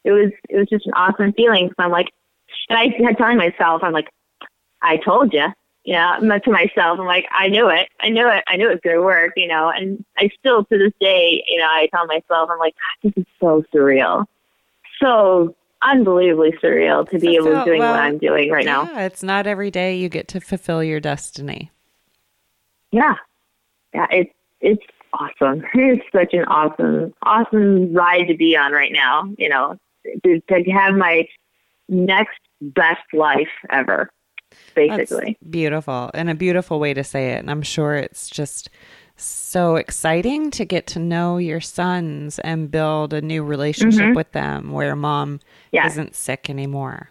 it 0.03 0.11
was 0.11 0.31
it 0.49 0.57
was 0.57 0.67
just 0.69 0.85
an 0.85 0.93
awesome 0.93 1.33
feeling. 1.33 1.69
So 1.69 1.83
I'm 1.83 1.91
like, 1.91 2.11
and 2.69 2.77
I 2.77 2.89
had 3.03 3.17
telling 3.17 3.37
myself, 3.37 3.83
I'm 3.83 3.93
like, 3.93 4.09
I 4.81 4.97
told 4.97 5.33
you, 5.33 5.47
you 5.83 5.93
know, 5.93 6.17
to 6.19 6.51
myself, 6.51 6.99
I'm 6.99 7.05
like, 7.05 7.25
I 7.31 7.47
knew 7.47 7.69
it, 7.69 7.89
I 7.99 8.09
knew 8.09 8.27
it, 8.29 8.43
I 8.47 8.57
knew 8.57 8.69
it 8.69 8.73
was 8.73 8.79
going 8.83 8.95
to 8.95 9.01
work, 9.01 9.33
you 9.35 9.47
know. 9.47 9.69
And 9.69 10.03
I 10.17 10.29
still 10.39 10.65
to 10.65 10.77
this 10.77 10.93
day, 10.99 11.43
you 11.47 11.59
know, 11.59 11.65
I 11.65 11.87
tell 11.93 12.05
myself, 12.05 12.49
I'm 12.51 12.59
like, 12.59 12.75
this 13.03 13.13
is 13.15 13.25
so 13.39 13.63
surreal, 13.73 14.25
so 15.01 15.55
unbelievably 15.83 16.53
surreal 16.63 17.09
to 17.09 17.17
be 17.17 17.35
able 17.35 17.47
to 17.47 17.63
doing 17.65 17.79
well, 17.79 17.93
what 17.93 18.01
I'm 18.01 18.17
doing 18.19 18.51
right 18.51 18.65
yeah, 18.65 18.83
now. 18.83 18.99
It's 18.99 19.23
not 19.23 19.47
every 19.47 19.71
day 19.71 19.95
you 19.95 20.09
get 20.09 20.27
to 20.29 20.39
fulfill 20.39 20.83
your 20.83 20.99
destiny. 20.99 21.71
Yeah, 22.91 23.15
yeah, 23.93 24.07
it's 24.11 24.33
it's 24.59 24.83
awesome. 25.13 25.63
It's 25.73 26.05
such 26.11 26.33
an 26.33 26.45
awesome, 26.45 27.13
awesome 27.23 27.93
ride 27.93 28.27
to 28.27 28.35
be 28.35 28.55
on 28.55 28.71
right 28.71 28.91
now. 28.91 29.29
You 29.37 29.49
know, 29.49 29.77
to, 30.23 30.39
to 30.41 30.71
have 30.71 30.95
my 30.95 31.27
next 31.89 32.39
best 32.61 33.01
life 33.13 33.49
ever, 33.69 34.09
basically. 34.75 35.37
That's 35.39 35.51
beautiful 35.51 36.11
and 36.13 36.29
a 36.29 36.35
beautiful 36.35 36.79
way 36.79 36.93
to 36.93 37.03
say 37.03 37.31
it. 37.31 37.39
And 37.39 37.51
I'm 37.51 37.61
sure 37.61 37.95
it's 37.95 38.29
just 38.29 38.69
so 39.17 39.75
exciting 39.75 40.51
to 40.51 40.65
get 40.65 40.87
to 40.87 40.99
know 40.99 41.37
your 41.37 41.61
sons 41.61 42.39
and 42.39 42.71
build 42.71 43.13
a 43.13 43.21
new 43.21 43.43
relationship 43.43 44.01
mm-hmm. 44.01 44.15
with 44.15 44.31
them 44.31 44.71
where 44.71 44.95
mom 44.95 45.39
yeah. 45.71 45.85
isn't 45.85 46.15
sick 46.15 46.49
anymore. 46.49 47.09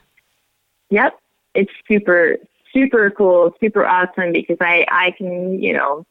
Yep. 0.91 1.19
It's 1.55 1.71
super, 1.87 2.37
super 2.73 3.11
cool, 3.11 3.55
super 3.61 3.87
awesome 3.87 4.33
because 4.33 4.57
I, 4.61 4.87
I 4.91 5.13
can, 5.13 5.61
you 5.61 5.73
know, 5.73 6.05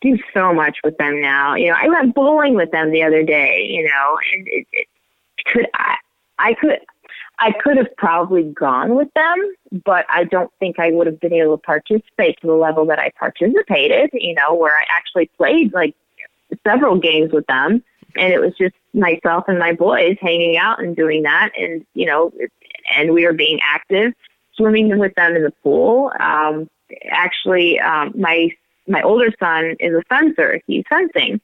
do 0.00 0.18
so 0.32 0.52
much 0.52 0.78
with 0.84 0.96
them 0.98 1.20
now. 1.20 1.54
You 1.54 1.68
know, 1.70 1.76
I 1.80 1.88
went 1.88 2.14
bowling 2.14 2.54
with 2.54 2.70
them 2.70 2.90
the 2.90 3.02
other 3.02 3.22
day. 3.22 3.66
You 3.68 3.84
know, 3.84 4.18
and 4.32 4.48
it, 4.48 4.66
it 4.72 4.86
could 5.46 5.66
I 5.74 5.96
I 6.38 6.54
could 6.54 6.78
I 7.38 7.52
could 7.52 7.76
have 7.76 7.94
probably 7.96 8.44
gone 8.44 8.94
with 8.96 9.12
them, 9.14 9.54
but 9.84 10.06
I 10.08 10.24
don't 10.24 10.50
think 10.58 10.78
I 10.78 10.90
would 10.90 11.06
have 11.06 11.20
been 11.20 11.32
able 11.32 11.56
to 11.56 11.62
participate 11.62 12.40
to 12.40 12.46
the 12.46 12.54
level 12.54 12.84
that 12.86 12.98
I 12.98 13.10
participated. 13.18 14.10
You 14.12 14.34
know, 14.34 14.54
where 14.54 14.76
I 14.76 14.84
actually 14.96 15.30
played 15.36 15.72
like 15.72 15.94
several 16.66 16.98
games 16.98 17.32
with 17.32 17.46
them. 17.46 17.82
and 18.16 18.32
it 18.32 18.40
was 18.40 18.54
just 18.58 18.74
myself 18.94 19.44
and 19.48 19.58
my 19.58 19.72
boys 19.72 20.16
hanging 20.20 20.56
out 20.56 20.82
and 20.82 20.96
doing 20.96 21.22
that, 21.22 21.50
and 21.56 21.84
you 21.94 22.06
know, 22.06 22.32
and 22.96 23.12
we 23.12 23.26
were 23.26 23.32
being 23.32 23.60
active, 23.64 24.12
swimming 24.54 24.98
with 24.98 25.14
them 25.14 25.36
in 25.36 25.42
the 25.42 25.52
pool. 25.62 26.10
Um, 26.18 26.68
actually, 27.10 27.78
um, 27.80 28.12
my 28.16 28.50
my 28.88 29.02
older 29.02 29.32
son 29.38 29.76
is 29.80 29.94
a 29.94 30.02
fencer; 30.08 30.60
he's 30.66 30.84
fencing, 30.88 31.40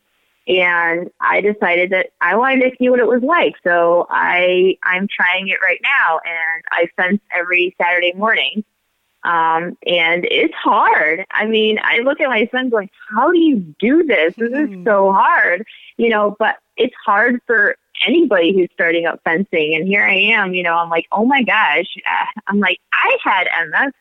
and 0.47 1.11
I 1.21 1.41
decided 1.41 1.91
that 1.91 2.11
I 2.21 2.37
wanted 2.37 2.71
to 2.71 2.77
see 2.79 2.89
what 2.89 3.01
it 3.01 3.07
was 3.07 3.23
like. 3.23 3.55
So 3.65 4.07
I 4.11 4.77
I'm 4.83 5.09
trying 5.09 5.49
it 5.49 5.59
right 5.63 5.81
now, 5.83 6.21
and 6.25 6.63
I 6.71 6.89
fence 6.97 7.21
every 7.35 7.75
Saturday 7.81 8.13
morning. 8.13 8.65
Um, 9.25 9.79
and 9.87 10.27
it's 10.31 10.55
hard. 10.55 11.25
I 11.31 11.47
mean, 11.47 11.79
I 11.83 12.01
look 12.01 12.21
at 12.21 12.29
my 12.29 12.47
son 12.53 12.69
going, 12.69 12.91
"How 13.11 13.33
do 13.33 13.39
you 13.39 13.75
do 13.79 14.05
this? 14.05 14.35
This 14.37 14.53
is 14.53 14.69
hmm. 14.69 14.85
so 14.85 15.13
hard," 15.13 15.65
you 15.97 16.11
know. 16.11 16.37
But 16.39 16.57
it's 16.77 16.95
hard 17.07 17.41
for 17.47 17.77
anybody 18.07 18.53
who's 18.53 18.69
starting 18.75 19.07
out 19.07 19.21
fencing. 19.25 19.75
And 19.75 19.87
here 19.87 20.05
I 20.05 20.15
am, 20.15 20.53
you 20.53 20.63
know. 20.63 20.75
I'm 20.75 20.91
like, 20.91 21.07
"Oh 21.11 21.25
my 21.25 21.43
gosh!" 21.43 21.87
Uh, 22.07 22.27
I'm 22.49 22.61
like, 22.61 22.79
I 22.93 23.17
had 23.25 23.49
MS 23.67 23.93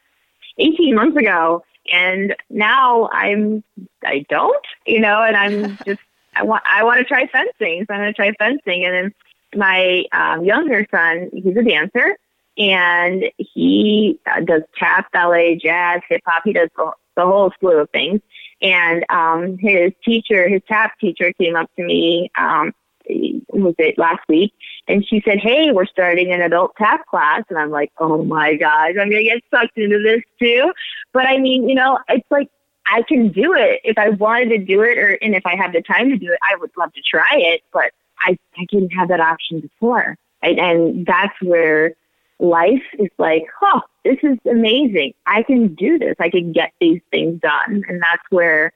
18 0.57 0.95
months 0.95 1.17
ago, 1.17 1.63
and 1.91 2.35
now 2.49 3.09
I'm 3.11 3.63
I 4.05 4.25
don't, 4.29 4.65
you 4.85 4.99
know. 4.99 5.21
And 5.21 5.35
I'm 5.35 5.77
just 5.85 6.01
I 6.35 6.43
want 6.43 6.63
I 6.65 6.83
want 6.83 6.99
to 6.99 7.05
try 7.05 7.27
fencing, 7.27 7.85
so 7.87 7.93
I'm 7.93 8.01
going 8.01 8.07
to 8.07 8.13
try 8.13 8.31
fencing. 8.39 8.85
And 8.85 8.93
then 8.93 9.13
my 9.55 10.05
um, 10.11 10.45
younger 10.45 10.85
son, 10.91 11.29
he's 11.33 11.55
a 11.55 11.63
dancer, 11.63 12.17
and 12.57 13.25
he 13.37 14.19
uh, 14.25 14.41
does 14.41 14.63
tap, 14.77 15.11
ballet, 15.11 15.55
jazz, 15.55 16.01
hip 16.09 16.21
hop. 16.25 16.43
He 16.45 16.53
does 16.53 16.69
the, 16.75 16.91
the 17.15 17.25
whole 17.25 17.51
slew 17.59 17.79
of 17.79 17.89
things. 17.91 18.21
And 18.61 19.05
um, 19.09 19.57
his 19.57 19.91
teacher, 20.05 20.47
his 20.47 20.61
tap 20.67 20.97
teacher, 20.99 21.33
came 21.33 21.55
up 21.55 21.69
to 21.75 21.83
me. 21.83 22.31
Um, 22.37 22.73
was 23.09 23.75
it 23.77 23.97
last 23.97 24.21
week? 24.27 24.53
And 24.87 25.05
she 25.05 25.21
said, 25.25 25.39
"Hey, 25.39 25.71
we're 25.71 25.85
starting 25.85 26.31
an 26.31 26.41
adult 26.41 26.75
tap 26.77 27.05
class." 27.07 27.43
And 27.49 27.57
I'm 27.57 27.69
like, 27.71 27.91
"Oh 27.97 28.23
my 28.23 28.55
gosh, 28.55 28.91
I'm 28.99 29.09
gonna 29.09 29.23
get 29.23 29.43
sucked 29.51 29.77
into 29.77 30.01
this 30.01 30.21
too." 30.39 30.73
But 31.11 31.27
I 31.27 31.37
mean, 31.37 31.67
you 31.69 31.75
know, 31.75 31.99
it's 32.09 32.29
like 32.31 32.49
I 32.85 33.01
can 33.03 33.29
do 33.29 33.53
it 33.53 33.81
if 33.83 33.97
I 33.97 34.09
wanted 34.09 34.49
to 34.49 34.57
do 34.59 34.81
it, 34.81 34.97
or 34.97 35.17
and 35.21 35.35
if 35.35 35.45
I 35.45 35.55
have 35.55 35.73
the 35.73 35.81
time 35.81 36.09
to 36.09 36.17
do 36.17 36.31
it, 36.31 36.39
I 36.49 36.55
would 36.57 36.71
love 36.77 36.93
to 36.93 37.01
try 37.01 37.31
it. 37.33 37.61
But 37.71 37.91
I 38.19 38.37
I 38.57 38.65
didn't 38.69 38.91
have 38.91 39.09
that 39.09 39.19
option 39.19 39.59
before, 39.59 40.17
and, 40.41 40.59
and 40.59 41.05
that's 41.05 41.39
where 41.41 41.95
life 42.39 42.83
is 42.99 43.09
like, 43.17 43.45
oh, 43.61 43.81
this 44.03 44.17
is 44.23 44.37
amazing. 44.49 45.13
I 45.25 45.43
can 45.43 45.75
do 45.75 45.97
this. 45.97 46.15
I 46.19 46.29
can 46.29 46.51
get 46.51 46.73
these 46.79 47.01
things 47.11 47.39
done, 47.39 47.83
and 47.87 48.01
that's 48.01 48.23
where 48.29 48.73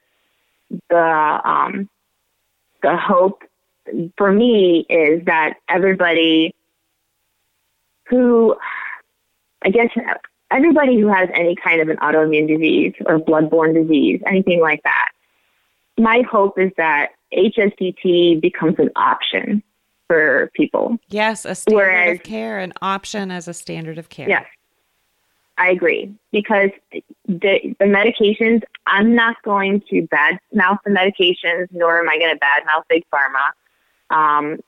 the 0.90 1.40
um 1.44 1.88
the 2.82 2.96
hope 2.96 3.42
for 4.16 4.32
me 4.32 4.86
is 4.88 5.24
that 5.26 5.54
everybody 5.68 6.54
who 8.08 8.56
I 9.62 9.70
guess 9.70 9.90
everybody 10.50 11.00
who 11.00 11.08
has 11.08 11.28
any 11.34 11.56
kind 11.56 11.80
of 11.80 11.88
an 11.88 11.96
autoimmune 11.98 12.48
disease 12.48 12.94
or 13.06 13.18
bloodborne 13.18 13.74
disease, 13.74 14.20
anything 14.26 14.60
like 14.60 14.82
that, 14.84 15.10
my 15.98 16.22
hope 16.30 16.58
is 16.58 16.70
that 16.76 17.10
HSCT 17.32 18.40
becomes 18.40 18.76
an 18.78 18.90
option 18.96 19.62
for 20.06 20.50
people. 20.54 20.96
Yes, 21.08 21.44
a 21.44 21.54
standard 21.54 21.76
Whereas, 21.76 22.16
of 22.16 22.22
care, 22.22 22.58
an 22.58 22.72
option 22.80 23.30
as 23.30 23.48
a 23.48 23.54
standard 23.54 23.98
of 23.98 24.08
care. 24.08 24.28
Yes, 24.28 24.46
I 25.58 25.70
agree 25.70 26.14
because 26.32 26.70
the 27.26 27.74
the 27.78 27.84
medications. 27.84 28.62
I'm 28.86 29.14
not 29.14 29.36
going 29.42 29.82
to 29.90 30.06
bad 30.10 30.38
mouth 30.54 30.78
the 30.84 30.90
medications, 30.90 31.68
nor 31.72 31.98
am 31.98 32.08
I 32.08 32.18
going 32.18 32.32
to 32.32 32.38
bad 32.38 32.64
mouth 32.64 32.84
big 32.88 33.04
pharma. 33.12 33.50
Um, 34.10 34.58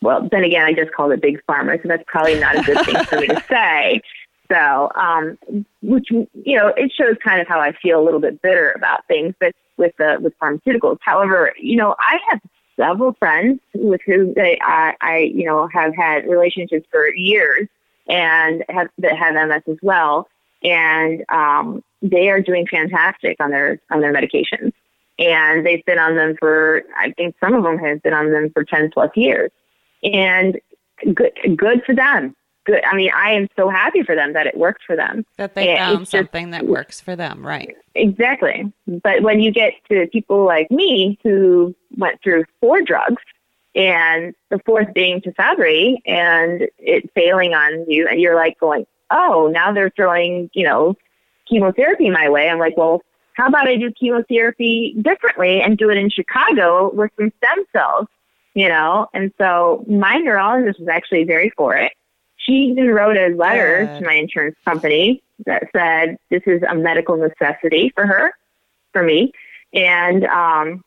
well, 0.00 0.28
then 0.30 0.44
again, 0.44 0.62
I 0.62 0.72
just 0.72 0.92
called 0.92 1.12
it 1.12 1.22
big 1.22 1.40
pharma, 1.48 1.80
so 1.82 1.88
that's 1.88 2.04
probably 2.06 2.38
not 2.38 2.56
a 2.56 2.62
good 2.62 2.84
thing 2.84 3.04
for 3.04 3.20
me 3.20 3.28
to 3.28 3.44
say. 3.48 4.00
So, 4.50 4.90
um, 4.94 5.38
which 5.82 6.10
you 6.10 6.58
know, 6.58 6.68
it 6.76 6.92
shows 6.92 7.16
kind 7.24 7.40
of 7.40 7.48
how 7.48 7.60
I 7.60 7.72
feel 7.72 8.00
a 8.00 8.04
little 8.04 8.20
bit 8.20 8.42
bitter 8.42 8.72
about 8.72 9.06
things, 9.06 9.34
but 9.40 9.54
with 9.76 9.92
the 9.98 10.18
with 10.20 10.38
pharmaceuticals. 10.38 10.98
However, 11.00 11.52
you 11.58 11.76
know, 11.76 11.94
I 11.98 12.18
have 12.28 12.40
several 12.76 13.14
friends 13.14 13.60
with 13.74 14.00
whom 14.06 14.34
they, 14.34 14.58
I, 14.62 14.94
I, 15.00 15.18
you 15.18 15.44
know, 15.44 15.68
have 15.72 15.94
had 15.94 16.26
relationships 16.26 16.86
for 16.90 17.08
years 17.14 17.68
and 18.08 18.64
have 18.68 18.88
that 18.98 19.16
have 19.16 19.34
MS 19.34 19.62
as 19.68 19.78
well, 19.82 20.28
and 20.62 21.24
um, 21.28 21.82
they 22.02 22.28
are 22.28 22.40
doing 22.40 22.66
fantastic 22.66 23.36
on 23.40 23.50
their 23.50 23.80
on 23.90 24.00
their 24.00 24.12
medications, 24.12 24.72
and 25.18 25.64
they've 25.66 25.84
been 25.84 25.98
on 25.98 26.16
them 26.16 26.36
for 26.38 26.82
I 26.96 27.12
think 27.12 27.36
some 27.40 27.54
of 27.54 27.62
them 27.62 27.78
have 27.78 28.02
been 28.02 28.14
on 28.14 28.30
them 28.30 28.50
for 28.52 28.64
ten 28.64 28.90
plus 28.90 29.10
years, 29.14 29.50
and 30.02 30.60
good 31.14 31.32
good 31.56 31.82
for 31.84 31.94
them 31.94 32.34
good. 32.64 32.84
I 32.84 32.94
mean, 32.94 33.10
I 33.14 33.32
am 33.32 33.48
so 33.56 33.68
happy 33.68 34.02
for 34.02 34.14
them 34.14 34.32
that 34.34 34.46
it 34.46 34.56
works 34.56 34.82
for 34.86 34.96
them. 34.96 35.24
That 35.36 35.54
they 35.54 35.76
found 35.76 36.08
something 36.08 36.46
just, 36.46 36.52
that 36.52 36.66
works 36.66 37.00
for 37.00 37.16
them, 37.16 37.44
right? 37.44 37.74
Exactly. 37.94 38.72
But 38.86 39.22
when 39.22 39.40
you 39.40 39.50
get 39.50 39.74
to 39.90 40.06
people 40.08 40.44
like 40.44 40.70
me 40.70 41.18
who 41.22 41.74
went 41.96 42.22
through 42.22 42.44
four 42.60 42.82
drugs, 42.82 43.22
and 43.74 44.34
the 44.50 44.60
fourth 44.66 44.92
being 44.92 45.20
Tysabri, 45.20 45.96
and 46.04 46.68
it 46.78 47.10
failing 47.14 47.54
on 47.54 47.86
you, 47.88 48.06
and 48.06 48.20
you're 48.20 48.36
like 48.36 48.58
going, 48.60 48.86
oh, 49.10 49.50
now 49.52 49.72
they're 49.72 49.90
throwing, 49.90 50.50
you 50.52 50.64
know, 50.64 50.94
chemotherapy 51.48 52.10
my 52.10 52.28
way. 52.28 52.48
I'm 52.48 52.58
like, 52.58 52.76
well, 52.76 53.02
how 53.34 53.48
about 53.48 53.68
I 53.68 53.76
do 53.76 53.90
chemotherapy 53.92 54.94
differently 55.00 55.60
and 55.62 55.78
do 55.78 55.90
it 55.90 55.96
in 55.96 56.10
Chicago 56.10 56.92
with 56.92 57.10
some 57.18 57.32
stem 57.38 57.64
cells, 57.72 58.06
you 58.54 58.68
know? 58.68 59.08
And 59.14 59.32
so 59.38 59.84
my 59.88 60.18
neurologist 60.18 60.80
was 60.80 60.88
actually 60.88 61.24
very 61.24 61.50
for 61.56 61.76
it 61.76 61.92
she 62.44 62.52
even 62.52 62.88
wrote 62.90 63.16
a 63.16 63.34
letter 63.34 63.86
Good. 63.86 64.00
to 64.00 64.04
my 64.04 64.14
insurance 64.14 64.56
company 64.64 65.22
that 65.46 65.64
said 65.74 66.18
this 66.30 66.42
is 66.46 66.62
a 66.68 66.74
medical 66.74 67.16
necessity 67.16 67.92
for 67.94 68.06
her, 68.06 68.32
for 68.92 69.02
me. 69.02 69.32
And 69.72 70.24
um, 70.24 70.84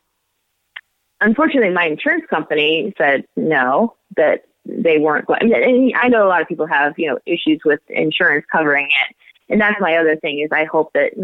unfortunately, 1.20 1.70
my 1.70 1.86
insurance 1.86 2.24
company 2.28 2.94
said 2.98 3.24
no, 3.36 3.96
that 4.16 4.44
they 4.64 4.98
weren't 4.98 5.26
going. 5.26 5.52
And 5.52 5.92
I 5.96 6.08
know 6.08 6.26
a 6.26 6.28
lot 6.28 6.42
of 6.42 6.48
people 6.48 6.66
have, 6.66 6.94
you 6.98 7.08
know, 7.08 7.18
issues 7.26 7.60
with 7.64 7.80
insurance 7.88 8.44
covering 8.50 8.86
it. 8.86 9.16
And 9.48 9.60
that's 9.60 9.80
my 9.80 9.96
other 9.96 10.16
thing 10.16 10.40
is 10.40 10.50
I 10.52 10.64
hope 10.64 10.92
that 10.94 11.16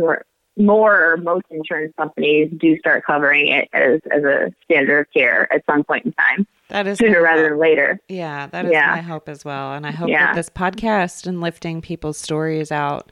more, 0.56 1.12
or 1.12 1.16
most 1.16 1.44
insurance 1.50 1.92
companies 1.96 2.50
do 2.58 2.76
start 2.78 3.04
covering 3.04 3.48
it 3.48 3.68
as, 3.72 4.00
as 4.10 4.22
a 4.24 4.52
standard 4.64 5.00
of 5.00 5.12
care 5.12 5.52
at 5.52 5.64
some 5.70 5.82
point 5.84 6.04
in 6.04 6.12
time. 6.12 6.46
That 6.68 6.86
is 6.86 6.98
sooner 6.98 7.22
rather 7.22 7.48
than 7.48 7.58
later. 7.58 8.00
Yeah, 8.08 8.46
that 8.48 8.66
is 8.66 8.72
yeah. 8.72 8.90
my 8.90 9.00
hope 9.00 9.28
as 9.28 9.44
well. 9.44 9.74
And 9.74 9.86
I 9.86 9.90
hope 9.90 10.08
yeah. 10.08 10.26
that 10.26 10.36
this 10.36 10.50
podcast 10.50 11.26
and 11.26 11.40
lifting 11.40 11.82
people's 11.82 12.18
stories 12.18 12.72
out 12.72 13.10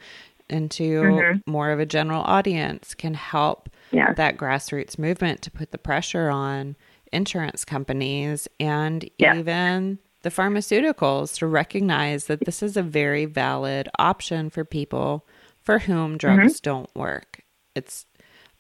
into 0.48 1.02
mm-hmm. 1.02 1.50
more 1.50 1.70
of 1.70 1.78
a 1.78 1.86
general 1.86 2.22
audience 2.22 2.94
can 2.94 3.14
help 3.14 3.68
yeah. 3.92 4.12
that 4.14 4.36
grassroots 4.36 4.98
movement 4.98 5.42
to 5.42 5.50
put 5.50 5.72
the 5.72 5.78
pressure 5.78 6.28
on 6.28 6.76
insurance 7.12 7.64
companies 7.64 8.48
and 8.58 9.08
even 9.18 9.98
the 10.22 10.30
pharmaceuticals 10.30 11.36
to 11.38 11.46
recognize 11.46 12.26
that 12.26 12.44
this 12.44 12.62
is 12.62 12.76
a 12.76 12.82
very 12.82 13.24
valid 13.24 13.88
option 13.98 14.50
for 14.50 14.64
people 14.64 15.26
for 15.62 15.80
whom 15.80 16.16
drugs 16.16 16.60
mm-hmm. 16.60 16.70
don't 16.70 16.96
work. 16.96 17.42
It's 17.74 18.06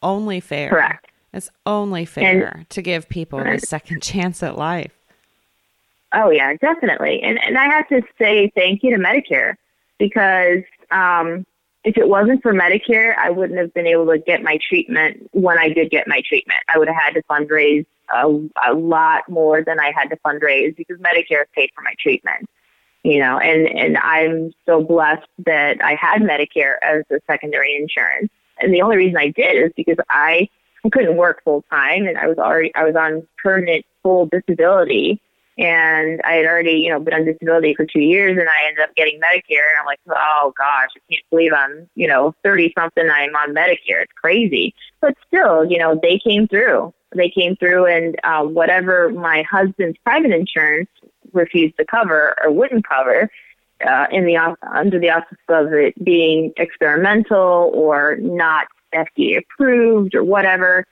only 0.02 0.40
fair. 0.40 0.70
Correct. 0.70 1.10
It's 1.32 1.50
only 1.64 2.04
fair 2.04 2.56
and, 2.56 2.70
to 2.70 2.82
give 2.82 3.08
people 3.08 3.38
a 3.40 3.58
second 3.58 4.02
chance 4.02 4.42
at 4.42 4.58
life. 4.58 4.92
Oh 6.12 6.30
yeah, 6.30 6.54
definitely. 6.54 7.22
And 7.22 7.38
and 7.42 7.56
I 7.56 7.66
have 7.66 7.88
to 7.88 8.02
say 8.18 8.50
thank 8.54 8.82
you 8.82 8.90
to 8.96 9.02
Medicare 9.02 9.54
because 9.98 10.64
um, 10.90 11.46
if 11.84 11.96
it 11.96 12.08
wasn't 12.08 12.42
for 12.42 12.52
Medicare, 12.52 13.16
I 13.16 13.30
wouldn't 13.30 13.58
have 13.58 13.72
been 13.72 13.86
able 13.86 14.06
to 14.06 14.18
get 14.18 14.42
my 14.42 14.58
treatment 14.68 15.30
when 15.32 15.58
I 15.58 15.68
did 15.68 15.90
get 15.90 16.08
my 16.08 16.20
treatment. 16.26 16.60
I 16.68 16.78
would 16.78 16.88
have 16.88 16.96
had 16.96 17.14
to 17.14 17.22
fundraise 17.22 17.86
a, 18.12 18.26
a 18.68 18.74
lot 18.74 19.28
more 19.28 19.62
than 19.62 19.78
I 19.78 19.92
had 19.94 20.10
to 20.10 20.16
fundraise 20.16 20.76
because 20.76 20.98
Medicare 20.98 21.44
paid 21.54 21.70
for 21.74 21.82
my 21.82 21.94
treatment. 21.98 22.48
You 23.02 23.18
know, 23.18 23.38
and 23.38 23.66
and 23.66 23.96
I'm 23.98 24.52
so 24.66 24.82
blessed 24.82 25.26
that 25.46 25.82
I 25.82 25.94
had 25.94 26.22
Medicare 26.22 26.74
as 26.82 27.04
a 27.10 27.20
secondary 27.26 27.74
insurance. 27.76 28.30
And 28.60 28.74
the 28.74 28.82
only 28.82 28.98
reason 28.98 29.16
I 29.16 29.28
did 29.28 29.56
is 29.56 29.72
because 29.74 29.96
I 30.10 30.48
couldn't 30.92 31.16
work 31.16 31.42
full 31.44 31.62
time 31.70 32.06
and 32.06 32.16
I 32.18 32.26
was 32.26 32.38
already 32.38 32.74
I 32.74 32.84
was 32.84 32.96
on 32.96 33.26
permanent 33.42 33.84
full 34.02 34.26
disability 34.26 35.20
and 35.60 36.22
I 36.24 36.32
had 36.32 36.46
already, 36.46 36.72
you 36.72 36.88
know, 36.88 36.98
been 36.98 37.12
on 37.12 37.26
disability 37.26 37.74
for 37.74 37.84
two 37.84 38.00
years 38.00 38.38
and 38.38 38.48
I 38.48 38.66
ended 38.66 38.82
up 38.82 38.94
getting 38.96 39.20
Medicare 39.20 39.68
and 39.68 39.78
I'm 39.78 39.84
like, 39.84 40.00
oh 40.08 40.54
gosh, 40.56 40.88
I 40.96 41.00
can't 41.12 41.30
believe 41.30 41.52
I'm, 41.52 41.88
you 41.94 42.08
know, 42.08 42.34
30 42.42 42.72
something, 42.76 43.08
I'm 43.08 43.36
on 43.36 43.54
Medicare. 43.54 44.02
It's 44.02 44.12
crazy. 44.16 44.74
But 45.02 45.14
still, 45.26 45.70
you 45.70 45.78
know, 45.78 46.00
they 46.02 46.18
came 46.18 46.48
through. 46.48 46.94
They 47.14 47.28
came 47.28 47.56
through 47.56 47.86
and 47.86 48.16
uh, 48.24 48.44
whatever 48.44 49.10
my 49.10 49.42
husband's 49.42 49.98
private 50.02 50.30
insurance 50.30 50.88
refused 51.32 51.76
to 51.76 51.84
cover 51.84 52.34
or 52.42 52.50
wouldn't 52.50 52.88
cover, 52.88 53.28
uh, 53.86 54.06
in 54.10 54.24
the 54.26 54.36
under 54.72 54.98
the 54.98 55.10
auspice 55.10 55.38
of 55.48 55.72
it 55.72 56.02
being 56.04 56.52
experimental 56.56 57.70
or 57.74 58.16
not 58.16 58.66
FDA 58.94 59.38
approved 59.38 60.14
or 60.14 60.24
whatever, 60.24 60.86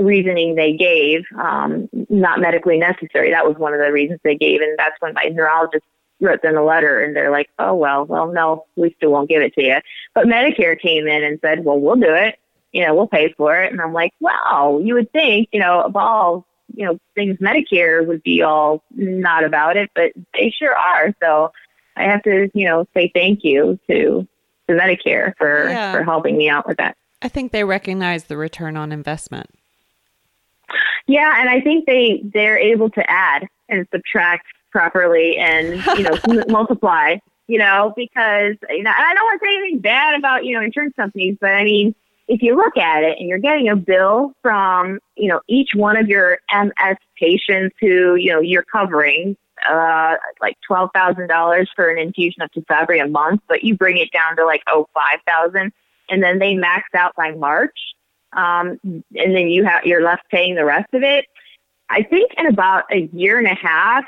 reasoning 0.00 0.54
they 0.54 0.72
gave, 0.72 1.24
um, 1.38 1.88
not 2.08 2.40
medically 2.40 2.78
necessary. 2.78 3.30
That 3.30 3.46
was 3.46 3.56
one 3.56 3.74
of 3.74 3.80
the 3.80 3.92
reasons 3.92 4.20
they 4.22 4.36
gave, 4.36 4.60
and 4.60 4.78
that's 4.78 5.00
when 5.00 5.14
my 5.14 5.30
neurologist 5.32 5.84
wrote 6.20 6.42
them 6.42 6.56
a 6.56 6.64
letter, 6.64 7.02
and 7.02 7.14
they're 7.14 7.30
like, 7.30 7.50
"Oh 7.58 7.74
well, 7.74 8.04
well 8.06 8.32
no, 8.32 8.66
we 8.76 8.94
still 8.96 9.10
won't 9.10 9.28
give 9.28 9.42
it 9.42 9.54
to 9.54 9.62
you." 9.62 9.76
But 10.14 10.26
Medicare 10.26 10.78
came 10.78 11.06
in 11.06 11.24
and 11.24 11.38
said, 11.40 11.64
"Well, 11.64 11.80
we'll 11.80 11.96
do 11.96 12.12
it. 12.14 12.38
You 12.72 12.86
know, 12.86 12.94
we'll 12.94 13.08
pay 13.08 13.32
for 13.36 13.60
it." 13.62 13.72
And 13.72 13.80
I'm 13.80 13.92
like, 13.92 14.12
"Wow, 14.20 14.80
you 14.82 14.94
would 14.94 15.12
think, 15.12 15.48
you 15.52 15.60
know, 15.60 15.82
of 15.82 15.96
all 15.96 16.46
you 16.74 16.86
know 16.86 16.98
things, 17.14 17.38
Medicare 17.38 18.06
would 18.06 18.22
be 18.22 18.42
all 18.42 18.82
not 18.90 19.44
about 19.44 19.76
it, 19.76 19.90
but 19.94 20.12
they 20.34 20.50
sure 20.50 20.74
are." 20.74 21.14
So 21.22 21.52
I 21.96 22.04
have 22.04 22.22
to, 22.24 22.50
you 22.54 22.66
know, 22.66 22.86
say 22.94 23.10
thank 23.14 23.44
you 23.44 23.78
to 23.88 24.26
to 24.68 24.74
Medicare 24.74 25.34
for 25.36 25.68
yeah. 25.68 25.92
for 25.92 26.04
helping 26.04 26.36
me 26.36 26.48
out 26.48 26.66
with 26.66 26.78
that. 26.78 26.96
I 27.22 27.28
think 27.28 27.52
they 27.52 27.64
recognize 27.64 28.24
the 28.24 28.36
return 28.36 28.76
on 28.76 28.92
investment. 28.92 29.50
Yeah, 31.06 31.40
and 31.40 31.48
I 31.48 31.60
think 31.60 31.86
they 31.86 32.22
they're 32.32 32.58
able 32.58 32.90
to 32.90 33.10
add 33.10 33.46
and 33.68 33.86
subtract 33.92 34.46
properly 34.70 35.36
and 35.36 35.84
you 35.98 36.02
know 36.02 36.44
multiply. 36.48 37.16
You 37.46 37.58
know, 37.58 37.92
because 37.96 38.54
you 38.68 38.82
know, 38.84 38.92
I 38.96 39.14
don't 39.14 39.24
want 39.24 39.40
to 39.40 39.46
say 39.46 39.56
anything 39.56 39.80
bad 39.80 40.16
about 40.16 40.44
you 40.44 40.54
know 40.54 40.64
insurance 40.64 40.94
companies, 40.94 41.36
but 41.40 41.50
I 41.50 41.64
mean, 41.64 41.94
if 42.28 42.42
you 42.42 42.56
look 42.56 42.76
at 42.76 43.02
it 43.02 43.18
and 43.18 43.28
you're 43.28 43.38
getting 43.38 43.68
a 43.68 43.74
bill 43.74 44.32
from 44.40 45.00
you 45.16 45.28
know 45.28 45.40
each 45.48 45.70
one 45.74 45.96
of 45.96 46.08
your 46.08 46.38
MS 46.52 46.96
patients 47.18 47.74
who 47.80 48.14
you 48.14 48.30
know 48.30 48.40
you're 48.40 48.62
covering 48.62 49.36
uh, 49.68 50.14
like 50.40 50.56
twelve 50.66 50.90
thousand 50.94 51.26
dollars 51.26 51.68
for 51.74 51.88
an 51.88 51.98
infusion 51.98 52.42
of 52.42 52.50
Tysabri 52.52 53.04
a 53.04 53.08
month, 53.08 53.40
but 53.48 53.64
you 53.64 53.76
bring 53.76 53.96
it 53.96 54.10
down 54.12 54.36
to 54.36 54.46
like 54.46 54.62
oh 54.68 54.86
five 54.94 55.18
thousand, 55.26 55.72
and 56.08 56.22
then 56.22 56.38
they 56.38 56.54
max 56.54 56.88
out 56.94 57.14
by 57.16 57.32
March, 57.32 57.76
um, 58.32 58.78
and 58.84 59.04
then 59.12 59.48
you 59.48 59.64
have 59.64 59.84
you're 59.84 60.02
left 60.02 60.28
paying 60.30 60.54
the 60.54 60.64
rest 60.64 60.92
of 60.92 61.02
it. 61.02 61.26
I 61.88 62.02
think 62.02 62.32
in 62.38 62.46
about 62.46 62.84
a 62.92 63.08
year 63.12 63.38
and 63.38 63.48
a 63.48 63.54
half, 63.54 64.04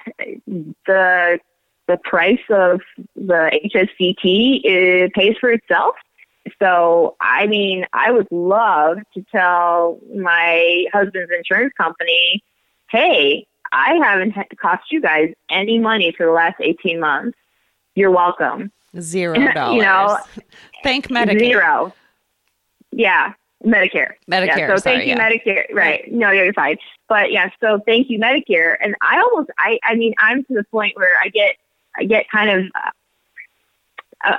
the 0.87 1.39
the 1.89 1.99
price 2.05 2.41
of 2.51 2.81
the 3.17 3.61
HSCT 3.75 4.61
it 4.65 5.13
pays 5.15 5.37
for 5.41 5.51
itself. 5.51 5.97
So, 6.59 7.17
I 7.21 7.47
mean, 7.47 7.87
I 7.93 8.11
would 8.11 8.27
love 8.31 8.99
to 9.15 9.25
tell 9.31 10.01
my 10.15 10.87
husband's 10.93 11.31
insurance 11.37 11.73
company, 11.77 12.43
hey, 12.91 13.47
I 13.73 13.95
haven't 14.03 14.35
cost 14.59 14.91
you 14.91 15.01
guys 15.01 15.33
any 15.51 15.79
money 15.79 16.13
for 16.17 16.27
the 16.27 16.33
last 16.33 16.57
18 16.61 16.99
months. 16.99 17.39
You're 17.95 18.11
welcome. 18.11 18.73
Zero 19.01 19.35
dollars. 19.53 19.75
you 19.77 19.83
know, 19.83 20.19
thank 20.83 21.09
Medicare. 21.09 21.39
Zero. 21.39 21.95
Yeah, 22.91 23.33
Medicare. 23.65 24.15
Medicare. 24.31 24.59
Yeah, 24.59 24.69
so 24.69 24.77
sorry, 24.77 24.97
thank 24.97 25.03
you, 25.07 25.15
yeah. 25.15 25.31
Medicare. 25.31 25.75
Right. 25.75 26.13
No, 26.13 26.31
you're 26.31 26.53
fine. 26.53 26.77
But 27.09 27.33
yeah, 27.33 27.51
so 27.61 27.81
thank 27.87 28.11
you, 28.11 28.19
Medicare. 28.19 28.77
And 28.81 28.95
I 29.01 29.21
almost, 29.21 29.51
I, 29.59 29.79
I 29.85 29.95
mean, 29.95 30.15
I'm 30.19 30.45
to 30.45 30.55
the 30.55 30.65
point 30.65 30.97
where 30.97 31.17
I 31.23 31.29
get, 31.29 31.57
I 31.97 32.05
get 32.05 32.29
kind 32.31 32.51
of, 32.51 32.65
uh, 32.75 32.91
uh, 34.33 34.39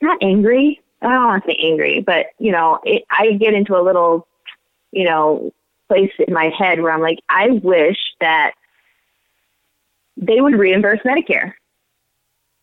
not 0.00 0.18
angry. 0.22 0.80
I 1.00 1.08
don't 1.08 1.24
want 1.24 1.44
to 1.44 1.50
say 1.50 1.56
angry, 1.60 2.00
but 2.00 2.26
you 2.38 2.52
know, 2.52 2.80
it, 2.84 3.04
I 3.10 3.32
get 3.32 3.54
into 3.54 3.76
a 3.76 3.82
little, 3.82 4.26
you 4.92 5.04
know, 5.04 5.52
place 5.88 6.12
in 6.26 6.32
my 6.32 6.52
head 6.56 6.80
where 6.80 6.92
I'm 6.92 7.00
like, 7.00 7.18
I 7.28 7.50
wish 7.50 7.98
that 8.20 8.52
they 10.16 10.40
would 10.40 10.54
reimburse 10.54 11.00
Medicare. 11.04 11.54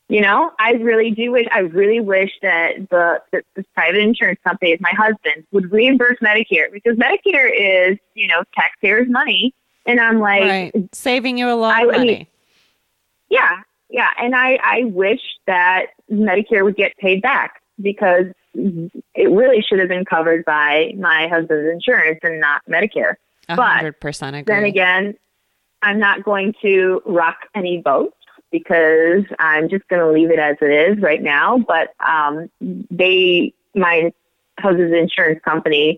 You 0.10 0.22
know, 0.22 0.52
I 0.58 0.72
really 0.72 1.12
do 1.12 1.32
wish, 1.32 1.46
I 1.52 1.60
really 1.60 2.00
wish 2.00 2.32
that 2.42 2.90
the, 2.90 3.22
the, 3.32 3.44
the 3.56 3.64
private 3.76 4.02
insurance 4.02 4.40
companies, 4.44 4.80
my 4.82 4.94
husband, 4.98 5.46
would 5.52 5.72
reimburse 5.72 6.18
Medicare 6.20 6.72
because 6.72 6.98
Medicare 6.98 7.52
is, 7.54 8.00
you 8.16 8.28
know, 8.28 8.44
taxpayers' 8.56 9.08
money. 9.08 9.54
And 9.86 10.00
I'm 10.00 10.20
like, 10.20 10.42
right. 10.42 10.90
saving 10.94 11.38
you 11.38 11.52
a 11.52 11.54
lot 11.54 11.76
I, 11.76 11.82
of 11.84 11.92
money. 11.92 12.00
I 12.00 12.18
mean, 12.18 12.28
yeah, 13.30 13.62
yeah. 13.92 14.10
And 14.18 14.36
I, 14.36 14.58
I 14.64 14.84
wish 14.86 15.22
that 15.46 15.88
Medicare 16.12 16.64
would 16.64 16.76
get 16.76 16.98
paid 16.98 17.22
back 17.22 17.62
because 17.80 18.26
it 18.56 19.30
really 19.30 19.62
should 19.62 19.78
have 19.78 19.90
been 19.90 20.06
covered 20.06 20.44
by 20.44 20.94
my 20.98 21.28
husband's 21.28 21.72
insurance 21.72 22.20
and 22.24 22.40
not 22.40 22.62
Medicare. 22.68 23.16
100% 23.48 24.00
but 24.02 24.34
agree. 24.34 24.44
then 24.46 24.64
again, 24.64 25.16
I'm 25.82 26.00
not 26.00 26.24
going 26.24 26.54
to 26.62 27.02
rock 27.06 27.38
any 27.56 27.80
boats 27.80 28.18
because 28.52 29.24
I'm 29.40 29.70
just 29.70 29.88
going 29.88 30.02
to 30.02 30.12
leave 30.12 30.32
it 30.32 30.40
as 30.40 30.58
it 30.62 30.72
is 30.72 31.02
right 31.02 31.22
now. 31.22 31.58
But 31.60 31.94
um, 32.06 32.50
they, 32.60 33.54
my 33.76 34.12
husband's 34.60 34.96
insurance 34.96 35.40
company, 35.44 35.98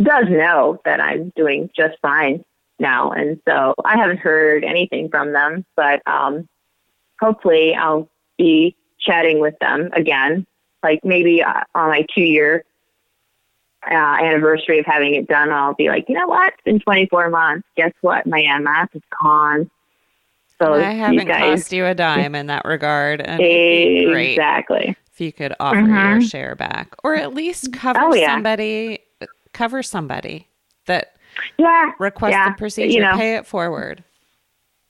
does 0.00 0.26
know 0.28 0.80
that 0.84 1.00
I'm 1.00 1.32
doing 1.36 1.70
just 1.76 1.96
fine 2.02 2.44
now, 2.78 3.12
and 3.12 3.40
so 3.46 3.74
I 3.84 3.96
haven't 3.96 4.18
heard 4.18 4.64
anything 4.64 5.08
from 5.08 5.32
them. 5.32 5.64
But 5.76 6.02
um, 6.06 6.48
hopefully, 7.20 7.74
I'll 7.74 8.08
be 8.36 8.74
chatting 8.98 9.40
with 9.40 9.58
them 9.60 9.90
again, 9.92 10.46
like 10.82 11.04
maybe 11.04 11.42
uh, 11.42 11.62
on 11.74 11.90
my 11.90 12.06
two 12.14 12.22
year 12.22 12.64
uh, 13.90 13.94
anniversary 13.94 14.78
of 14.78 14.86
having 14.86 15.14
it 15.14 15.26
done, 15.26 15.50
I'll 15.50 15.74
be 15.74 15.88
like, 15.88 16.08
you 16.08 16.14
know 16.14 16.26
what? 16.26 16.52
It's 16.52 16.62
been 16.62 16.80
24 16.80 17.30
months. 17.30 17.66
Guess 17.76 17.92
what? 18.00 18.26
My 18.26 18.40
MS 18.58 18.88
is 18.94 19.02
gone. 19.20 19.70
So 20.62 20.74
I 20.74 20.92
haven't 20.92 21.26
guys, 21.26 21.60
cost 21.60 21.72
you 21.72 21.86
a 21.86 21.94
dime 21.94 22.34
in 22.34 22.46
that 22.46 22.64
regard. 22.64 23.20
And 23.20 23.40
exactly. 23.40 24.96
If 25.12 25.20
you 25.20 25.32
could 25.32 25.54
offer 25.60 25.76
mm-hmm. 25.76 26.10
your 26.10 26.20
share 26.22 26.54
back, 26.54 26.94
or 27.04 27.14
at 27.14 27.34
least 27.34 27.72
cover 27.72 28.00
oh, 28.00 28.14
yeah. 28.14 28.34
somebody, 28.34 29.00
cover 29.52 29.82
somebody 29.82 30.48
that 30.86 31.16
yeah 31.58 31.92
request 31.98 32.32
yeah. 32.32 32.50
the 32.50 32.56
procedure, 32.56 32.94
you 32.94 33.00
know. 33.00 33.16
pay 33.16 33.36
it 33.36 33.46
forward. 33.46 34.04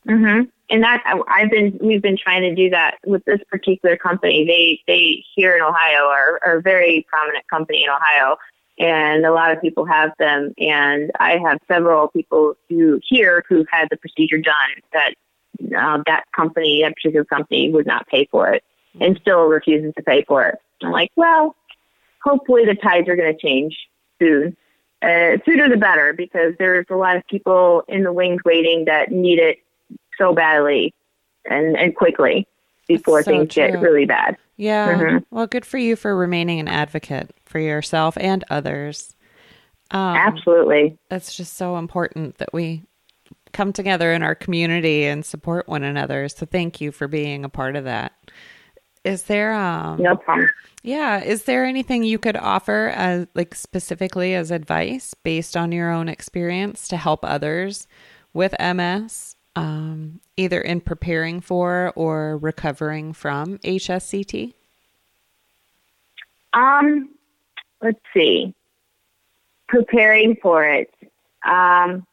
Mm-hmm. 0.07 0.49
And 0.71 0.83
that 0.83 1.03
I've 1.29 1.51
been 1.51 1.79
we've 1.81 2.03
been 2.03 2.17
trying 2.17 2.43
to 2.43 2.55
do 2.55 2.71
that 2.71 2.99
with 3.05 3.25
this 3.25 3.41
particular 3.51 3.97
company. 3.97 4.45
They 4.47 4.81
they 4.93 5.25
here 5.35 5.57
in 5.57 5.63
Ohio 5.63 6.05
are, 6.05 6.41
are 6.45 6.59
a 6.59 6.63
very 6.63 7.07
prominent 7.09 7.47
company 7.49 7.85
in 7.85 7.91
Ohio 7.91 8.37
and 8.79 9.25
a 9.25 9.33
lot 9.33 9.53
of 9.53 9.61
people 9.61 9.85
have 9.85 10.13
them. 10.19 10.55
And 10.59 11.11
I 11.21 11.39
have 11.39 11.59
several 11.69 12.09
people 12.09 12.55
who 12.69 13.01
here 13.07 13.45
who 13.49 13.65
had 13.71 13.89
the 13.91 13.97
procedure 13.97 14.39
done 14.39 14.71
that 14.93 15.15
uh, 15.77 16.03
that 16.07 16.25
company, 16.35 16.83
that 16.83 16.95
particular 16.95 17.25
company, 17.25 17.71
would 17.71 17.87
not 17.87 18.07
pay 18.09 18.27
for 18.31 18.53
it 18.53 18.65
and 19.01 19.19
still 19.21 19.45
refuses 19.45 19.93
to 19.97 20.03
pay 20.03 20.25
for 20.25 20.47
it. 20.47 20.57
I'm 20.83 20.91
like, 20.91 21.11
well, 21.17 21.57
hopefully 22.23 22.65
the 22.65 22.75
tides 22.75 23.09
are 23.09 23.17
going 23.17 23.33
to 23.33 23.39
change 23.39 23.77
soon. 24.19 24.57
Uh, 25.03 25.39
sooner 25.45 25.69
the 25.69 25.77
better 25.77 26.13
because 26.13 26.55
there's 26.59 26.87
a 26.91 26.95
lot 26.95 27.17
of 27.17 27.27
people 27.27 27.83
in 27.89 28.05
the 28.05 28.13
wings 28.13 28.41
waiting 28.45 28.85
that 28.85 29.11
need 29.11 29.39
it 29.39 29.59
so 30.17 30.33
badly 30.33 30.95
and, 31.45 31.77
and 31.77 31.97
quickly 31.97 32.47
before 32.87 33.23
so 33.23 33.31
things 33.33 33.53
true. 33.53 33.69
get 33.69 33.81
really 33.81 34.05
bad. 34.05 34.37
Yeah. 34.57 34.95
Mm-hmm. 34.95 35.19
Well, 35.35 35.47
good 35.49 35.65
for 35.65 35.79
you 35.79 35.97
for 35.97 36.15
remaining 36.15 36.61
an 36.61 36.69
advocate 36.69 37.35
for 37.45 37.59
yourself 37.59 38.17
and 38.19 38.45
others. 38.49 39.17
Um, 39.91 40.17
Absolutely. 40.17 40.97
That's 41.09 41.37
just 41.37 41.55
so 41.57 41.77
important 41.79 42.39
that 42.39 42.53
we 42.53 42.85
come 43.53 43.73
together 43.73 44.13
in 44.13 44.23
our 44.23 44.35
community 44.35 45.05
and 45.05 45.25
support 45.25 45.69
one 45.69 45.83
another. 45.83 46.29
So 46.29 46.47
thank 46.47 46.81
you 46.81 46.93
for 46.93 47.09
being 47.09 47.45
a 47.45 47.49
part 47.49 47.77
of 47.77 47.85
that. 47.85 48.13
Is 49.05 49.25
there 49.25 49.53
um 49.53 50.01
No 50.01 50.17
problem. 50.17 50.49
Yeah, 50.83 51.23
is 51.23 51.45
there 51.45 51.65
anything 51.65 52.03
you 52.03 52.19
could 52.19 52.37
offer 52.37 52.93
as 52.95 53.27
like 53.35 53.55
specifically 53.55 54.35
as 54.35 54.51
advice 54.51 55.15
based 55.15 55.57
on 55.57 55.71
your 55.71 55.91
own 55.91 56.09
experience 56.09 56.89
to 56.89 56.97
help 56.97 57.25
others 57.25 57.87
with 58.33 58.55
MS 58.59 59.37
um, 59.55 60.21
either 60.37 60.61
in 60.61 60.81
preparing 60.81 61.41
for 61.41 61.93
or 61.95 62.39
recovering 62.39 63.13
from 63.13 63.59
HSCT? 63.59 64.55
Um, 66.53 67.11
let's 67.81 68.01
see. 68.15 68.55
Preparing 69.69 70.37
for 70.43 70.65
it. 70.65 70.93
Um, 71.45 72.07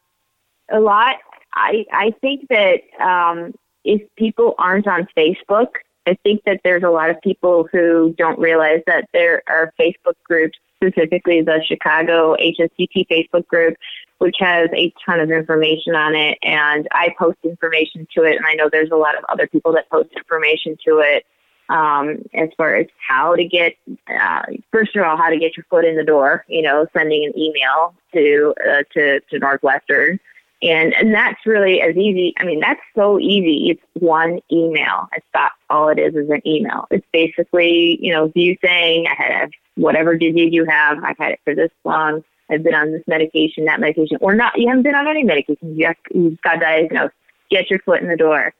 a 0.70 0.80
lot. 0.80 1.16
I 1.54 1.84
I 1.92 2.14
think 2.20 2.48
that 2.48 2.80
um, 3.00 3.54
if 3.84 4.02
people 4.16 4.54
aren't 4.58 4.86
on 4.86 5.08
Facebook, 5.16 5.68
I 6.06 6.14
think 6.22 6.42
that 6.44 6.60
there's 6.64 6.82
a 6.82 6.90
lot 6.90 7.10
of 7.10 7.20
people 7.20 7.68
who 7.70 8.14
don't 8.16 8.38
realize 8.38 8.82
that 8.86 9.08
there 9.12 9.42
are 9.46 9.72
Facebook 9.78 10.14
groups, 10.24 10.58
specifically 10.82 11.42
the 11.42 11.62
Chicago 11.66 12.36
HSCT 12.36 13.06
Facebook 13.08 13.46
group, 13.46 13.76
which 14.18 14.36
has 14.38 14.68
a 14.74 14.92
ton 15.04 15.20
of 15.20 15.30
information 15.30 15.94
on 15.94 16.14
it. 16.14 16.38
And 16.42 16.88
I 16.92 17.14
post 17.18 17.38
information 17.44 18.06
to 18.16 18.24
it, 18.24 18.36
and 18.36 18.46
I 18.46 18.54
know 18.54 18.68
there's 18.70 18.90
a 18.90 18.96
lot 18.96 19.16
of 19.16 19.24
other 19.28 19.46
people 19.46 19.72
that 19.74 19.88
post 19.90 20.10
information 20.16 20.76
to 20.86 20.98
it. 20.98 21.26
Um, 21.68 22.24
as 22.34 22.48
far 22.56 22.74
as 22.74 22.88
how 22.98 23.36
to 23.36 23.44
get, 23.44 23.76
uh, 24.08 24.42
first 24.72 24.96
of 24.96 25.04
all, 25.04 25.16
how 25.16 25.30
to 25.30 25.38
get 25.38 25.56
your 25.56 25.64
foot 25.70 25.84
in 25.84 25.96
the 25.96 26.02
door, 26.02 26.44
you 26.48 26.62
know, 26.62 26.84
sending 26.92 27.24
an 27.24 27.38
email 27.38 27.94
to, 28.12 28.52
uh, 28.68 28.82
to, 28.92 29.20
to 29.20 29.38
Northwestern. 29.38 30.18
And, 30.62 30.94
and 30.94 31.14
that's 31.14 31.46
really 31.46 31.80
as 31.80 31.96
easy. 31.96 32.34
I 32.38 32.44
mean, 32.44 32.60
that's 32.60 32.80
so 32.94 33.18
easy. 33.18 33.70
It's 33.70 33.82
one 33.94 34.40
email. 34.52 35.08
It's 35.16 35.26
that 35.32 35.52
all 35.70 35.88
it 35.88 35.98
is 35.98 36.14
is 36.14 36.28
an 36.28 36.46
email. 36.46 36.86
It's 36.90 37.06
basically, 37.12 37.98
you 38.04 38.12
know, 38.12 38.30
you 38.34 38.56
saying 38.62 39.06
I 39.06 39.22
have 39.22 39.50
whatever 39.76 40.16
disease 40.16 40.52
you 40.52 40.66
have. 40.66 41.02
I've 41.02 41.16
had 41.16 41.32
it 41.32 41.40
for 41.44 41.54
this 41.54 41.70
long 41.84 42.22
I've 42.50 42.62
been 42.62 42.74
on 42.74 42.92
this 42.92 43.02
medication, 43.06 43.64
that 43.66 43.80
medication, 43.80 44.18
or 44.20 44.34
not, 44.34 44.58
you 44.58 44.68
haven't 44.68 44.82
been 44.82 44.94
on 44.94 45.06
any 45.06 45.22
medication. 45.22 45.76
You, 45.76 45.86
have, 45.86 45.96
you 46.12 46.30
just 46.30 46.42
got 46.42 46.60
diagnosed. 46.60 47.14
Get 47.50 47.70
your 47.70 47.78
foot 47.80 48.02
in 48.02 48.08
the 48.08 48.16
door. 48.16 48.52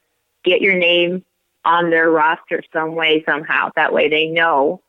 Get 0.44 0.61
your 0.61 0.76
name 0.76 1.24
on 1.64 1.90
their 1.90 2.11
roster 2.11 2.62
some 2.72 2.94
way, 2.94 3.22
somehow. 3.26 3.70
That 3.76 3.92
way 3.92 4.09
they 4.09 4.26
know 4.26 4.80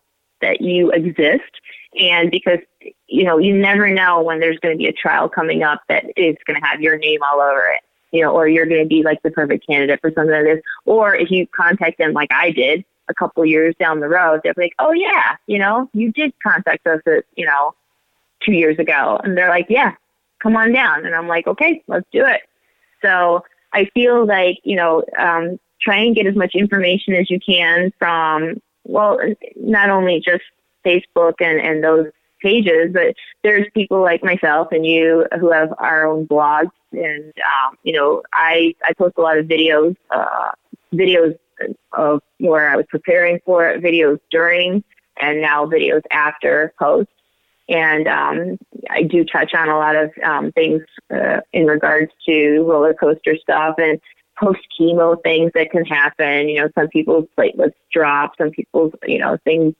that 0.41 0.62
you 0.62 0.91
exist. 0.91 1.51
And 1.99 2.31
because, 2.31 2.59
you 3.07 3.23
know, 3.23 3.37
you 3.37 3.55
never 3.55 3.89
know 3.89 4.21
when 4.21 4.39
there's 4.39 4.59
going 4.59 4.73
to 4.73 4.77
be 4.77 4.87
a 4.87 4.93
trial 4.93 5.27
coming 5.27 5.63
up 5.63 5.81
that 5.89 6.05
is 6.15 6.37
going 6.45 6.59
to 6.59 6.65
have 6.65 6.81
your 6.81 6.97
name 6.97 7.19
all 7.21 7.41
over 7.41 7.67
it, 7.67 7.81
you 8.11 8.23
know, 8.23 8.31
or 8.31 8.47
you're 8.47 8.65
going 8.65 8.81
to 8.81 8.87
be 8.87 9.03
like 9.03 9.21
the 9.23 9.31
perfect 9.31 9.67
candidate 9.67 9.99
for 9.99 10.11
something 10.11 10.33
like 10.33 10.45
this. 10.45 10.63
Or 10.85 11.13
if 11.15 11.29
you 11.29 11.47
contact 11.47 11.97
them 11.97 12.13
like 12.13 12.31
I 12.31 12.51
did 12.51 12.85
a 13.09 13.13
couple 13.13 13.45
years 13.45 13.75
down 13.77 13.99
the 13.99 14.07
road, 14.07 14.41
they'll 14.43 14.53
be 14.53 14.63
like, 14.63 14.75
oh 14.79 14.93
yeah, 14.93 15.35
you 15.47 15.59
know, 15.59 15.89
you 15.93 16.11
did 16.13 16.33
contact 16.41 16.87
us 16.87 17.01
at, 17.05 17.25
you 17.35 17.45
know, 17.45 17.75
two 18.41 18.53
years 18.53 18.79
ago. 18.79 19.19
And 19.23 19.37
they're 19.37 19.49
like, 19.49 19.67
yeah, 19.69 19.95
come 20.41 20.55
on 20.55 20.71
down. 20.71 21.05
And 21.05 21.13
I'm 21.13 21.27
like, 21.27 21.47
okay, 21.47 21.83
let's 21.87 22.07
do 22.11 22.25
it. 22.25 22.41
So 23.01 23.43
I 23.73 23.85
feel 23.93 24.25
like, 24.25 24.59
you 24.63 24.75
know, 24.75 25.03
um, 25.17 25.59
try 25.81 25.97
and 25.97 26.15
get 26.15 26.27
as 26.27 26.35
much 26.35 26.55
information 26.55 27.15
as 27.15 27.29
you 27.29 27.39
can 27.39 27.91
from, 27.99 28.61
well, 28.83 29.19
not 29.57 29.89
only 29.89 30.21
just 30.21 30.43
Facebook 30.86 31.36
and, 31.39 31.59
and 31.59 31.84
those 31.84 32.07
pages, 32.41 32.91
but 32.91 33.15
there's 33.43 33.67
people 33.73 34.01
like 34.01 34.23
myself 34.23 34.69
and 34.71 34.86
you 34.86 35.25
who 35.39 35.51
have 35.51 35.73
our 35.77 36.07
own 36.07 36.27
blogs. 36.27 36.71
And, 36.91 37.34
um, 37.38 37.77
you 37.84 37.93
know, 37.93 38.23
I, 38.34 38.75
I 38.84 38.93
post 38.93 39.15
a 39.17 39.21
lot 39.21 39.38
of 39.38 39.45
videos, 39.45 39.95
uh, 40.09 40.51
videos 40.93 41.38
of 41.93 42.21
where 42.39 42.69
I 42.69 42.75
was 42.75 42.86
preparing 42.89 43.39
for 43.45 43.67
it, 43.67 43.82
videos 43.82 44.19
during, 44.32 44.84
and 45.21 45.41
now 45.41 45.65
videos 45.65 46.01
after 46.11 46.73
post. 46.79 47.09
And 47.69 48.07
um, 48.07 48.57
I 48.89 49.03
do 49.03 49.23
touch 49.23 49.53
on 49.53 49.69
a 49.69 49.77
lot 49.77 49.95
of 49.95 50.11
um, 50.23 50.51
things 50.51 50.82
uh, 51.13 51.41
in 51.53 51.67
regards 51.67 52.11
to 52.25 52.59
roller 52.63 52.93
coaster 52.93 53.38
stuff 53.38 53.75
and 53.77 54.01
post 54.41 54.59
chemo 54.79 55.21
things 55.23 55.51
that 55.53 55.71
can 55.71 55.85
happen. 55.85 56.49
You 56.49 56.61
know, 56.61 56.69
some 56.75 56.87
people's 56.87 57.25
platelets 57.37 57.73
drop, 57.91 58.33
some 58.37 58.51
people's, 58.51 58.93
you 59.05 59.19
know, 59.19 59.37
things, 59.43 59.75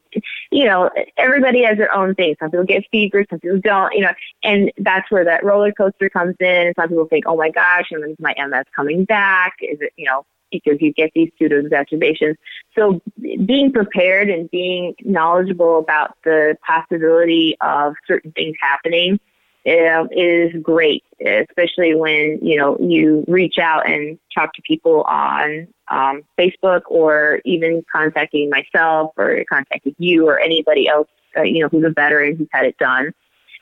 you 0.52 0.66
know, 0.66 0.90
everybody 1.18 1.64
has 1.64 1.78
their 1.78 1.94
own 1.94 2.16
thing. 2.16 2.36
Some 2.40 2.52
people 2.52 2.66
get 2.66 2.86
fever, 2.92 3.26
some 3.30 3.40
people 3.40 3.60
don't, 3.64 3.94
you 3.94 4.02
know, 4.02 4.14
and 4.44 4.72
that's 4.78 5.10
where 5.12 5.26
that 5.26 5.44
roller 5.44 5.72
coaster 5.72 6.10
comes 6.10 6.36
in. 6.40 6.74
Some 6.76 6.90
people 6.90 7.08
think, 7.08 7.26
oh 7.28 7.36
my 7.36 7.50
gosh, 7.50 7.88
and 7.92 8.10
is 8.10 8.18
my 8.20 8.36
MS 8.38 8.66
coming 8.76 9.06
back? 9.06 9.56
Is 9.62 9.80
it, 9.82 9.94
you 9.98 10.06
know, 10.06 10.26
because 10.52 10.82
you 10.82 10.94
get 10.94 11.12
these 11.16 11.32
pseudo 11.40 11.60
exacerbations. 11.60 12.36
So 12.78 13.02
being 13.46 13.72
prepared 13.72 14.30
and 14.30 14.52
being 14.52 14.96
knowledgeable 15.04 15.80
about 15.80 16.18
the 16.24 16.58
possibility 16.66 17.56
of 17.62 17.96
certain 18.06 18.32
things 18.34 18.56
happening 18.62 19.20
uh, 19.66 20.08
is 20.12 20.54
great, 20.62 21.04
especially 21.24 21.96
when 21.96 22.40
you 22.42 22.58
know 22.58 22.78
you 22.80 23.24
reach 23.28 23.58
out 23.60 23.88
and 23.88 24.18
talk 24.34 24.54
to 24.54 24.62
people 24.64 25.04
on 25.04 25.68
um, 25.90 26.24
Facebook 26.38 26.82
or 26.88 27.42
even 27.46 27.84
contacting 27.92 28.50
myself 28.50 29.12
or 29.18 29.44
contacting 29.50 29.96
you 30.00 30.28
or 30.28 30.40
anybody 30.40 30.88
else, 30.88 31.10
uh, 31.38 31.44
you 31.44 31.62
know, 31.62 31.70
who's 31.70 31.84
a 31.84 31.90
veteran 31.90 32.38
who's 32.38 32.48
had 32.52 32.66
it 32.66 32.78
done. 32.78 33.14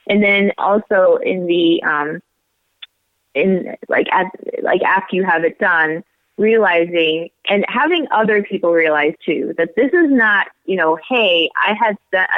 And 0.07 0.23
then 0.23 0.51
also 0.57 1.17
in 1.17 1.45
the 1.47 1.83
um, 1.83 2.21
in 3.33 3.75
like 3.89 4.07
at 4.11 4.27
like 4.61 4.81
after 4.83 5.15
you 5.15 5.23
have 5.23 5.43
it 5.43 5.59
done, 5.59 6.03
realizing 6.39 7.29
and 7.49 7.65
having 7.67 8.07
other 8.11 8.41
people 8.41 8.71
realize 8.71 9.13
too 9.25 9.53
that 9.57 9.75
this 9.75 9.91
is 9.93 10.09
not, 10.09 10.47
you 10.65 10.77
know, 10.77 10.97
hey, 11.07 11.49
I 11.55 11.73
had, 11.73 11.97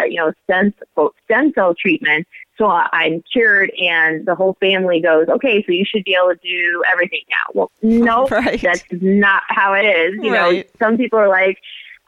you 0.10 0.18
know, 0.18 0.34
stem, 0.44 0.74
quote, 0.96 1.16
stem 1.26 1.54
cell 1.54 1.76
treatment, 1.76 2.28
so 2.58 2.68
I'm 2.68 3.24
cured, 3.32 3.72
and 3.80 4.26
the 4.26 4.36
whole 4.36 4.58
family 4.60 5.00
goes, 5.02 5.28
okay, 5.30 5.64
so 5.64 5.72
you 5.72 5.86
should 5.86 6.04
be 6.04 6.18
able 6.20 6.34
to 6.34 6.40
do 6.42 6.84
everything 6.92 7.22
now. 7.30 7.54
Well, 7.54 7.72
no, 7.82 8.28
right. 8.28 8.60
that's 8.60 8.84
not 8.92 9.44
how 9.48 9.74
it 9.74 9.84
is. 9.84 10.16
You 10.22 10.34
right. 10.34 10.66
know, 10.66 10.86
some 10.86 10.98
people 10.98 11.20
are 11.20 11.30
like, 11.30 11.60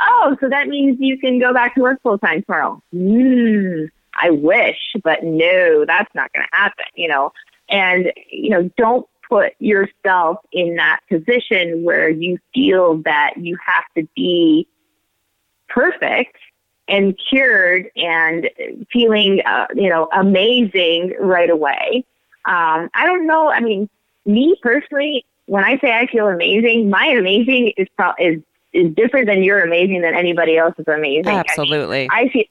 oh, 0.01 0.35
so 0.41 0.49
that 0.49 0.67
means 0.67 0.97
you 0.99 1.17
can 1.17 1.39
go 1.39 1.53
back 1.53 1.75
to 1.75 1.81
work 1.81 2.01
full 2.01 2.17
time 2.17 2.43
tomorrow. 2.43 2.81
Mm, 2.93 3.89
I 4.19 4.31
wish, 4.31 4.77
but 5.03 5.23
no, 5.23 5.85
that's 5.85 6.13
not 6.13 6.31
going 6.33 6.45
to 6.51 6.57
happen, 6.57 6.85
you 6.95 7.07
know. 7.07 7.31
And, 7.69 8.11
you 8.29 8.49
know, 8.49 8.69
don't 8.77 9.07
put 9.33 9.53
yourself 9.57 10.37
in 10.51 10.75
that 10.75 10.99
position 11.09 11.83
where 11.83 12.07
you 12.07 12.37
feel 12.53 12.97
that 12.97 13.33
you 13.37 13.57
have 13.65 13.83
to 13.97 14.07
be 14.15 14.67
perfect 15.67 16.37
and 16.87 17.19
cured 17.29 17.89
and 17.95 18.47
feeling, 18.91 19.41
uh, 19.43 19.65
you 19.73 19.89
know, 19.89 20.07
amazing 20.13 21.15
right 21.19 21.49
away. 21.49 22.05
Um, 22.45 22.91
I 22.93 23.07
don't 23.07 23.25
know. 23.25 23.49
I 23.49 23.59
mean, 23.59 23.89
me 24.27 24.55
personally, 24.61 25.25
when 25.47 25.63
I 25.63 25.79
say 25.79 25.91
I 25.91 26.05
feel 26.05 26.27
amazing, 26.27 26.91
my 26.91 27.07
amazing 27.07 27.73
is 27.75 27.87
pro- 27.97 28.13
is 28.19 28.39
is 28.71 28.93
different 28.93 29.25
than 29.25 29.41
your 29.41 29.61
amazing 29.63 30.01
than 30.01 30.13
anybody 30.13 30.57
else's 30.57 30.87
amazing. 30.87 31.25
Absolutely. 31.27 32.07
I, 32.11 32.21
mean, 32.21 32.29
I 32.29 32.31
feel 32.31 32.43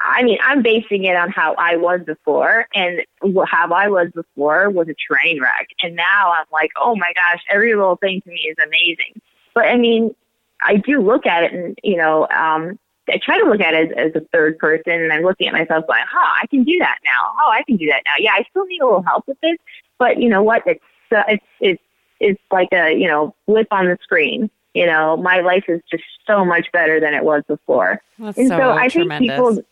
I 0.00 0.22
mean, 0.22 0.38
I'm 0.42 0.62
basing 0.62 1.04
it 1.04 1.16
on 1.16 1.30
how 1.30 1.54
I 1.54 1.76
was 1.76 2.00
before, 2.06 2.66
and 2.74 3.00
how 3.46 3.72
I 3.72 3.88
was 3.88 4.10
before 4.14 4.70
was 4.70 4.88
a 4.88 4.94
train 4.94 5.40
wreck. 5.40 5.68
And 5.82 5.96
now 5.96 6.32
I'm 6.32 6.46
like, 6.52 6.70
oh 6.80 6.94
my 6.96 7.12
gosh, 7.14 7.42
every 7.50 7.74
little 7.74 7.96
thing 7.96 8.20
to 8.22 8.28
me 8.28 8.48
is 8.48 8.56
amazing. 8.64 9.20
But 9.54 9.66
I 9.66 9.76
mean, 9.76 10.14
I 10.62 10.76
do 10.76 11.00
look 11.00 11.26
at 11.26 11.44
it, 11.44 11.52
and 11.52 11.78
you 11.82 11.96
know, 11.96 12.28
um, 12.28 12.78
I 13.08 13.18
try 13.22 13.38
to 13.38 13.48
look 13.48 13.60
at 13.60 13.74
it 13.74 13.92
as, 13.92 14.14
as 14.14 14.22
a 14.22 14.24
third 14.32 14.58
person, 14.58 14.92
and 14.92 15.12
I'm 15.12 15.22
looking 15.22 15.48
at 15.48 15.52
myself 15.52 15.86
going, 15.86 16.04
huh, 16.08 16.40
I 16.42 16.46
can 16.46 16.64
do 16.64 16.78
that 16.78 16.98
now. 17.04 17.34
Oh, 17.40 17.50
I 17.50 17.62
can 17.64 17.76
do 17.76 17.86
that 17.86 18.02
now. 18.04 18.14
Yeah, 18.18 18.32
I 18.32 18.44
still 18.50 18.66
need 18.66 18.80
a 18.80 18.86
little 18.86 19.02
help 19.02 19.26
with 19.26 19.40
this, 19.40 19.56
but 19.98 20.20
you 20.20 20.28
know 20.28 20.42
what? 20.42 20.62
It's 20.66 20.80
uh, 21.10 21.24
it's 21.28 21.44
it's 21.60 21.82
it's 22.20 22.42
like 22.52 22.68
a 22.72 22.92
you 22.92 23.08
know 23.08 23.34
blip 23.46 23.68
on 23.70 23.86
the 23.86 23.98
screen. 24.02 24.50
You 24.74 24.86
know, 24.86 25.16
my 25.16 25.40
life 25.40 25.64
is 25.66 25.80
just 25.90 26.04
so 26.26 26.44
much 26.44 26.70
better 26.72 27.00
than 27.00 27.14
it 27.14 27.24
was 27.24 27.42
before. 27.48 28.00
That's 28.18 28.38
and 28.38 28.48
so, 28.48 28.58
so 28.58 28.72
I 28.72 28.88
tremendous. 28.88 29.18
think 29.18 29.30
people 29.30 29.64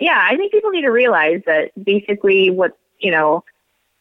yeah, 0.00 0.26
I 0.28 0.36
think 0.36 0.52
people 0.52 0.70
need 0.70 0.82
to 0.82 0.90
realize 0.90 1.42
that 1.46 1.72
basically 1.82 2.50
what, 2.50 2.76
you 2.98 3.10
know, 3.10 3.44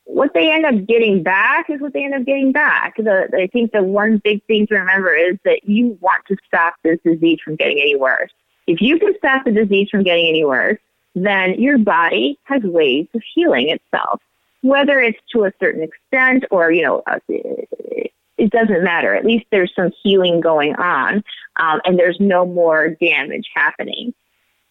what 0.05 0.33
they 0.33 0.51
end 0.51 0.65
up 0.65 0.87
getting 0.87 1.21
back 1.21 1.69
is 1.69 1.79
what 1.79 1.93
they 1.93 2.03
end 2.03 2.15
up 2.15 2.25
getting 2.25 2.51
back. 2.51 2.97
The, 2.97 3.29
I 3.37 3.47
think 3.47 3.71
the 3.71 3.83
one 3.83 4.17
big 4.23 4.43
thing 4.45 4.65
to 4.67 4.75
remember 4.75 5.13
is 5.15 5.37
that 5.45 5.65
you 5.65 5.97
want 6.01 6.23
to 6.29 6.37
stop 6.47 6.75
this 6.83 6.97
disease 7.05 7.39
from 7.43 7.55
getting 7.55 7.79
any 7.79 7.95
worse. 7.95 8.31
If 8.65 8.81
you 8.81 8.97
can 8.97 9.13
stop 9.17 9.45
the 9.45 9.51
disease 9.51 9.89
from 9.89 10.03
getting 10.03 10.27
any 10.27 10.43
worse, 10.43 10.79
then 11.15 11.61
your 11.61 11.77
body 11.77 12.39
has 12.43 12.63
ways 12.63 13.07
of 13.13 13.21
healing 13.35 13.69
itself. 13.69 14.21
Whether 14.61 14.99
it's 14.99 15.19
to 15.33 15.45
a 15.45 15.53
certain 15.59 15.83
extent 15.83 16.45
or, 16.51 16.71
you 16.71 16.83
know, 16.83 17.03
uh, 17.05 17.19
it 17.27 18.51
doesn't 18.51 18.83
matter. 18.83 19.13
At 19.13 19.25
least 19.25 19.45
there's 19.51 19.73
some 19.75 19.91
healing 20.01 20.39
going 20.39 20.75
on, 20.75 21.23
um, 21.57 21.81
and 21.85 21.99
there's 21.99 22.19
no 22.19 22.45
more 22.45 22.89
damage 22.89 23.49
happening. 23.53 24.13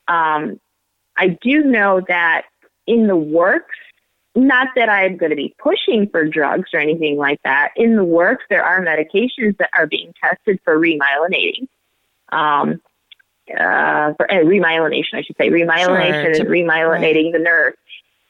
Um, 0.08 0.58
I 1.18 1.36
do 1.42 1.64
know 1.64 2.00
that 2.08 2.46
in 2.86 3.06
the 3.06 3.16
works, 3.16 3.76
not 4.34 4.68
that 4.76 4.88
I'm 4.88 5.16
going 5.16 5.30
to 5.30 5.36
be 5.36 5.54
pushing 5.58 6.08
for 6.08 6.24
drugs 6.24 6.70
or 6.72 6.80
anything 6.80 7.16
like 7.16 7.40
that. 7.44 7.70
In 7.76 7.96
the 7.96 8.04
works, 8.04 8.44
there 8.48 8.64
are 8.64 8.80
medications 8.80 9.56
that 9.58 9.70
are 9.76 9.86
being 9.86 10.14
tested 10.22 10.60
for 10.64 10.78
remyelinating. 10.78 11.68
Um, 12.30 12.80
uh, 13.50 14.12
for 14.14 14.30
uh, 14.30 14.44
remyelination, 14.44 15.14
I 15.14 15.22
should 15.22 15.36
say, 15.38 15.48
remyelination 15.48 16.36
sure. 16.36 16.40
and 16.42 16.48
remyelinating 16.48 17.24
right. 17.24 17.32
the 17.32 17.38
nerve. 17.38 17.74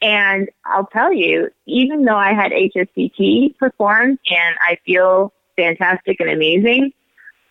And 0.01 0.49
I'll 0.65 0.87
tell 0.87 1.13
you, 1.13 1.51
even 1.67 2.05
though 2.05 2.17
I 2.17 2.33
had 2.33 2.53
HSCT 2.53 3.59
performed 3.59 4.21
and 4.31 4.57
I 4.61 4.79
feel 4.87 5.33
fantastic 5.57 6.21
and 6.21 6.31
amazing, 6.31 6.93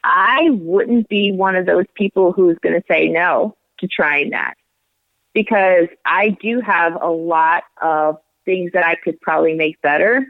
I 0.03 0.49
wouldn't 0.51 1.09
be 1.09 1.33
one 1.33 1.57
of 1.57 1.65
those 1.65 1.85
people 1.95 2.31
who's 2.31 2.57
going 2.59 2.75
to 2.75 2.83
say 2.87 3.09
no 3.09 3.55
to 3.79 3.87
trying 3.87 4.29
that 4.29 4.55
because 5.37 5.87
I 6.03 6.29
do 6.29 6.61
have 6.61 6.99
a 6.99 7.11
lot 7.11 7.63
of 7.79 8.17
things 8.43 8.71
that 8.71 8.83
I 8.83 8.95
could 8.95 9.21
probably 9.21 9.53
make 9.53 9.79
better, 9.83 10.25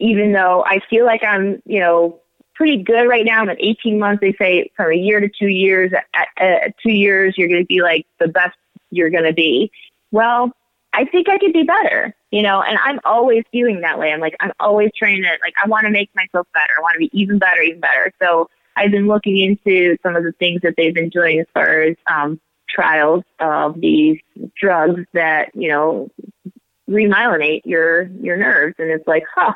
even 0.00 0.32
though 0.32 0.64
I 0.66 0.80
feel 0.90 1.04
like 1.04 1.22
I'm, 1.22 1.62
you 1.64 1.78
know, 1.78 2.18
pretty 2.56 2.82
good 2.82 3.04
right 3.04 3.24
now. 3.24 3.40
I'm 3.40 3.50
at 3.50 3.62
18 3.62 4.00
months. 4.00 4.20
They 4.20 4.32
say 4.32 4.68
from 4.74 4.90
a 4.90 4.96
year 4.96 5.20
to 5.20 5.28
two 5.28 5.46
years, 5.46 5.92
at, 6.12 6.26
at 6.38 6.74
two 6.78 6.90
years, 6.90 7.38
you're 7.38 7.46
going 7.46 7.62
to 7.62 7.66
be 7.66 7.82
like 7.82 8.04
the 8.18 8.26
best 8.26 8.56
you're 8.90 9.10
going 9.10 9.22
to 9.22 9.32
be. 9.32 9.70
Well, 10.10 10.50
I 10.92 11.04
think 11.04 11.28
I 11.28 11.38
could 11.38 11.52
be 11.52 11.62
better, 11.62 12.12
you 12.32 12.42
know, 12.42 12.62
and 12.62 12.76
I'm 12.82 12.98
always 13.04 13.44
feeling 13.52 13.82
that 13.82 13.96
way. 13.96 14.12
I'm 14.12 14.18
like, 14.18 14.34
I'm 14.40 14.50
always 14.58 14.90
trying 14.96 15.22
to, 15.22 15.38
like, 15.40 15.54
I 15.62 15.68
want 15.68 15.84
to 15.84 15.90
make 15.90 16.10
myself 16.16 16.48
better. 16.52 16.72
I 16.76 16.82
want 16.82 16.94
to 16.94 16.98
be 16.98 17.10
even 17.12 17.38
better, 17.38 17.62
even 17.62 17.78
better. 17.78 18.12
So 18.20 18.50
I've 18.74 18.90
been 18.90 19.06
looking 19.06 19.38
into 19.38 19.98
some 20.02 20.16
of 20.16 20.24
the 20.24 20.32
things 20.32 20.62
that 20.62 20.74
they've 20.76 20.92
been 20.92 21.10
doing 21.10 21.38
as 21.38 21.46
far 21.54 21.82
as 21.82 21.94
um, 22.10 22.40
trials 22.72 23.24
of 23.38 23.80
these 23.80 24.18
drugs 24.56 25.04
that, 25.12 25.54
you 25.54 25.68
know, 25.68 26.10
remyelinate 26.88 27.62
your, 27.64 28.04
your 28.20 28.36
nerves. 28.36 28.74
And 28.78 28.90
it's 28.90 29.06
like, 29.06 29.24
huh, 29.34 29.54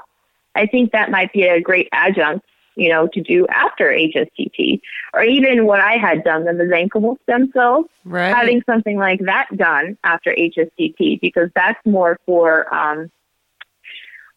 I 0.54 0.66
think 0.66 0.92
that 0.92 1.10
might 1.10 1.32
be 1.32 1.44
a 1.44 1.60
great 1.60 1.88
adjunct 1.92 2.46
you 2.76 2.90
know, 2.90 3.08
to 3.08 3.20
do 3.22 3.46
after 3.48 3.86
HSCT, 3.86 4.80
or 5.14 5.22
even 5.22 5.64
what 5.64 5.80
I 5.80 5.94
had 5.94 6.22
done, 6.22 6.44
the 6.44 6.52
mesenchymal 6.52 7.16
stem 7.22 7.50
cells, 7.52 7.86
right. 8.04 8.34
having 8.34 8.62
something 8.66 8.98
like 8.98 9.20
that 9.20 9.48
done 9.56 9.96
after 10.04 10.32
HSCT, 10.32 11.20
because 11.20 11.48
that's 11.54 11.78
more 11.86 12.20
for 12.26 12.72
um, 12.72 13.10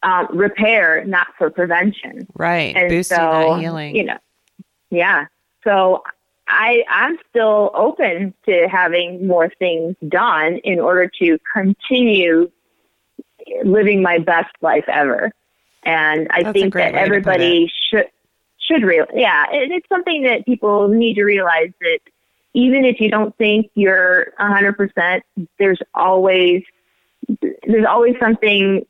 um, 0.03 0.27
repair, 0.33 1.03
not 1.03 1.27
for 1.37 1.49
prevention. 1.49 2.27
Right, 2.33 2.75
and 2.75 2.89
boosting 2.89 3.17
so, 3.17 3.21
that 3.21 3.59
healing. 3.59 3.95
You 3.95 4.05
know, 4.05 4.17
yeah. 4.89 5.25
So 5.65 6.03
I 6.49 6.83
I'm 6.89 7.17
still 7.29 7.71
open 7.73 8.33
to 8.45 8.67
having 8.69 9.27
more 9.27 9.49
things 9.59 9.95
done 10.07 10.57
in 10.63 10.79
order 10.79 11.09
to 11.19 11.37
continue 11.53 12.51
living 13.63 14.01
my 14.01 14.17
best 14.17 14.53
life 14.61 14.85
ever. 14.87 15.31
And 15.83 16.27
I 16.31 16.43
That's 16.43 16.53
think 16.53 16.73
that 16.73 16.79
way 16.79 16.85
to 16.85 16.91
put 16.91 16.99
everybody 16.99 17.71
should 17.89 18.07
should 18.59 18.83
real 18.83 19.05
yeah, 19.13 19.45
it, 19.51 19.71
it's 19.71 19.87
something 19.89 20.23
that 20.23 20.45
people 20.45 20.87
need 20.87 21.15
to 21.15 21.23
realize 21.23 21.71
that 21.81 21.99
even 22.53 22.83
if 22.83 22.99
you 22.99 23.11
don't 23.11 23.35
think 23.37 23.69
you're 23.75 24.33
100%, 24.39 25.21
there's 25.59 25.79
always 25.93 26.63
there's 27.67 27.85
always 27.87 28.15
something 28.19 28.85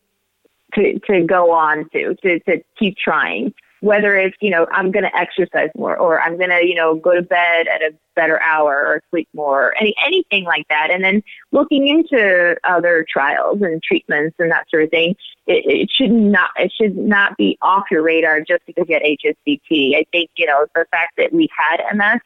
to 0.76 1.00
to 1.00 1.24
go 1.24 1.52
on 1.52 1.90
to 1.90 2.16
to 2.16 2.40
to 2.40 2.64
keep 2.78 2.98
trying 2.98 3.54
whether 3.82 4.18
it's, 4.18 4.36
you 4.42 4.50
know, 4.50 4.68
I'm 4.72 4.92
going 4.92 5.04
to 5.04 5.16
exercise 5.16 5.70
more 5.78 5.98
or 5.98 6.20
I'm 6.20 6.38
going 6.38 6.50
to, 6.50 6.66
you 6.66 6.76
know, 6.76 6.96
go 6.96 7.16
to 7.16 7.22
bed 7.22 7.68
at 7.68 7.82
a 7.82 7.94
better 8.16 8.42
hour 8.42 8.76
or 8.76 9.02
sleep 9.10 9.30
more, 9.34 9.68
or 9.68 9.78
any, 9.78 9.96
anything 10.06 10.44
like 10.44 10.68
that. 10.70 10.90
And 10.92 11.04
then 11.04 11.24
looking 11.52 11.88
into 11.88 12.58
other 12.64 13.06
trials 13.10 13.62
and 13.62 13.82
treatments 13.82 14.36
and 14.40 14.52
that 14.52 14.70
sort 14.70 14.84
of 14.84 14.90
thing, 14.90 15.16
it, 15.48 15.64
it 15.66 15.90
should 15.92 16.12
not, 16.12 16.52
it 16.58 16.74
should 16.80 16.98
not 16.98 17.38
be 17.38 17.58
off 17.62 17.86
your 17.90 18.02
radar 18.02 18.42
just 18.42 18.66
because 18.66 18.86
you 18.90 18.96
had 18.96 19.04
HSCT. 19.04 19.96
I 19.96 20.06
think, 20.12 20.30
you 20.36 20.46
know, 20.46 20.66
the 20.76 20.86
fact 20.92 21.14
that 21.18 21.32
we 21.32 21.48
had 21.56 21.82
MS 21.96 22.22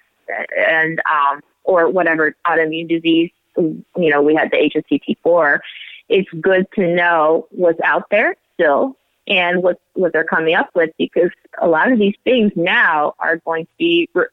and, 0.57 0.99
um, 1.11 1.41
or 1.63 1.89
whatever 1.89 2.35
autoimmune 2.47 2.89
disease, 2.89 3.29
you 3.57 3.83
know, 3.95 4.21
we 4.21 4.33
had 4.33 4.51
the 4.51 4.57
HSCT 4.57 5.17
for, 5.21 5.61
it's 6.09 6.29
good 6.41 6.65
to 6.75 6.93
know 6.93 7.47
what's 7.51 7.79
out 7.81 8.09
there 8.09 8.35
still 8.55 8.97
and 9.27 9.63
what 9.63 9.79
what 9.93 10.13
they're 10.13 10.23
coming 10.23 10.55
up 10.55 10.69
with 10.75 10.91
because 10.97 11.31
a 11.61 11.67
lot 11.67 11.91
of 11.91 11.99
these 11.99 12.15
things 12.23 12.51
now 12.55 13.13
are 13.19 13.37
going 13.37 13.65
to 13.65 13.71
be 13.77 14.09
re- 14.13 14.25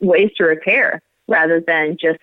ways 0.00 0.30
to 0.36 0.44
repair 0.44 1.02
rather 1.28 1.60
than 1.60 1.96
just 2.00 2.20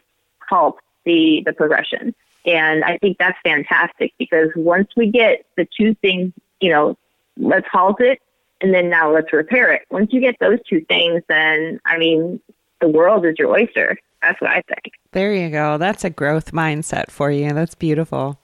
halt 0.49 0.79
the 1.05 1.43
the 1.45 1.53
progression. 1.53 2.13
And 2.45 2.83
I 2.83 2.97
think 2.97 3.17
that's 3.17 3.37
fantastic 3.43 4.13
because 4.17 4.49
once 4.55 4.89
we 4.95 5.07
get 5.07 5.45
the 5.55 5.67
two 5.77 5.93
things, 5.95 6.33
you 6.61 6.71
know, 6.71 6.97
let's 7.37 7.67
halt 7.67 8.01
it 8.01 8.21
and 8.61 8.73
then 8.73 8.89
now 8.89 9.13
let's 9.13 9.31
repair 9.31 9.71
it. 9.71 9.83
Once 9.89 10.11
you 10.11 10.19
get 10.19 10.37
those 10.39 10.59
two 10.67 10.81
things, 10.85 11.21
then 11.27 11.79
I 11.85 11.97
mean, 11.97 12.39
the 12.81 12.87
world 12.87 13.25
is 13.25 13.35
your 13.37 13.49
oyster. 13.49 13.97
That's 14.21 14.39
what 14.41 14.51
I 14.51 14.61
think. 14.67 14.93
There 15.11 15.33
you 15.33 15.49
go. 15.49 15.77
That's 15.77 16.03
a 16.03 16.09
growth 16.09 16.51
mindset 16.51 17.09
for 17.09 17.31
you. 17.31 17.53
That's 17.53 17.75
beautiful. 17.75 18.39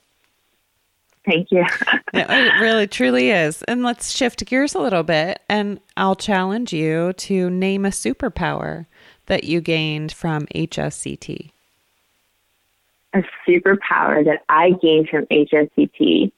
Thank 1.26 1.52
you. 1.52 1.66
it 2.14 2.62
really 2.62 2.88
truly 2.88 3.32
is. 3.32 3.64
And 3.64 3.84
let's 3.84 4.12
shift 4.12 4.46
gears 4.46 4.76
a 4.76 4.80
little 4.80 5.04
bit 5.04 5.42
and 5.50 5.80
I'll 5.98 6.16
challenge 6.16 6.72
you 6.72 7.14
to 7.14 7.50
name 7.50 7.86
a 7.86 7.90
superpower 7.90 8.86
that 9.26 9.44
you 9.44 9.62
gained 9.62 10.12
from 10.12 10.46
HSCT. 10.48 11.52
A 13.14 13.24
superpower 13.48 14.24
that 14.26 14.44
I 14.50 14.72
gained 14.72 15.10
from 15.10 15.26
HSCT. 15.28 16.32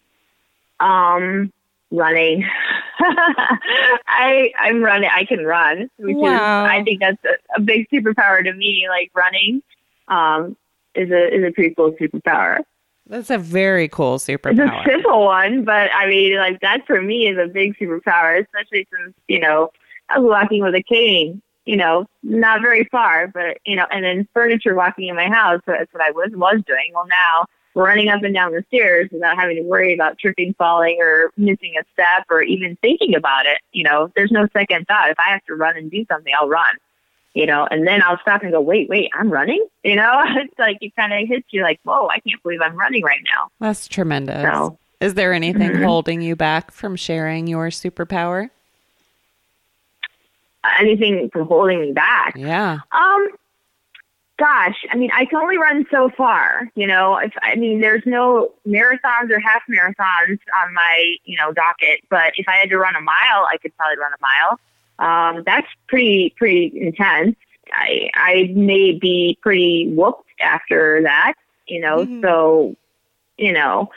Um 0.80 1.52
running. 1.90 2.46
I 3.00 4.52
I'm 4.58 4.82
running 4.82 5.10
I 5.12 5.26
can 5.26 5.44
run, 5.44 5.90
which 5.98 6.16
wow. 6.16 6.66
is 6.66 6.72
I 6.72 6.84
think 6.84 7.02
that's 7.02 7.24
a, 7.26 7.58
a 7.58 7.62
big 7.62 7.90
superpower 7.90 8.44
to 8.44 8.54
me. 8.54 8.88
Like 8.90 9.12
running 9.14 9.64
um 10.08 10.56
is 10.96 11.12
a 11.12 11.36
is 11.36 11.44
a 11.44 11.52
pretty 11.52 11.76
cool 11.76 11.94
superpower. 11.94 12.60
That's 13.10 13.30
a 13.30 13.38
very 13.38 13.88
cool 13.88 14.20
superpower. 14.20 14.82
It's 14.82 14.88
a 14.88 14.92
simple 14.92 15.26
one, 15.26 15.64
but 15.64 15.90
I 15.94 16.08
mean, 16.08 16.38
like 16.38 16.60
that 16.62 16.86
for 16.86 17.02
me 17.02 17.28
is 17.28 17.38
a 17.38 17.48
big 17.48 17.78
superpower, 17.78 18.44
especially 18.44 18.88
since 18.92 19.14
you 19.28 19.40
know 19.40 19.72
I 20.10 20.20
was 20.20 20.30
walking 20.30 20.64
with 20.64 20.76
a 20.76 20.84
cane. 20.84 21.42
You 21.66 21.76
know, 21.76 22.06
not 22.24 22.62
very 22.62 22.86
far, 22.86 23.28
but 23.28 23.58
you 23.66 23.76
know, 23.76 23.86
and 23.92 24.04
then 24.04 24.28
furniture 24.34 24.74
walking 24.74 25.08
in 25.08 25.16
my 25.16 25.28
house. 25.28 25.62
So 25.66 25.74
that's 25.74 25.94
what 25.94 26.04
I 26.04 26.12
was 26.12 26.32
was 26.34 26.62
doing. 26.66 26.92
Well, 26.94 27.08
now 27.08 27.46
running 27.76 28.10
up 28.10 28.24
and 28.24 28.34
down 28.34 28.54
the 28.54 28.64
stairs 28.68 29.08
without 29.12 29.38
having 29.38 29.58
to 29.58 29.62
worry 29.62 29.94
about 29.94 30.18
tripping, 30.18 30.54
falling, 30.58 30.98
or 31.00 31.32
missing 31.38 31.76
a 31.80 31.84
step, 31.94 32.26
or 32.30 32.42
even 32.42 32.78
thinking 32.82 33.16
about 33.16 33.46
it. 33.46 33.60
You 33.72 33.84
know, 33.84 34.12
there's 34.16 34.32
no 34.32 34.48
second 34.54 34.88
thought. 34.88 35.10
If 35.10 35.20
I 35.20 35.32
have 35.32 35.44
to 35.46 35.56
run 35.56 35.78
and 35.78 35.92
do 35.92 36.06
something, 36.10 36.34
I'll 36.40 36.50
run 36.50 36.78
you 37.38 37.46
know, 37.46 37.68
and 37.70 37.86
then 37.86 38.02
I'll 38.02 38.18
stop 38.20 38.42
and 38.42 38.52
go, 38.52 38.60
wait, 38.60 38.90
wait, 38.90 39.12
I'm 39.14 39.30
running, 39.30 39.64
you 39.84 39.96
know, 39.96 40.24
it's 40.28 40.58
like 40.58 40.78
it 40.82 40.96
kind 40.96 41.14
of 41.14 41.28
hits 41.28 41.46
you 41.52 41.62
like, 41.62 41.80
whoa, 41.84 42.08
I 42.08 42.20
can't 42.20 42.42
believe 42.42 42.62
I'm 42.62 42.76
running 42.76 43.04
right 43.04 43.22
now. 43.32 43.50
That's 43.60 43.88
tremendous. 43.88 44.42
So, 44.42 44.80
Is 45.00 45.14
there 45.14 45.32
anything 45.32 45.74
Mhm. 45.74 45.86
holding 45.86 46.22
you 46.24 46.36
back 46.36 46.72
from 46.72 46.96
sharing 46.96 47.46
your 47.48 47.68
superpower? 47.68 48.50
anything 50.80 51.30
from 51.32 51.48
holding 51.48 51.80
me 51.80 51.94
back? 51.94 52.34
Yeah. 52.36 52.80
Um, 52.92 53.28
gosh, 54.38 54.76
I 54.92 54.98
mean, 54.98 55.10
I 55.14 55.24
can 55.26 55.38
only 55.40 55.58
run 55.58 55.86
so 55.90 56.10
far, 56.10 56.70
you 56.76 56.86
know, 56.88 57.16
if, 57.18 57.32
I 57.42 57.56
mean, 57.56 57.80
there's 57.80 58.04
no 58.06 58.52
marathons 58.68 59.30
or 59.32 59.40
half 59.40 59.62
marathons 59.70 60.40
on 60.62 60.74
my, 60.74 61.16
you 61.24 61.38
know, 61.38 61.54
docket, 61.54 62.02
but 62.10 62.34
if 62.36 62.50
I 62.50 62.54
had 62.58 62.70
to 62.72 62.78
run 62.78 62.96
a 62.96 63.02
mile, 63.02 63.48
I 63.50 63.58
could 63.62 63.76
probably 63.78 63.98
run 63.98 64.12
a 64.12 64.22
mile. 64.22 64.60
Um, 65.00 65.44
that's 65.46 65.68
pretty, 65.88 66.34
pretty 66.38 66.72
intense. 66.76 67.36
I, 67.72 68.10
I 68.14 68.52
may 68.56 68.94
be 68.94 69.38
pretty 69.42 69.90
whooped 69.94 70.30
after 70.42 71.02
that, 71.04 71.34
you 71.68 71.80
know, 71.82 71.98
Mhm. 72.06 72.22
so, 72.22 72.76
you 73.38 73.52
know, 73.52 73.90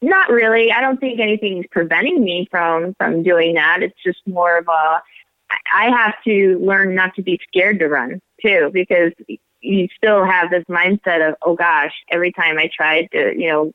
not 0.00 0.30
really. 0.30 0.72
I 0.72 0.80
don't 0.80 0.98
think 0.98 1.20
anything's 1.20 1.66
preventing 1.70 2.22
me 2.24 2.48
from, 2.50 2.94
from 2.94 3.22
doing 3.22 3.54
that. 3.54 3.82
It's 3.82 4.02
just 4.04 4.18
more 4.26 4.58
of 4.58 4.66
a, 4.68 4.70
I- 4.70 5.58
I 5.72 5.90
have 5.96 6.14
to 6.24 6.58
learn 6.58 6.94
not 6.94 7.14
to 7.14 7.22
be 7.22 7.38
scared 7.48 7.78
to 7.78 7.88
run 7.88 8.20
too, 8.42 8.70
because 8.72 9.12
you 9.60 9.86
still 9.96 10.24
have 10.24 10.50
this 10.50 10.64
mindset 10.68 11.26
of, 11.28 11.36
oh 11.42 11.54
gosh, 11.54 11.94
every 12.10 12.32
time 12.32 12.58
I 12.58 12.68
tried 12.74 13.08
to, 13.12 13.32
you 13.38 13.48
know, 13.48 13.72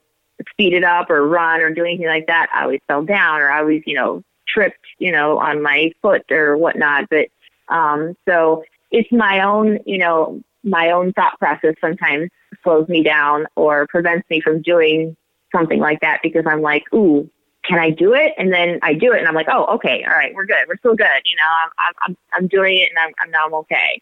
speed 0.52 0.74
it 0.74 0.84
up 0.84 1.10
or 1.10 1.26
run 1.26 1.62
or 1.62 1.70
do 1.70 1.84
anything 1.86 2.08
like 2.08 2.28
that, 2.28 2.50
I 2.54 2.64
always 2.64 2.82
fell 2.88 3.04
down 3.04 3.40
or 3.42 3.50
I 3.50 3.60
always, 3.60 3.84
you 3.86 3.96
know, 3.96 4.22
tripped, 4.48 4.86
you 5.00 5.12
know, 5.12 5.38
on 5.40 5.62
my 5.62 5.92
foot 6.02 6.32
or 6.32 6.58
whatnot. 6.58 7.10
But 7.10 7.28
um, 7.70 8.16
so 8.28 8.64
it's 8.92 9.12
my 9.12 9.42
own, 9.44 9.80
you 9.86 9.98
know, 9.98 10.42
my 10.64 10.92
own 10.92 11.14
thought 11.14 11.38
process 11.40 11.76
sometimes 11.80 12.30
slows 12.64 12.88
me 12.88 13.04
down 13.04 13.46
or 13.56 13.88
prevents 13.88 14.30
me 14.30 14.42
from 14.42 14.62
doing 14.62 15.16
something 15.56 15.80
like 15.80 16.00
that 16.02 16.20
because 16.24 16.46
I'm 16.46 16.62
like, 16.62 16.84
ooh, 16.94 17.30
can 17.64 17.80
I 17.80 17.90
do 17.90 18.14
it? 18.14 18.34
And 18.38 18.52
then 18.52 18.80
I 18.82 18.94
do 18.94 19.12
it, 19.12 19.20
and 19.20 19.28
I'm 19.28 19.36
like, 19.36 19.48
oh, 19.52 19.66
okay, 19.76 20.04
all 20.06 20.14
right, 20.14 20.34
we're 20.34 20.46
good, 20.46 20.68
we're 20.68 20.78
still 20.78 20.96
good. 20.96 21.22
You 21.26 21.36
know, 21.36 21.74
I'm 21.78 21.94
I'm 22.02 22.18
I'm, 22.34 22.48
doing 22.48 22.78
it, 22.78 22.90
and 22.90 23.00
I'm 23.00 23.14
I'm 23.20 23.32
now 23.32 23.46
I'm 23.46 23.54
okay. 23.56 24.02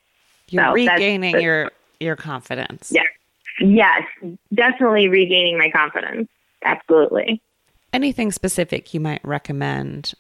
You're 0.49 0.65
So 0.65 0.73
regaining 0.73 1.41
your 1.41 1.71
your 1.99 2.15
confidence. 2.15 2.91
Yeah. 2.93 3.03
Yes, 3.59 4.03
definitely 4.53 5.07
regaining 5.07 5.57
my 5.57 5.69
confidence. 5.71 6.29
Absolutely. 6.63 7.41
Anything 7.93 8.31
specific 8.31 8.93
you 8.93 8.99
might 8.99 9.21
recommend 9.23 10.13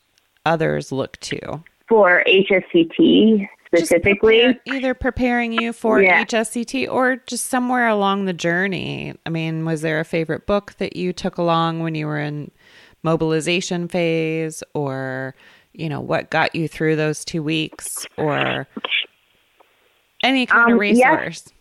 others 0.45 0.91
look 0.91 1.17
to? 1.21 1.63
For 1.87 2.23
HSCT 2.27 3.47
specifically, 3.67 4.43
prepare- 4.53 4.61
either 4.65 4.93
preparing 4.93 5.51
you 5.51 5.73
for 5.73 6.01
Yeah. 6.01 6.23
HSCT 6.23 6.87
or 6.87 7.17
just 7.27 7.47
somewhere 7.47 7.87
along 7.87 8.25
the 8.25 8.33
journey. 8.33 9.13
I 9.25 9.29
mean, 9.29 9.65
was 9.65 9.81
there 9.81 9.99
a 9.99 10.05
favorite 10.05 10.45
book 10.47 10.73
that 10.77 10.95
you 10.95 11.13
took 11.13 11.37
along 11.37 11.81
when 11.81 11.93
you 11.95 12.07
were 12.07 12.19
in 12.19 12.51
mobilization 13.03 13.87
phase 13.87 14.63
or 14.73 15.35
you 15.73 15.89
know 15.89 15.99
what 15.99 16.29
got 16.31 16.55
you 16.55 16.67
through 16.67 16.95
those 16.95 17.23
two 17.25 17.43
weeks 17.43 18.07
or 18.17 18.65
any 20.23 20.45
kind 20.45 20.71
of 20.71 20.77
Um, 20.77 20.83
yes. 20.83 20.95
resource 21.19 21.53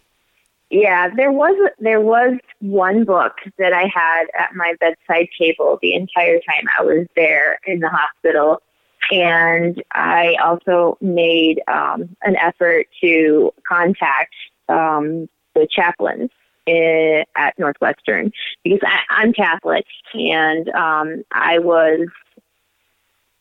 Yeah, 0.71 1.09
there 1.15 1.31
was 1.33 1.55
there 1.79 2.01
was 2.01 2.39
one 2.61 3.05
book 3.05 3.35
that 3.59 3.73
I 3.75 3.87
had 3.93 4.25
at 4.39 4.55
my 4.55 4.75
bedside 4.81 5.29
table 5.39 5.79
the 5.83 5.95
entire 5.95 6.39
time 6.41 6.67
I 6.79 6.83
was 6.83 7.07
there 7.15 7.59
in 7.67 7.81
the 7.81 7.89
hospital, 7.91 8.63
and 9.11 9.83
I 9.93 10.37
also 10.43 10.99
made 11.01 11.63
um, 11.69 12.17
an 12.23 12.37
effort 12.37 12.87
to 13.01 13.53
contact 13.67 14.35
um, 14.69 15.29
the 15.55 15.69
chaplains 15.71 16.31
i 16.67 17.25
at 17.37 17.59
Northwestern 17.59 18.33
because 18.63 18.81
I, 18.83 19.01
I'm 19.11 19.33
Catholic, 19.33 19.85
and 20.15 20.69
um, 20.71 21.23
I 21.31 21.59
was, 21.59 22.09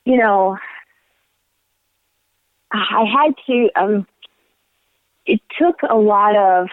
you 0.06 0.18
know, 0.18 0.58
I 2.72 3.06
had 3.06 3.36
to. 3.48 3.70
Um, 3.76 4.08
it 5.26 5.40
took 5.58 5.82
a 5.90 5.96
lot 5.96 6.36
of 6.36 6.68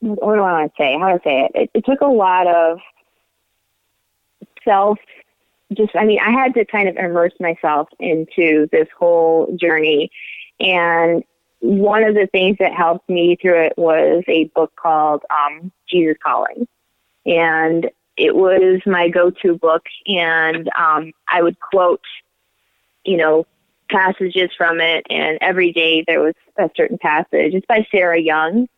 what 0.00 0.34
do 0.34 0.40
I 0.42 0.52
want 0.52 0.72
to 0.72 0.82
say? 0.82 0.98
How 0.98 1.12
to 1.12 1.20
say 1.22 1.44
it? 1.44 1.52
It, 1.54 1.70
it 1.74 1.84
took 1.84 2.00
a 2.00 2.06
lot 2.06 2.46
of 2.46 2.80
self 4.64 4.98
just, 5.72 5.94
I 5.96 6.04
mean, 6.04 6.20
I 6.20 6.30
had 6.30 6.54
to 6.54 6.64
kind 6.64 6.88
of 6.88 6.96
immerse 6.96 7.32
myself 7.40 7.88
into 7.98 8.68
this 8.70 8.88
whole 8.98 9.54
journey. 9.56 10.10
And 10.60 11.24
one 11.60 12.04
of 12.04 12.14
the 12.14 12.28
things 12.30 12.56
that 12.60 12.72
helped 12.72 13.08
me 13.08 13.36
through 13.40 13.66
it 13.66 13.74
was 13.76 14.22
a 14.28 14.44
book 14.54 14.72
called 14.76 15.22
um, 15.30 15.72
Jesus 15.88 16.16
Calling. 16.22 16.68
And 17.24 17.90
it 18.16 18.34
was 18.34 18.80
my 18.86 19.08
go-to 19.08 19.58
book. 19.58 19.84
And 20.06 20.70
um, 20.78 21.12
I 21.28 21.42
would 21.42 21.58
quote, 21.58 22.04
you 23.04 23.16
know, 23.16 23.46
passages 23.90 24.50
from 24.56 24.80
it. 24.80 25.06
And 25.10 25.38
every 25.40 25.72
day 25.72 26.04
there 26.06 26.20
was 26.20 26.34
a 26.56 26.70
certain 26.76 26.98
passage. 26.98 27.54
It's 27.54 27.66
by 27.66 27.86
Sarah 27.90 28.20
Young. 28.20 28.68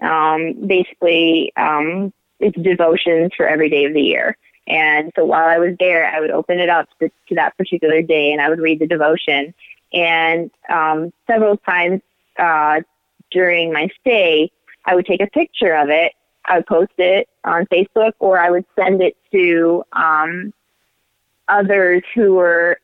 Um, 0.00 0.66
basically, 0.66 1.52
um, 1.56 2.12
it's 2.40 2.56
devotions 2.60 3.32
for 3.36 3.46
every 3.46 3.68
day 3.68 3.84
of 3.84 3.94
the 3.94 4.02
year. 4.02 4.36
And 4.68 5.12
so 5.16 5.24
while 5.24 5.48
I 5.48 5.58
was 5.58 5.74
there, 5.80 6.06
I 6.06 6.20
would 6.20 6.30
open 6.30 6.58
it 6.60 6.68
up 6.68 6.88
to, 7.00 7.08
to 7.28 7.34
that 7.34 7.56
particular 7.56 8.02
day 8.02 8.32
and 8.32 8.40
I 8.40 8.48
would 8.48 8.60
read 8.60 8.78
the 8.78 8.86
devotion. 8.86 9.54
And 9.92 10.50
um, 10.68 11.12
several 11.26 11.56
times 11.56 12.02
uh, 12.38 12.82
during 13.30 13.72
my 13.72 13.88
stay, 14.00 14.52
I 14.84 14.94
would 14.94 15.06
take 15.06 15.22
a 15.22 15.26
picture 15.26 15.74
of 15.74 15.88
it. 15.88 16.12
I 16.44 16.56
would 16.56 16.66
post 16.66 16.92
it 16.98 17.28
on 17.44 17.66
Facebook 17.66 18.12
or 18.18 18.38
I 18.38 18.50
would 18.50 18.64
send 18.78 19.02
it 19.02 19.16
to 19.32 19.84
um, 19.92 20.52
others 21.48 22.02
who 22.14 22.34
were 22.34 22.78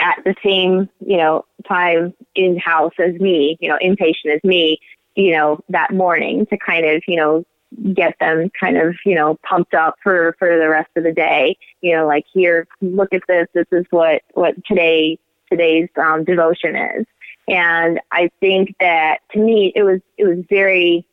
at 0.00 0.22
the 0.24 0.34
same, 0.44 0.88
you 1.04 1.16
know, 1.16 1.44
time 1.66 2.14
in 2.34 2.58
house 2.58 2.92
as 2.98 3.14
me, 3.14 3.56
you 3.60 3.68
know, 3.68 3.78
inpatient 3.82 4.34
as 4.34 4.44
me, 4.44 4.78
you 5.14 5.32
know, 5.32 5.60
that 5.68 5.92
morning 5.92 6.46
to 6.46 6.56
kind 6.56 6.86
of, 6.86 7.02
you 7.06 7.16
know, 7.16 7.44
get 7.92 8.16
them 8.20 8.50
kind 8.58 8.76
of, 8.76 8.94
you 9.04 9.14
know, 9.14 9.38
pumped 9.48 9.74
up 9.74 9.96
for, 10.02 10.34
for 10.38 10.58
the 10.58 10.68
rest 10.68 10.90
of 10.96 11.04
the 11.04 11.12
day. 11.12 11.56
You 11.80 11.96
know, 11.96 12.06
like 12.06 12.26
here, 12.32 12.66
look 12.80 13.12
at 13.12 13.22
this. 13.28 13.48
This 13.54 13.66
is 13.72 13.86
what, 13.90 14.22
what 14.34 14.54
today, 14.64 15.18
today's 15.50 15.88
um, 15.96 16.24
devotion 16.24 16.76
is. 16.76 17.06
And 17.48 18.00
I 18.10 18.30
think 18.40 18.76
that 18.80 19.18
to 19.32 19.38
me, 19.38 19.72
it 19.74 19.82
was, 19.82 20.00
it 20.16 20.24
was 20.24 20.44
very, 20.48 21.06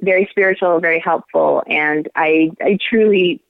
very 0.00 0.26
spiritual, 0.30 0.78
very 0.80 1.00
helpful. 1.00 1.62
And 1.66 2.08
I, 2.14 2.50
I 2.60 2.78
truly, 2.88 3.42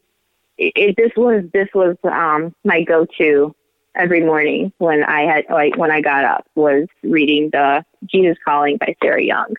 it, 0.58 0.96
this 0.96 1.12
was, 1.16 1.44
this 1.52 1.68
was, 1.74 1.96
um, 2.04 2.54
my 2.64 2.82
go-to 2.82 3.54
every 3.94 4.24
morning 4.24 4.72
when 4.78 5.04
I 5.04 5.22
had, 5.22 5.44
like, 5.50 5.76
when 5.76 5.90
I 5.90 6.00
got 6.00 6.24
up 6.24 6.46
was 6.54 6.88
reading 7.02 7.50
the 7.50 7.84
Jesus 8.06 8.38
Calling 8.44 8.78
by 8.78 8.94
Sarah 9.02 9.22
Young. 9.22 9.54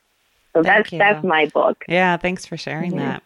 So 0.53 0.61
Thank 0.61 0.65
that's, 0.65 0.91
you. 0.91 0.99
that's 0.99 1.23
my 1.23 1.47
book. 1.47 1.83
Yeah. 1.87 2.17
Thanks 2.17 2.45
for 2.45 2.57
sharing 2.57 2.91
mm-hmm. 2.91 2.99
that. 2.99 3.23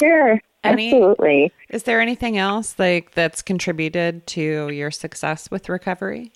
Sure. 0.00 0.40
Any, 0.64 0.92
Absolutely. 0.92 1.52
Is 1.70 1.82
there 1.84 2.00
anything 2.00 2.38
else 2.38 2.78
like 2.78 3.12
that's 3.12 3.42
contributed 3.42 4.26
to 4.28 4.68
your 4.68 4.90
success 4.90 5.50
with 5.50 5.68
recovery? 5.68 6.32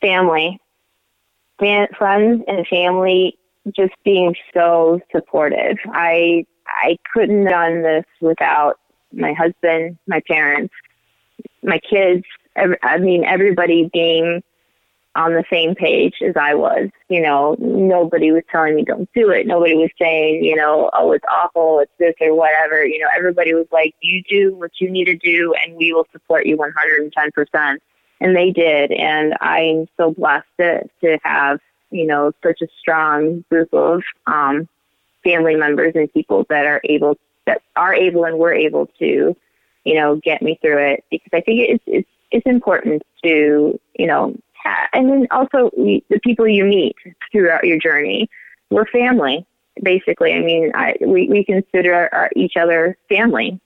Family, 0.00 0.60
friends, 1.58 2.42
and 2.46 2.66
family 2.68 3.38
just 3.74 3.92
being 4.04 4.34
so 4.52 5.00
supportive. 5.12 5.78
I 5.86 6.46
I 6.66 6.98
couldn't 7.12 7.44
have 7.44 7.50
done 7.50 7.82
this 7.82 8.04
without 8.20 8.78
my 9.12 9.32
husband, 9.32 9.98
my 10.06 10.20
parents, 10.26 10.74
my 11.62 11.78
kids. 11.78 12.24
I 12.56 12.98
mean, 12.98 13.24
everybody 13.24 13.90
being 13.92 14.42
on 15.16 15.32
the 15.32 15.44
same 15.50 15.74
page 15.74 16.16
as 16.26 16.36
I 16.36 16.54
was. 16.54 16.90
You 17.08 17.22
know, 17.22 17.56
nobody 17.58 18.32
was 18.32 18.42
telling 18.50 18.74
me 18.74 18.84
don't 18.84 19.08
do 19.14 19.30
it. 19.30 19.46
Nobody 19.46 19.74
was 19.74 19.90
saying, 19.98 20.44
you 20.44 20.56
know, 20.56 20.90
oh, 20.92 21.12
it's 21.12 21.24
awful, 21.30 21.80
it's 21.80 21.92
this 21.98 22.14
or 22.20 22.34
whatever. 22.34 22.84
You 22.84 22.98
know, 22.98 23.08
everybody 23.16 23.54
was 23.54 23.66
like, 23.70 23.94
you 24.00 24.22
do 24.28 24.54
what 24.54 24.72
you 24.80 24.90
need 24.90 25.04
to 25.04 25.16
do 25.16 25.54
and 25.62 25.76
we 25.76 25.92
will 25.92 26.06
support 26.12 26.46
you 26.46 26.56
110%. 26.56 27.78
And 28.20 28.36
they 28.36 28.50
did. 28.50 28.90
And 28.92 29.34
I'm 29.40 29.86
so 29.96 30.12
blessed 30.12 30.46
to, 30.58 30.82
to 31.02 31.18
have, 31.22 31.60
you 31.90 32.06
know, 32.06 32.32
such 32.42 32.60
a 32.62 32.68
strong 32.80 33.44
group 33.50 33.72
of 33.72 34.02
um, 34.26 34.68
family 35.22 35.54
members 35.54 35.92
and 35.94 36.12
people 36.12 36.44
that 36.48 36.66
are 36.66 36.80
able, 36.84 37.18
that 37.46 37.62
are 37.76 37.94
able 37.94 38.24
and 38.24 38.38
were 38.38 38.54
able 38.54 38.86
to, 38.98 39.36
you 39.84 39.94
know, 39.94 40.16
get 40.16 40.42
me 40.42 40.58
through 40.60 40.78
it 40.78 41.04
because 41.10 41.30
I 41.32 41.40
think 41.40 41.68
it's, 41.68 41.84
it's, 41.86 42.08
it's 42.30 42.46
important 42.46 43.02
to, 43.22 43.78
you 43.96 44.06
know, 44.06 44.34
and 44.92 45.08
then 45.10 45.26
also 45.30 45.70
the 45.76 46.20
people 46.22 46.48
you 46.48 46.64
meet 46.64 46.96
throughout 47.32 47.64
your 47.64 47.78
journey. 47.78 48.28
We're 48.70 48.86
family, 48.86 49.46
basically. 49.82 50.32
I 50.32 50.40
mean, 50.40 50.72
I, 50.74 50.96
we 51.00 51.28
we 51.28 51.44
consider 51.44 52.08
our, 52.12 52.30
each 52.34 52.56
other 52.56 52.96
family. 53.08 53.60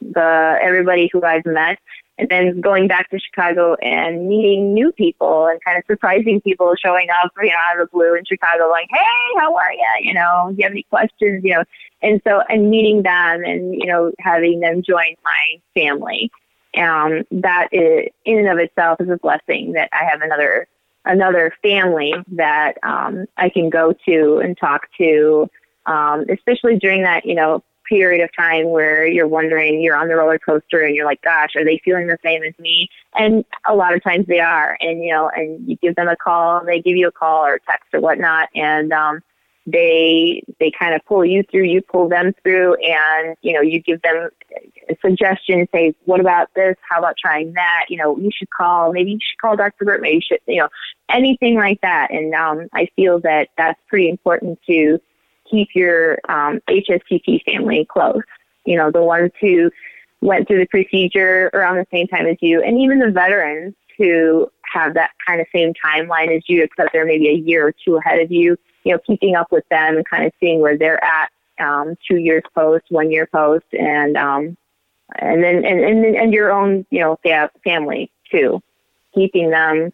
The 0.00 0.58
everybody 0.62 1.10
who 1.12 1.22
I've 1.22 1.44
met, 1.44 1.78
and 2.16 2.28
then 2.30 2.60
going 2.62 2.88
back 2.88 3.10
to 3.10 3.18
Chicago 3.18 3.74
and 3.82 4.26
meeting 4.26 4.72
new 4.72 4.90
people 4.92 5.48
and 5.48 5.62
kind 5.62 5.76
of 5.76 5.84
surprising 5.86 6.40
people, 6.40 6.74
showing 6.82 7.08
up, 7.22 7.30
you 7.42 7.50
know, 7.50 7.56
out 7.68 7.78
of 7.78 7.88
the 7.88 7.92
blue 7.92 8.14
in 8.14 8.24
Chicago, 8.24 8.70
like, 8.70 8.88
hey, 8.90 9.38
how 9.38 9.54
are 9.54 9.72
you? 9.72 9.86
You 10.00 10.14
know, 10.14 10.46
do 10.50 10.56
you 10.56 10.62
have 10.62 10.72
any 10.72 10.84
questions? 10.84 11.44
You 11.44 11.56
know, 11.56 11.64
and 12.02 12.20
so 12.26 12.42
and 12.48 12.70
meeting 12.70 13.02
them 13.02 13.44
and 13.44 13.74
you 13.74 13.86
know 13.86 14.12
having 14.20 14.60
them 14.60 14.82
join 14.82 15.14
my 15.24 15.60
family 15.74 16.30
um, 16.76 17.24
that 17.30 17.68
is, 17.72 18.08
in 18.24 18.38
and 18.38 18.48
of 18.48 18.58
itself 18.58 19.00
is 19.00 19.08
a 19.08 19.16
blessing 19.16 19.72
that 19.72 19.88
I 19.92 20.04
have 20.04 20.22
another 20.22 20.68
another 21.04 21.54
family 21.62 22.12
that 22.32 22.78
um, 22.82 23.26
I 23.36 23.48
can 23.48 23.70
go 23.70 23.94
to 24.08 24.38
and 24.38 24.58
talk 24.58 24.88
to, 24.98 25.48
um, 25.86 26.24
especially 26.28 26.78
during 26.78 27.02
that 27.02 27.24
you 27.24 27.34
know 27.34 27.62
period 27.88 28.22
of 28.22 28.34
time 28.36 28.68
where 28.70 29.06
you're 29.06 29.28
wondering 29.28 29.80
you're 29.80 29.96
on 29.96 30.08
the 30.08 30.16
roller 30.16 30.38
coaster 30.38 30.80
and 30.80 30.94
you're 30.94 31.06
like, 31.06 31.22
gosh, 31.22 31.54
are 31.54 31.64
they 31.64 31.80
feeling 31.84 32.08
the 32.08 32.18
same 32.24 32.42
as 32.42 32.52
me? 32.58 32.88
And 33.14 33.44
a 33.66 33.74
lot 33.74 33.94
of 33.94 34.02
times 34.02 34.26
they 34.26 34.40
are, 34.40 34.76
and 34.80 35.02
you 35.02 35.12
know, 35.12 35.30
and 35.34 35.68
you 35.68 35.76
give 35.76 35.94
them 35.94 36.08
a 36.08 36.16
call, 36.16 36.64
they 36.64 36.80
give 36.80 36.96
you 36.96 37.08
a 37.08 37.12
call 37.12 37.44
or 37.44 37.60
text 37.60 37.94
or 37.94 38.00
whatnot, 38.00 38.48
and 38.54 38.92
um, 38.92 39.22
they 39.66 40.42
they 40.60 40.70
kind 40.78 40.94
of 40.94 41.04
pull 41.04 41.24
you 41.24 41.42
through, 41.50 41.64
you 41.64 41.82
pull 41.82 42.08
them 42.08 42.32
through, 42.42 42.74
and 42.74 43.36
you 43.42 43.52
know 43.52 43.60
you 43.60 43.80
give 43.80 44.00
them 44.02 44.30
suggestions. 45.04 45.68
Say, 45.74 45.94
what 46.04 46.20
about 46.20 46.48
this? 46.54 46.76
How 46.88 47.00
about 47.00 47.16
trying 47.20 47.52
that? 47.54 47.86
You 47.88 47.98
know, 47.98 48.16
you 48.16 48.30
should 48.32 48.50
call. 48.50 48.92
Maybe 48.92 49.12
you 49.12 49.18
should 49.20 49.40
call 49.40 49.56
Dr. 49.56 49.84
Burt. 49.84 50.00
Maybe 50.00 50.16
you 50.16 50.20
should, 50.22 50.40
you 50.46 50.60
know, 50.60 50.68
anything 51.10 51.56
like 51.56 51.80
that. 51.80 52.12
And 52.12 52.32
um, 52.34 52.68
I 52.72 52.88
feel 52.94 53.20
that 53.20 53.48
that's 53.58 53.80
pretty 53.88 54.08
important 54.08 54.60
to 54.68 55.00
keep 55.50 55.68
your 55.74 56.18
um, 56.28 56.60
HSCT 56.68 57.42
family 57.44 57.86
close. 57.90 58.22
You 58.64 58.76
know, 58.76 58.92
the 58.92 59.02
ones 59.02 59.32
who 59.40 59.70
went 60.20 60.46
through 60.46 60.58
the 60.58 60.66
procedure 60.66 61.50
around 61.54 61.76
the 61.76 61.86
same 61.92 62.06
time 62.06 62.26
as 62.26 62.36
you, 62.40 62.62
and 62.62 62.78
even 62.78 63.00
the 63.00 63.10
veterans 63.10 63.74
who 63.98 64.48
have 64.72 64.94
that 64.94 65.10
kind 65.26 65.40
of 65.40 65.46
same 65.52 65.72
timeline 65.84 66.34
as 66.36 66.42
you, 66.48 66.62
except 66.62 66.92
they're 66.92 67.06
maybe 67.06 67.28
a 67.28 67.34
year 67.34 67.66
or 67.66 67.74
two 67.84 67.96
ahead 67.96 68.20
of 68.20 68.30
you 68.30 68.56
you 68.86 68.92
know, 68.92 69.00
keeping 69.04 69.34
up 69.34 69.50
with 69.50 69.68
them 69.68 69.96
and 69.96 70.08
kind 70.08 70.24
of 70.24 70.32
seeing 70.38 70.60
where 70.60 70.78
they're 70.78 71.02
at 71.02 71.28
um, 71.58 71.96
two 72.08 72.18
years 72.18 72.44
post, 72.54 72.84
one 72.88 73.10
year 73.10 73.26
post, 73.26 73.66
and 73.72 74.16
um, 74.16 74.56
and 75.18 75.42
then 75.42 75.64
and, 75.64 75.80
and 75.80 76.04
and 76.04 76.32
your 76.32 76.52
own 76.52 76.86
you 76.90 77.00
know 77.00 77.18
family 77.64 78.12
too, 78.30 78.62
keeping 79.12 79.50
them 79.50 79.92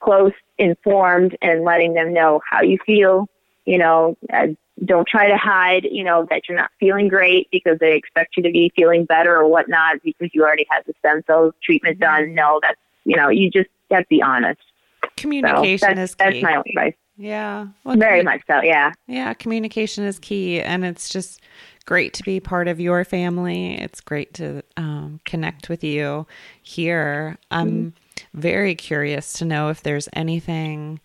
close, 0.00 0.32
informed, 0.58 1.38
and 1.40 1.62
letting 1.62 1.94
them 1.94 2.12
know 2.12 2.40
how 2.44 2.62
you 2.62 2.78
feel. 2.84 3.28
You 3.64 3.78
know, 3.78 4.18
uh, 4.32 4.48
don't 4.84 5.06
try 5.06 5.28
to 5.28 5.36
hide. 5.36 5.84
You 5.84 6.02
know 6.02 6.26
that 6.28 6.48
you're 6.48 6.58
not 6.58 6.72
feeling 6.80 7.06
great 7.06 7.48
because 7.52 7.78
they 7.78 7.94
expect 7.94 8.36
you 8.36 8.42
to 8.42 8.50
be 8.50 8.72
feeling 8.74 9.04
better 9.04 9.36
or 9.36 9.46
whatnot 9.46 10.02
because 10.02 10.30
you 10.32 10.42
already 10.42 10.66
had 10.68 10.82
the 10.84 10.94
stem 10.98 11.22
cell 11.28 11.54
treatment 11.62 12.00
done. 12.00 12.24
Mm-hmm. 12.24 12.34
No, 12.34 12.58
that's 12.60 12.80
you 13.04 13.14
know 13.14 13.28
you 13.28 13.52
just 13.52 13.70
have 13.92 14.02
to 14.02 14.08
be 14.08 14.20
honest. 14.20 14.60
Communication 15.16 15.78
so 15.78 15.94
that's, 15.94 16.10
is 16.10 16.14
key. 16.16 16.24
That's 16.24 16.42
my 16.42 16.62
advice. 16.66 16.94
Yeah. 17.16 17.68
Well, 17.84 17.96
Very 17.96 18.22
much 18.22 18.42
so, 18.46 18.62
yeah. 18.62 18.92
Yeah, 19.06 19.34
communication 19.34 20.04
is 20.04 20.18
key. 20.18 20.60
And 20.60 20.84
it's 20.84 21.08
just 21.08 21.40
great 21.84 22.14
to 22.14 22.22
be 22.22 22.40
part 22.40 22.68
of 22.68 22.80
your 22.80 23.04
family. 23.04 23.78
It's 23.78 24.00
great 24.00 24.34
to 24.34 24.62
um, 24.76 25.20
connect 25.24 25.68
with 25.68 25.84
you 25.84 26.26
here. 26.62 27.38
I'm 27.50 27.70
mm-hmm. 27.92 28.40
very 28.40 28.74
curious 28.74 29.32
to 29.34 29.44
know 29.44 29.68
if 29.68 29.82
there's 29.82 30.08
anything 30.12 31.00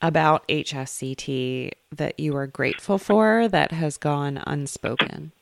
about 0.00 0.46
HSCT 0.48 1.70
that 1.92 2.20
you 2.20 2.36
are 2.36 2.46
grateful 2.46 2.98
for 2.98 3.48
that 3.48 3.72
has 3.72 3.96
gone 3.96 4.42
unspoken. 4.46 5.32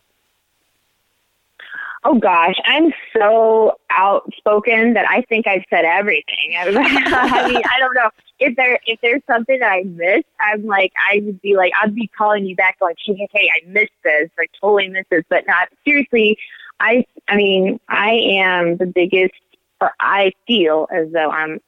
Oh 2.05 2.19
gosh, 2.19 2.57
I'm 2.65 2.93
so 3.17 3.79
outspoken 3.91 4.95
that 4.95 5.09
I 5.09 5.23
think 5.23 5.47
I've 5.47 5.65
said 5.71 5.85
everything. 5.85 6.55
I 6.59 7.49
mean, 7.49 7.63
I 7.65 7.79
don't 7.79 7.95
know 7.95 8.11
if 8.41 8.57
there 8.57 8.79
if 8.87 9.01
there's 9.03 9.23
something 9.27 9.61
that 9.61 9.71
I 9.71 9.83
missed. 9.85 10.27
I'm 10.41 10.67
like 10.67 10.93
I 10.99 11.23
would 11.25 11.41
be 11.43 11.57
like 11.57 11.73
I'd 11.81 11.95
be 11.95 12.09
calling 12.09 12.45
you 12.45 12.57
back 12.57 12.79
like, 12.81 12.97
hey, 13.05 13.29
hey, 13.33 13.51
I 13.55 13.67
missed 13.69 13.93
this, 14.03 14.31
like 14.37 14.51
totally 14.61 14.89
missed 14.89 15.11
this, 15.11 15.25
but 15.29 15.47
not 15.47 15.69
seriously. 15.85 16.39
I 16.81 17.07
I 17.29 17.37
mean, 17.37 17.79
I 17.89 18.11
am 18.11 18.79
the 18.79 18.87
biggest, 18.87 19.35
or 19.81 19.93
I 20.01 20.33
feel 20.49 20.89
as 20.93 21.13
though 21.13 21.31
I'm 21.31 21.61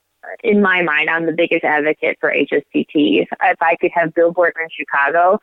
in 0.43 0.61
my 0.61 0.83
mind, 0.83 1.11
I'm 1.11 1.27
the 1.27 1.33
biggest 1.33 1.65
advocate 1.65 2.19
for 2.19 2.33
HSCT. 2.33 3.23
If, 3.23 3.29
if 3.41 3.63
I 3.63 3.77
could 3.77 3.93
have 3.95 4.15
billboards 4.15 4.57
in 4.61 4.69
Chicago 4.77 5.41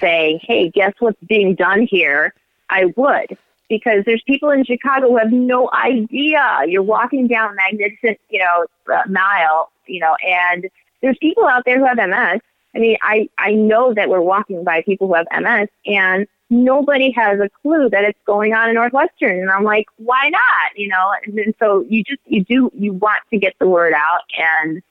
saying, 0.00 0.40
"Hey, 0.42 0.70
guess 0.70 0.94
what's 0.98 1.20
being 1.28 1.54
done 1.56 1.86
here," 1.86 2.32
I 2.70 2.86
would 2.96 3.36
because 3.70 4.04
there's 4.04 4.22
people 4.26 4.50
in 4.50 4.64
Chicago 4.64 5.08
who 5.08 5.16
have 5.16 5.32
no 5.32 5.70
idea. 5.72 6.60
You're 6.66 6.82
walking 6.82 7.28
down 7.28 7.54
Magnificent, 7.54 8.18
you 8.28 8.40
know, 8.40 8.66
uh, 8.92 9.02
Mile, 9.08 9.70
you 9.86 10.00
know, 10.00 10.16
and 10.26 10.68
there's 11.00 11.16
people 11.18 11.46
out 11.46 11.62
there 11.64 11.78
who 11.78 11.86
have 11.86 11.96
MS. 11.96 12.40
I 12.74 12.78
mean, 12.78 12.98
I, 13.00 13.28
I 13.38 13.52
know 13.52 13.94
that 13.94 14.10
we're 14.10 14.20
walking 14.20 14.64
by 14.64 14.82
people 14.82 15.06
who 15.06 15.14
have 15.14 15.26
MS 15.32 15.68
and 15.86 16.26
nobody 16.50 17.12
has 17.12 17.38
a 17.38 17.48
clue 17.62 17.88
that 17.90 18.04
it's 18.04 18.18
going 18.26 18.52
on 18.52 18.68
in 18.68 18.74
Northwestern. 18.74 19.38
And 19.38 19.50
I'm 19.50 19.64
like, 19.64 19.86
why 19.98 20.28
not? 20.28 20.76
You 20.76 20.88
know, 20.88 21.14
and, 21.24 21.38
and 21.38 21.54
so 21.60 21.86
you 21.88 22.02
just, 22.02 22.20
you 22.26 22.44
do, 22.44 22.70
you 22.74 22.92
want 22.92 23.22
to 23.30 23.38
get 23.38 23.54
the 23.60 23.68
word 23.68 23.94
out. 23.94 24.22
And, 24.36 24.82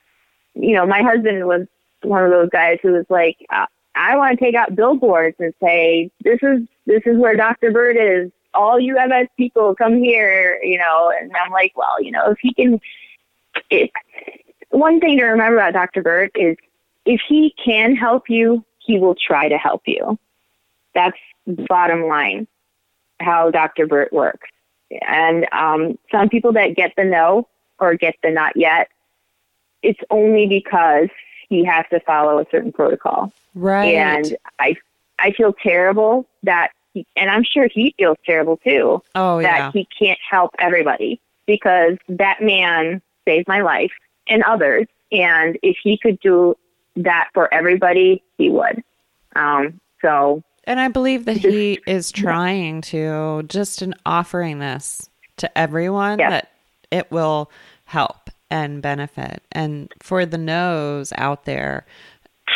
you 0.56 0.74
know, 0.74 0.88
my 0.88 1.02
husband 1.02 1.46
was 1.46 1.68
one 2.02 2.24
of 2.24 2.32
those 2.32 2.50
guys 2.50 2.80
who 2.82 2.94
was 2.94 3.06
like, 3.10 3.38
uh, 3.50 3.66
I 3.94 4.16
want 4.16 4.40
to 4.40 4.44
take 4.44 4.56
out 4.56 4.74
billboards 4.74 5.36
and 5.40 5.54
say, 5.62 6.12
this 6.24 6.40
is, 6.42 6.62
this 6.86 7.02
is 7.06 7.18
where 7.18 7.36
Dr. 7.36 7.72
Burt 7.72 7.98
is. 7.98 8.32
All 8.54 8.80
you 8.80 8.96
MS 8.96 9.28
people 9.38 9.76
come 9.76 9.98
here, 9.98 10.60
you 10.64 10.78
know, 10.78 11.14
and 11.20 11.32
I'm 11.36 11.52
like, 11.52 11.74
well, 11.76 12.02
you 12.02 12.12
know, 12.12 12.32
if 12.32 12.38
he 12.42 12.54
can, 12.54 12.80
it, 13.70 13.92
one 14.70 15.00
thing 15.00 15.18
to 15.18 15.26
remember 15.26 15.58
about 15.58 15.74
Dr. 15.74 16.02
Burt 16.02 16.32
is 16.36 16.58
if 17.06 17.22
he 17.28 17.54
can 17.64 17.96
help 17.96 18.30
you, 18.30 18.64
he 18.80 18.98
will 18.98 19.16
try 19.16 19.50
to 19.50 19.58
help 19.58 19.84
you. 19.86 20.18
That's 20.94 21.18
bottom 21.46 22.04
line 22.08 22.48
how 23.20 23.52
Dr. 23.52 23.88
Burt 23.88 24.12
works. 24.12 24.50
And 25.08 25.48
um, 25.52 26.00
some 26.12 26.30
people 26.30 26.54
that 26.54 26.76
get 26.76 26.94
the 26.98 27.04
no 27.04 27.48
or 27.80 27.96
get 27.96 28.16
the 28.24 28.32
not 28.32 28.56
yet, 28.56 28.90
it's 29.84 30.00
only 30.10 30.48
because 30.48 31.10
he 31.48 31.64
has 31.66 31.86
to 31.92 32.00
follow 32.00 32.40
a 32.40 32.46
certain 32.52 32.72
protocol. 32.72 33.32
Right. 33.56 33.96
And 33.96 34.36
I, 34.60 34.76
I 35.18 35.32
feel 35.32 35.54
terrible 35.54 36.28
that, 36.44 36.72
he, 37.00 37.08
and 37.16 37.30
I'm 37.30 37.44
sure 37.44 37.68
he 37.68 37.94
feels 37.98 38.18
terrible 38.26 38.58
too. 38.58 39.02
Oh, 39.16 39.42
that 39.42 39.58
yeah. 39.58 39.72
he 39.74 39.88
can't 39.98 40.20
help 40.30 40.52
everybody 40.60 41.20
because 41.46 41.98
that 42.08 42.42
man 42.42 43.02
saved 43.28 43.48
my 43.48 43.62
life 43.62 43.92
and 44.28 44.44
others. 44.44 44.88
And 45.12 45.58
if 45.64 45.78
he 45.84 45.98
could 45.98 46.20
do 46.20 46.56
that 46.96 47.30
for 47.34 47.52
everybody, 47.54 48.24
he 48.38 48.50
would. 48.50 48.84
Um, 49.36 49.80
so 50.02 50.44
And 50.66 50.80
I 50.80 50.88
believe 50.88 51.26
that 51.26 51.38
he 51.38 51.80
is 51.88 52.12
trying 52.12 52.82
to 52.82 53.44
just 53.48 53.82
in 53.82 53.96
offering 54.06 54.60
this 54.60 55.10
to 55.38 55.58
everyone 55.58 56.20
Yeah. 56.20 56.30
that 56.30 56.52
it 56.92 57.12
will 57.12 57.50
help 57.86 58.30
and 58.52 58.82
benefit. 58.82 59.42
And 59.52 59.92
for 60.02 60.26
the 60.26 60.38
no's 60.38 61.14
out 61.18 61.46
there, 61.46 61.86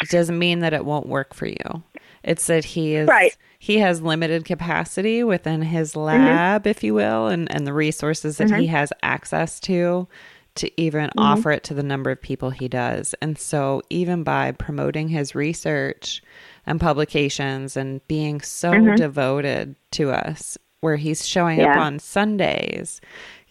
it 0.02 0.10
doesn't 0.10 0.38
mean 0.40 0.60
that 0.60 0.74
it 0.74 0.86
won't 0.86 1.08
work 1.08 1.34
for 1.34 1.46
you. 1.48 1.84
It's 2.24 2.48
that 2.48 2.66
he 2.66 2.96
is 2.96 3.08
Right. 3.08 3.36
he 3.60 3.80
has 3.80 4.02
limited 4.02 4.46
capacity 4.46 5.24
within 5.24 5.62
his 5.62 5.92
mm-hmm. 5.92 6.02
lab, 6.02 6.68
if 6.68 6.84
you 6.84 6.94
will, 6.94 7.28
and, 7.28 7.54
and 7.54 7.68
the 7.68 7.74
resources 7.74 8.38
that 8.38 8.50
he 8.50 8.66
mm-hmm. 8.66 8.72
has 8.76 8.94
access 9.02 9.60
to 9.62 10.08
to 10.56 10.82
even 10.82 11.08
mm-hmm. 11.10 11.20
offer 11.20 11.52
it 11.52 11.64
to 11.64 11.74
the 11.74 11.84
number 11.84 12.12
of 12.12 12.22
people 12.22 12.52
he 12.52 12.68
does. 12.68 13.16
And 13.22 13.38
so 13.38 13.82
even 13.90 14.24
by 14.24 14.52
promoting 14.52 15.08
his 15.08 15.34
research 15.34 16.22
and 16.66 16.80
publications 16.80 17.76
and 17.76 18.08
being 18.08 18.40
so 18.40 18.96
devoted 18.96 19.76
to 19.92 20.12
us, 20.12 20.58
where 20.82 20.98
he's 20.98 21.26
showing 21.26 21.62
up 21.62 21.78
on 21.78 21.98
Sundays, 21.98 23.00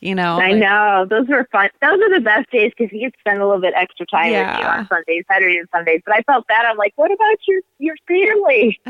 you 0.02 0.14
know, 0.16 0.38
I 0.40 0.48
like- 0.50 0.56
know 0.56 1.06
those 1.08 1.28
were 1.28 1.48
fun. 1.52 1.70
Those 1.80 2.00
are 2.00 2.12
the 2.12 2.20
best 2.20 2.50
days 2.50 2.72
because 2.76 2.92
you 2.92 3.10
could 3.10 3.18
spend 3.20 3.40
a 3.40 3.46
little 3.46 3.60
bit 3.62 3.72
extra 3.76 4.04
time 4.04 4.32
with 4.32 4.58
you 4.58 4.64
on 4.66 4.88
Sundays, 4.88 5.24
Saturdays, 5.30 5.60
and 5.60 5.68
Sundays. 5.72 6.02
But 6.04 6.16
I 6.16 6.22
felt 6.22 6.46
bad. 6.48 6.66
I'm 6.66 6.76
like, 6.76 6.92
what 6.96 7.12
about 7.12 7.36
your 7.46 7.60
your 7.78 7.94
family? 8.08 8.78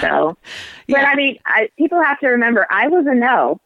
so, 0.00 0.36
but 0.86 1.00
Yeah. 1.00 1.04
I 1.04 1.14
mean, 1.16 1.38
I, 1.46 1.70
people 1.78 2.00
have 2.02 2.20
to 2.20 2.28
remember, 2.28 2.66
I 2.70 2.88
was 2.88 3.06
a 3.06 3.14
no. 3.14 3.58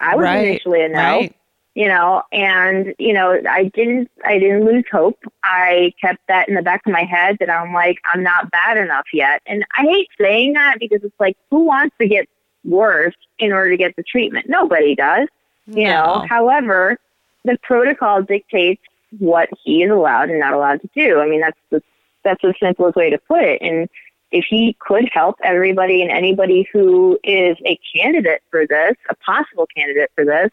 I 0.00 0.16
was 0.16 0.24
Right, 0.24 0.46
initially 0.48 0.82
a 0.82 0.88
no. 0.88 0.98
right. 0.98 1.36
You 1.76 1.86
know, 1.86 2.22
and 2.32 2.92
you 2.98 3.12
know, 3.12 3.40
I 3.48 3.70
didn't. 3.72 4.10
I 4.24 4.38
didn't 4.40 4.64
lose 4.64 4.84
hope. 4.90 5.20
I 5.44 5.92
kept 6.00 6.26
that 6.26 6.48
in 6.48 6.56
the 6.56 6.62
back 6.62 6.82
of 6.84 6.92
my 6.92 7.04
head 7.04 7.36
that 7.38 7.48
I'm 7.48 7.72
like, 7.72 7.98
I'm 8.12 8.24
not 8.24 8.50
bad 8.50 8.76
enough 8.76 9.06
yet. 9.12 9.40
And 9.46 9.64
I 9.78 9.82
hate 9.82 10.08
saying 10.20 10.54
that 10.54 10.78
because 10.80 11.04
it's 11.04 11.14
like, 11.20 11.36
who 11.50 11.60
wants 11.64 11.94
to 12.00 12.08
get 12.08 12.28
worse 12.64 13.14
in 13.38 13.52
order 13.52 13.70
to 13.70 13.76
get 13.76 13.94
the 13.94 14.02
treatment? 14.02 14.46
Nobody 14.48 14.96
does 14.96 15.28
you 15.66 15.84
know? 15.84 16.24
However 16.28 16.98
the 17.44 17.56
protocol 17.62 18.22
dictates 18.22 18.82
what 19.18 19.48
he 19.64 19.82
is 19.82 19.90
allowed 19.90 20.30
and 20.30 20.40
not 20.40 20.52
allowed 20.52 20.80
to 20.82 20.90
do. 20.94 21.20
I 21.20 21.28
mean 21.28 21.40
that's 21.40 21.58
the 21.70 21.82
that's 22.22 22.42
the 22.42 22.54
simplest 22.60 22.96
way 22.96 23.10
to 23.10 23.18
put 23.18 23.42
it. 23.42 23.62
And 23.62 23.88
if 24.30 24.44
he 24.48 24.76
could 24.78 25.08
help 25.12 25.36
everybody 25.42 26.02
and 26.02 26.10
anybody 26.10 26.68
who 26.72 27.18
is 27.24 27.56
a 27.64 27.78
candidate 27.94 28.42
for 28.50 28.66
this 28.66 28.94
a 29.08 29.14
possible 29.16 29.66
candidate 29.74 30.10
for 30.14 30.24
this 30.24 30.50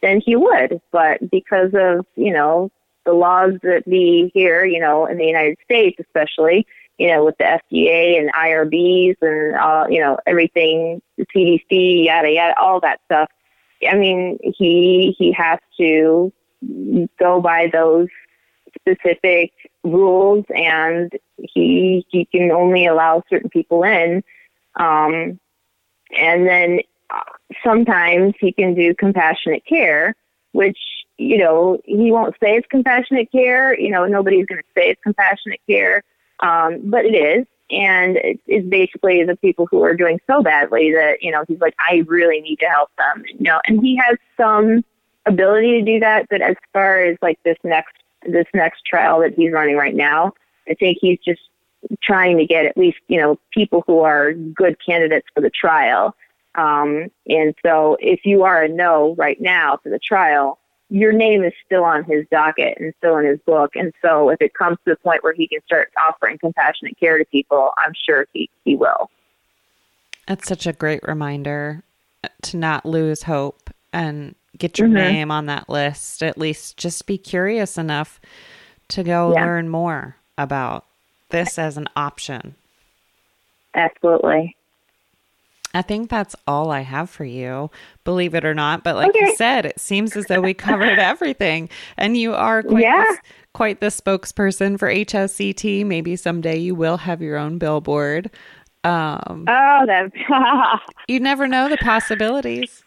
then 0.00 0.22
he 0.24 0.36
would. 0.36 0.80
But 0.92 1.28
because 1.30 1.70
of 1.74 2.06
you 2.16 2.32
know 2.32 2.70
the 3.08 3.14
laws 3.14 3.54
that 3.62 3.88
be 3.88 4.30
here 4.34 4.66
you 4.66 4.78
know 4.78 5.06
in 5.06 5.16
the 5.16 5.24
united 5.24 5.56
states 5.64 5.96
especially 5.98 6.66
you 6.98 7.08
know 7.08 7.24
with 7.24 7.36
the 7.38 7.44
fda 7.44 8.20
and 8.20 8.30
irbs 8.34 9.16
and 9.22 9.56
uh, 9.56 9.86
you 9.88 9.98
know 9.98 10.18
everything 10.26 11.00
the 11.16 11.24
cdc 11.34 12.04
yada 12.04 12.30
yada 12.30 12.54
all 12.60 12.80
that 12.80 13.00
stuff 13.06 13.30
I 13.86 13.94
mean, 13.94 14.38
he 14.42 15.14
he 15.18 15.32
has 15.32 15.58
to 15.78 16.32
go 17.18 17.40
by 17.40 17.68
those 17.72 18.08
specific 18.78 19.52
rules, 19.84 20.44
and 20.54 21.12
he 21.36 22.06
he 22.10 22.24
can 22.26 22.50
only 22.50 22.86
allow 22.86 23.22
certain 23.28 23.50
people 23.50 23.84
in. 23.84 24.22
Um, 24.78 25.38
and 26.16 26.46
then 26.46 26.80
uh, 27.10 27.22
sometimes 27.64 28.34
he 28.40 28.52
can 28.52 28.74
do 28.74 28.94
compassionate 28.94 29.64
care, 29.66 30.14
which 30.52 30.78
you 31.16 31.38
know 31.38 31.78
he 31.84 32.10
won't 32.10 32.34
say 32.42 32.56
it's 32.56 32.66
compassionate 32.68 33.30
care. 33.30 33.78
You 33.78 33.90
know, 33.90 34.06
nobody's 34.06 34.46
going 34.46 34.62
to 34.62 34.80
say 34.80 34.90
it's 34.90 35.02
compassionate 35.02 35.60
care, 35.68 36.02
um, 36.40 36.80
but 36.84 37.04
it 37.04 37.14
is 37.14 37.46
and 37.70 38.16
it- 38.18 38.40
it's 38.46 38.66
basically 38.66 39.22
the 39.24 39.36
people 39.36 39.66
who 39.66 39.82
are 39.82 39.94
doing 39.94 40.20
so 40.26 40.42
badly 40.42 40.92
that 40.92 41.22
you 41.22 41.30
know 41.30 41.44
he's 41.48 41.60
like 41.60 41.74
I 41.78 42.04
really 42.06 42.40
need 42.40 42.58
to 42.60 42.66
help 42.66 42.90
them 42.96 43.24
you 43.26 43.40
know? 43.40 43.60
And 43.66 43.80
he 43.84 43.96
has 43.96 44.16
some 44.36 44.84
ability 45.26 45.78
to 45.80 45.82
do 45.82 46.00
that 46.00 46.26
but 46.30 46.40
as 46.40 46.56
far 46.72 47.02
as 47.02 47.16
like 47.20 47.38
this 47.44 47.58
next 47.64 47.94
this 48.26 48.46
next 48.54 48.84
trial 48.84 49.20
that 49.20 49.34
he's 49.34 49.52
running 49.52 49.76
right 49.76 49.94
now 49.94 50.32
I 50.68 50.74
think 50.74 50.98
he's 51.00 51.18
just 51.24 51.40
trying 52.02 52.38
to 52.38 52.46
get 52.46 52.66
at 52.66 52.76
least 52.76 52.98
you 53.08 53.20
know 53.20 53.38
people 53.52 53.84
who 53.86 54.00
are 54.00 54.32
good 54.32 54.76
candidates 54.84 55.26
for 55.34 55.40
the 55.40 55.50
trial. 55.50 56.14
Um, 56.54 57.10
and 57.28 57.54
so 57.64 57.96
if 58.00 58.20
you 58.24 58.42
are 58.42 58.64
a 58.64 58.68
no 58.68 59.14
right 59.16 59.40
now 59.40 59.78
for 59.82 59.90
the 59.90 59.98
trial 59.98 60.58
your 60.90 61.12
name 61.12 61.44
is 61.44 61.52
still 61.64 61.84
on 61.84 62.04
his 62.04 62.26
docket 62.30 62.78
and 62.78 62.94
still 62.98 63.18
in 63.18 63.26
his 63.26 63.38
book. 63.40 63.76
And 63.76 63.92
so 64.02 64.30
if 64.30 64.40
it 64.40 64.54
comes 64.54 64.78
to 64.84 64.90
the 64.92 64.96
point 64.96 65.22
where 65.22 65.34
he 65.34 65.46
can 65.46 65.60
start 65.66 65.90
offering 66.02 66.38
compassionate 66.38 66.98
care 66.98 67.18
to 67.18 67.24
people, 67.26 67.72
I'm 67.76 67.92
sure 68.08 68.26
he, 68.32 68.48
he 68.64 68.74
will. 68.74 69.10
That's 70.26 70.48
such 70.48 70.66
a 70.66 70.72
great 70.72 71.02
reminder 71.06 71.82
to 72.42 72.56
not 72.56 72.86
lose 72.86 73.22
hope 73.22 73.70
and 73.92 74.34
get 74.56 74.78
your 74.78 74.88
Mhm. 74.88 74.94
name 74.94 75.30
on 75.30 75.46
that 75.46 75.68
list. 75.68 76.22
At 76.22 76.38
least 76.38 76.76
just 76.76 77.06
be 77.06 77.18
curious 77.18 77.78
enough 77.78 78.20
to 78.88 79.02
go 79.02 79.32
Yeah. 79.32 79.44
learn 79.44 79.68
more 79.68 80.16
about 80.36 80.84
this 81.30 81.58
as 81.58 81.76
an 81.76 81.88
option. 81.96 82.54
Absolutely. 83.74 84.56
I 85.74 85.82
think 85.82 86.08
that's 86.08 86.34
all 86.46 86.70
I 86.70 86.80
have 86.80 87.10
for 87.10 87.24
you, 87.24 87.70
believe 88.04 88.34
it 88.34 88.44
or 88.44 88.54
not. 88.54 88.84
But 88.84 88.96
like 88.96 89.14
you 89.14 89.34
said, 89.36 89.66
it 89.66 89.78
seems 89.78 90.16
as 90.16 90.24
though 90.26 90.40
we 90.40 90.54
covered 90.54 90.98
everything. 90.98 91.68
And 91.96 92.16
you 92.16 92.34
are 92.34 92.62
quite, 92.62 92.82
Yeah. 92.82 93.04
the, 93.06 93.18
quite 93.52 93.80
the 93.80 93.88
spokesperson 93.88 94.78
for 94.78 94.88
HSCT. 94.88 95.84
Maybe 95.84 96.16
someday 96.16 96.56
you 96.56 96.74
will 96.74 96.96
have 96.96 97.20
your 97.20 97.36
own 97.36 97.58
billboard. 97.58 98.30
Um, 98.84 99.44
Oh, 99.46 99.84
that. 99.86 100.10
you 101.08 101.20
never 101.20 101.46
know 101.46 101.68
the 101.68 101.76
possibilities. 101.78 102.82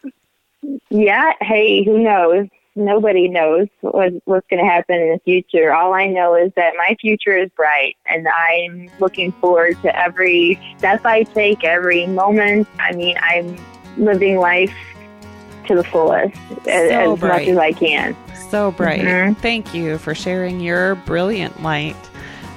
yeah. 0.90 1.34
Hey, 1.42 1.84
who 1.84 2.00
knows? 2.00 2.48
Nobody 2.76 3.28
knows 3.28 3.68
what, 3.82 4.14
what's 4.26 4.48
going 4.50 4.64
to 4.64 4.70
happen 4.70 4.96
in 4.96 5.10
the 5.10 5.20
future. 5.26 5.74
All 5.74 5.94
I 5.94 6.08
know 6.08 6.36
is 6.36 6.52
that 6.56 6.74
my 6.78 6.96
future 7.02 7.36
is 7.38 7.50
bright, 7.56 7.98
and 8.06 8.28
I'm 8.28 8.90
looking 9.00 9.34
forward 9.34 9.82
to 9.82 9.98
every 9.98 10.60
step 10.78 11.06
I 11.06 11.24
take, 11.24 11.64
every 11.66 12.08
moment. 12.08 12.68
I 12.80 12.94
mean, 12.94 13.18
I'm 13.22 13.58
living 13.98 14.38
life 14.38 14.74
to 15.68 15.76
the 15.76 15.84
fullest 15.84 16.36
as, 16.68 16.90
So 16.90 17.14
as 17.14 17.22
much 17.22 17.48
as 17.48 17.58
I 17.58 17.74
can. 17.74 18.16
So 18.50 18.72
bright. 18.72 19.02
Mhm. 19.02 19.38
Thank 19.38 19.74
you 19.74 19.98
for 19.98 20.16
sharing 20.16 20.60
your 20.60 20.96
brilliant 20.96 21.62
light 21.62 21.96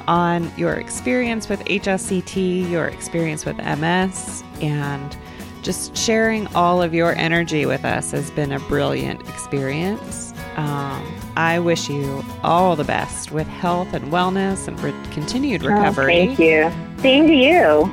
on 0.06 0.50
your 0.56 0.74
experience 0.74 1.48
with 1.48 1.62
HSCT, 1.66 2.70
your 2.70 2.86
experience 2.86 3.44
with 3.44 3.58
MS, 3.58 4.42
and 4.60 5.16
just 5.64 5.96
sharing 5.96 6.46
all 6.54 6.82
of 6.82 6.94
your 6.94 7.16
energy 7.16 7.66
with 7.66 7.84
us 7.84 8.10
has 8.12 8.30
been 8.30 8.52
a 8.52 8.60
brilliant 8.60 9.26
experience. 9.28 10.32
Um, 10.56 11.02
I 11.36 11.58
wish 11.58 11.88
you 11.90 12.22
all 12.44 12.76
the 12.76 12.84
best 12.84 13.32
with 13.32 13.48
health 13.48 13.92
and 13.92 14.12
wellness 14.12 14.68
and 14.68 14.78
re- 14.80 14.94
continued 15.10 15.64
Oh, 15.64 15.68
recovery. 15.68 16.26
thank 16.26 16.38
you. 16.38 16.70
Same 16.98 17.26
to 17.26 17.34
you. 17.34 17.92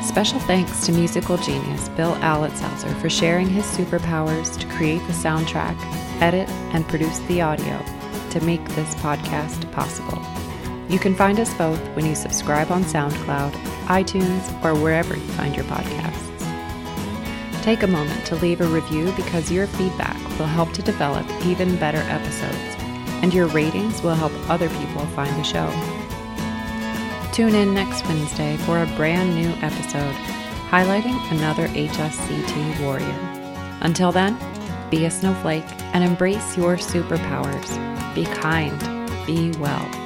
Special 0.05 0.41
thanks 0.41 0.85
to 0.87 0.91
musical 0.91 1.37
genius 1.37 1.89
Bill 1.91 2.17
Alitzhauser 2.17 2.93
for 3.01 3.09
sharing 3.09 3.47
his 3.47 3.67
superpowers 3.67 4.59
to 4.59 4.67
create 4.75 5.07
the 5.07 5.13
soundtrack, 5.13 5.77
edit, 6.21 6.49
and 6.75 6.89
produce 6.89 7.21
the 7.21 7.41
audio 7.41 7.81
to 8.31 8.41
make 8.41 8.69
this 8.71 8.97
podcast 8.97 9.71
possible. 9.71 10.21
You 10.93 10.99
can 10.99 11.15
find 11.15 11.41
us 11.41 11.53
both 11.55 11.81
when 11.97 12.05
you 12.05 12.15
subscribe 12.15 12.71
on 12.71 12.85
SoundCloud, 12.85 13.53
iTunes, 13.87 14.63
or 14.63 14.75
wherever 14.75 15.17
you 15.17 15.27
find 15.29 15.57
your 15.57 15.65
podcasts. 15.65 16.29
Take 17.63 17.83
a 17.83 17.87
moment 17.87 18.27
to 18.27 18.35
leave 18.37 18.61
a 18.61 18.67
review 18.67 19.11
because 19.13 19.51
your 19.51 19.67
feedback 19.69 20.19
will 20.39 20.45
help 20.45 20.71
to 20.75 20.83
develop 20.83 21.27
even 21.47 21.79
better 21.79 22.03
episodes, 22.11 22.77
and 23.23 23.33
your 23.33 23.47
ratings 23.47 24.03
will 24.03 24.15
help 24.15 24.33
other 24.51 24.69
people 24.69 25.07
find 25.07 25.35
the 25.37 25.43
show. 25.43 25.67
Tune 27.33 27.55
in 27.55 27.73
next 27.73 28.05
Wednesday 28.05 28.59
for 28.59 28.83
a 28.83 28.87
brand 28.95 29.35
new 29.35 29.49
episode 29.67 30.15
highlighting 30.69 31.19
another 31.31 31.69
HSCT 31.69 32.83
warrior. 32.83 33.19
Until 33.81 34.13
then, 34.13 34.37
be 34.91 35.07
a 35.07 35.11
snowflake 35.11 35.65
and 35.95 36.05
embrace 36.05 36.55
your 36.55 36.77
superpowers. 36.77 38.15
Be 38.15 38.27
kind, 38.27 38.79
be 39.27 39.53
well. 39.59 40.02